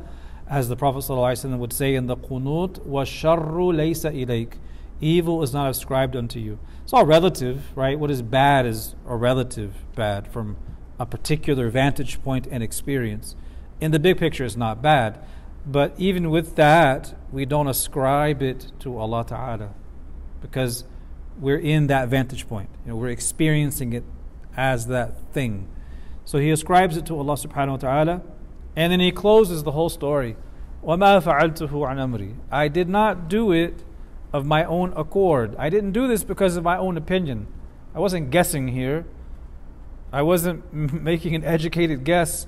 as 0.48 0.69
the 0.69 0.77
Prophet 0.77 1.01
ﷺ 1.01 1.59
would 1.59 1.73
say 1.73 1.94
in 1.94 2.06
the 2.06 2.16
qunut, 2.16 2.81
وَالشَّرُّ 2.86 3.52
لَيْسَ 3.52 4.27
إِلَيْكَ 4.27 4.55
Evil 5.01 5.43
is 5.44 5.52
not 5.52 5.70
ascribed 5.70 6.16
unto 6.16 6.40
you. 6.40 6.59
It's 6.82 6.93
all 6.93 7.06
relative, 7.06 7.77
right? 7.77 7.98
What 7.98 8.10
is 8.10 8.23
bad 8.23 8.66
is 8.66 8.97
a 9.06 9.15
relative 9.15 9.74
bad 9.94 10.27
from 10.27 10.56
a 10.98 11.06
particular 11.06 11.70
vantage 11.70 12.20
point 12.24 12.48
and 12.51 12.62
experience. 12.62 13.36
In 13.82 13.90
the 13.90 13.98
big 13.98 14.19
picture, 14.19 14.44
it's 14.44 14.56
not 14.56 14.82
bad. 14.82 15.19
But 15.66 15.94
even 15.98 16.31
with 16.31 16.56
that, 16.56 17.15
we 17.31 17.44
don't 17.44 17.69
ascribe 17.69 18.43
it 18.43 18.73
to 18.81 18.97
Allah 18.97 19.24
Ta'ala 19.27 19.74
because 20.40 20.85
we're 21.39 21.59
in 21.59 21.86
that 21.89 22.09
vantage 22.09 22.48
point. 22.48 22.70
You 22.85 22.93
know, 22.93 22.97
we're 22.97 23.09
experiencing 23.09 23.93
it 23.93 24.05
as 24.56 24.86
that 24.86 25.32
thing. 25.32 25.69
So 26.24 26.39
he 26.39 26.51
ascribes 26.51 26.97
it 26.97 27.06
to 27.06 27.19
Allah 27.19 27.35
subhanahu 27.35 27.70
wa 27.70 27.77
ta'ala 27.77 28.23
and 28.77 28.93
then 28.93 29.01
he 29.01 29.12
closes 29.12 29.62
the 29.62 29.73
whole 29.73 29.89
story. 29.89 30.36
وَمَا 30.85 31.23
فَعَلْتُهُ 31.23 31.70
عَنْ 31.70 31.97
أَمْرِي 31.97 32.35
I 32.51 32.69
did 32.69 32.89
not 32.89 33.28
do 33.28 33.52
it 33.52 33.82
of 34.32 34.47
my 34.47 34.65
own 34.65 34.93
accord. 34.94 35.56
I 35.59 35.70
didn't 35.70 35.93
do 35.93 36.06
this 36.06 36.24
because 36.24 36.56
of 36.56 36.65
my 36.65 36.77
own 36.77 36.97
opinion. 36.97 37.47
I 37.94 38.01
wasn't 38.01 38.31
guessing 38.31 38.69
here. 38.69 39.06
I 40.12 40.23
wasn't 40.23 40.73
making 40.73 41.35
an 41.35 41.44
educated 41.44 42.05
guess 42.05 42.47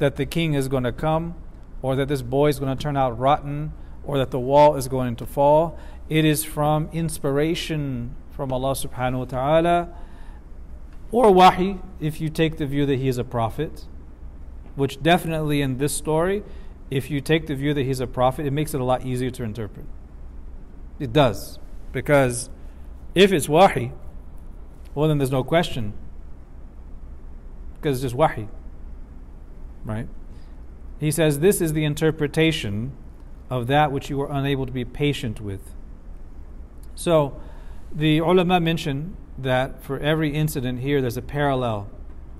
that 0.00 0.16
the 0.16 0.26
king 0.26 0.54
is 0.54 0.68
going 0.68 0.84
to 0.84 0.92
come 0.92 1.34
or 1.82 1.96
that 1.96 2.08
this 2.08 2.22
boy 2.22 2.48
is 2.48 2.58
going 2.58 2.76
to 2.76 2.80
turn 2.80 2.96
out 2.96 3.18
rotten, 3.18 3.72
or 4.04 4.18
that 4.18 4.30
the 4.30 4.38
wall 4.38 4.76
is 4.76 4.88
going 4.88 5.16
to 5.16 5.26
fall. 5.26 5.78
It 6.08 6.24
is 6.24 6.44
from 6.44 6.88
inspiration 6.92 8.14
from 8.30 8.52
Allah 8.52 8.72
subhanahu 8.72 9.18
wa 9.18 9.24
ta'ala, 9.24 9.88
or 11.10 11.32
wahi, 11.32 11.78
if 12.00 12.20
you 12.20 12.28
take 12.28 12.56
the 12.56 12.66
view 12.66 12.86
that 12.86 12.96
he 12.96 13.08
is 13.08 13.18
a 13.18 13.24
prophet, 13.24 13.86
which 14.74 15.02
definitely 15.02 15.60
in 15.60 15.78
this 15.78 15.92
story, 15.92 16.42
if 16.90 17.10
you 17.10 17.20
take 17.20 17.46
the 17.46 17.54
view 17.54 17.74
that 17.74 17.82
he's 17.82 18.00
a 18.00 18.06
prophet, 18.06 18.46
it 18.46 18.52
makes 18.52 18.74
it 18.74 18.80
a 18.80 18.84
lot 18.84 19.04
easier 19.04 19.30
to 19.30 19.42
interpret. 19.42 19.86
It 20.98 21.12
does. 21.12 21.58
Because 21.92 22.50
if 23.14 23.32
it's 23.32 23.48
wahi, 23.48 23.92
well, 24.94 25.08
then 25.08 25.18
there's 25.18 25.30
no 25.30 25.44
question. 25.44 25.94
Because 27.76 27.98
it's 27.98 28.02
just 28.02 28.14
wahi. 28.14 28.48
Right? 29.84 30.08
He 30.98 31.10
says, 31.10 31.40
This 31.40 31.60
is 31.60 31.72
the 31.72 31.84
interpretation 31.84 32.92
of 33.48 33.66
that 33.66 33.90
which 33.90 34.10
you 34.10 34.18
were 34.18 34.28
unable 34.30 34.66
to 34.66 34.72
be 34.72 34.84
patient 34.84 35.40
with. 35.40 35.74
So, 36.94 37.40
the 37.92 38.18
ulama 38.18 38.60
mention 38.60 39.16
that 39.36 39.82
for 39.82 39.98
every 39.98 40.30
incident 40.30 40.80
here, 40.80 41.00
there's 41.00 41.16
a 41.16 41.22
parallel 41.22 41.88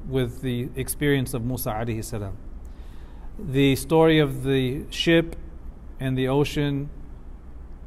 with 0.09 0.43
the 0.43 0.69
experience 0.77 1.35
of 1.35 1.45
Musa 1.45 2.03
salam. 2.03 2.37
The 3.39 3.75
story 3.77 4.19
of 4.19 4.45
the 4.45 4.85
ship 4.91 5.37
and 5.99 6.17
the 6.17 6.29
ocean 6.29 6.91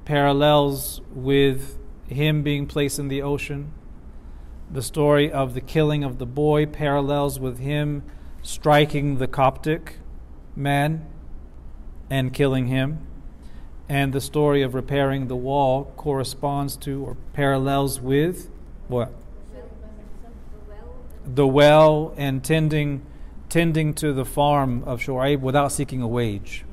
parallels 0.05 1.01
with 1.13 1.77
him 2.07 2.43
being 2.43 2.65
placed 2.65 2.99
in 2.99 3.07
the 3.07 3.21
ocean. 3.21 3.71
The 4.71 4.81
story 4.81 5.31
of 5.31 5.53
the 5.53 5.61
killing 5.61 6.03
of 6.03 6.17
the 6.17 6.25
boy 6.25 6.65
parallels 6.65 7.39
with 7.39 7.59
him 7.59 8.03
striking 8.43 9.17
the 9.17 9.27
Coptic 9.27 9.95
man 10.55 11.05
and 12.09 12.31
killing 12.33 12.67
him. 12.67 13.07
And 13.89 14.13
the 14.13 14.21
story 14.21 14.61
of 14.61 14.75
repairing 14.75 15.27
the 15.27 15.35
wall 15.35 15.91
corresponds 15.97 16.77
to 16.77 17.03
or 17.03 17.17
parallels 17.33 17.99
with 17.99 18.49
what? 18.87 19.11
The 21.25 21.47
well, 21.47 22.13
and 22.17 22.43
tending 22.43 23.05
tending 23.49 23.93
to 23.93 24.13
the 24.13 24.25
farm 24.25 24.83
of 24.83 24.99
Shu'aib 24.99 25.39
without 25.39 25.71
seeking 25.71 26.01
a 26.01 26.07
wage. 26.07 26.65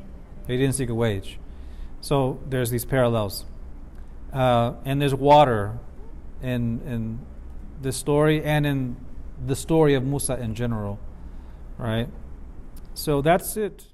He 0.47 0.57
didn't 0.57 0.75
seek 0.75 0.89
a 0.89 0.95
wage. 0.95 1.39
So 2.01 2.41
there's 2.49 2.71
these 2.71 2.87
parallels. 2.87 3.45
Uh, 4.33 4.73
and 4.85 5.01
there's 5.01 5.15
water 5.15 5.79
in, 6.43 6.81
in 6.87 7.19
this 7.83 7.97
story 7.97 8.43
and 8.43 8.67
in 8.67 8.97
the 9.47 9.55
story 9.55 9.95
of 9.95 10.05
Musa 10.05 10.41
in 10.41 10.55
general, 10.55 10.99
right? 11.81 12.09
So 12.95 13.23
that's 13.23 13.57
it. 13.57 13.87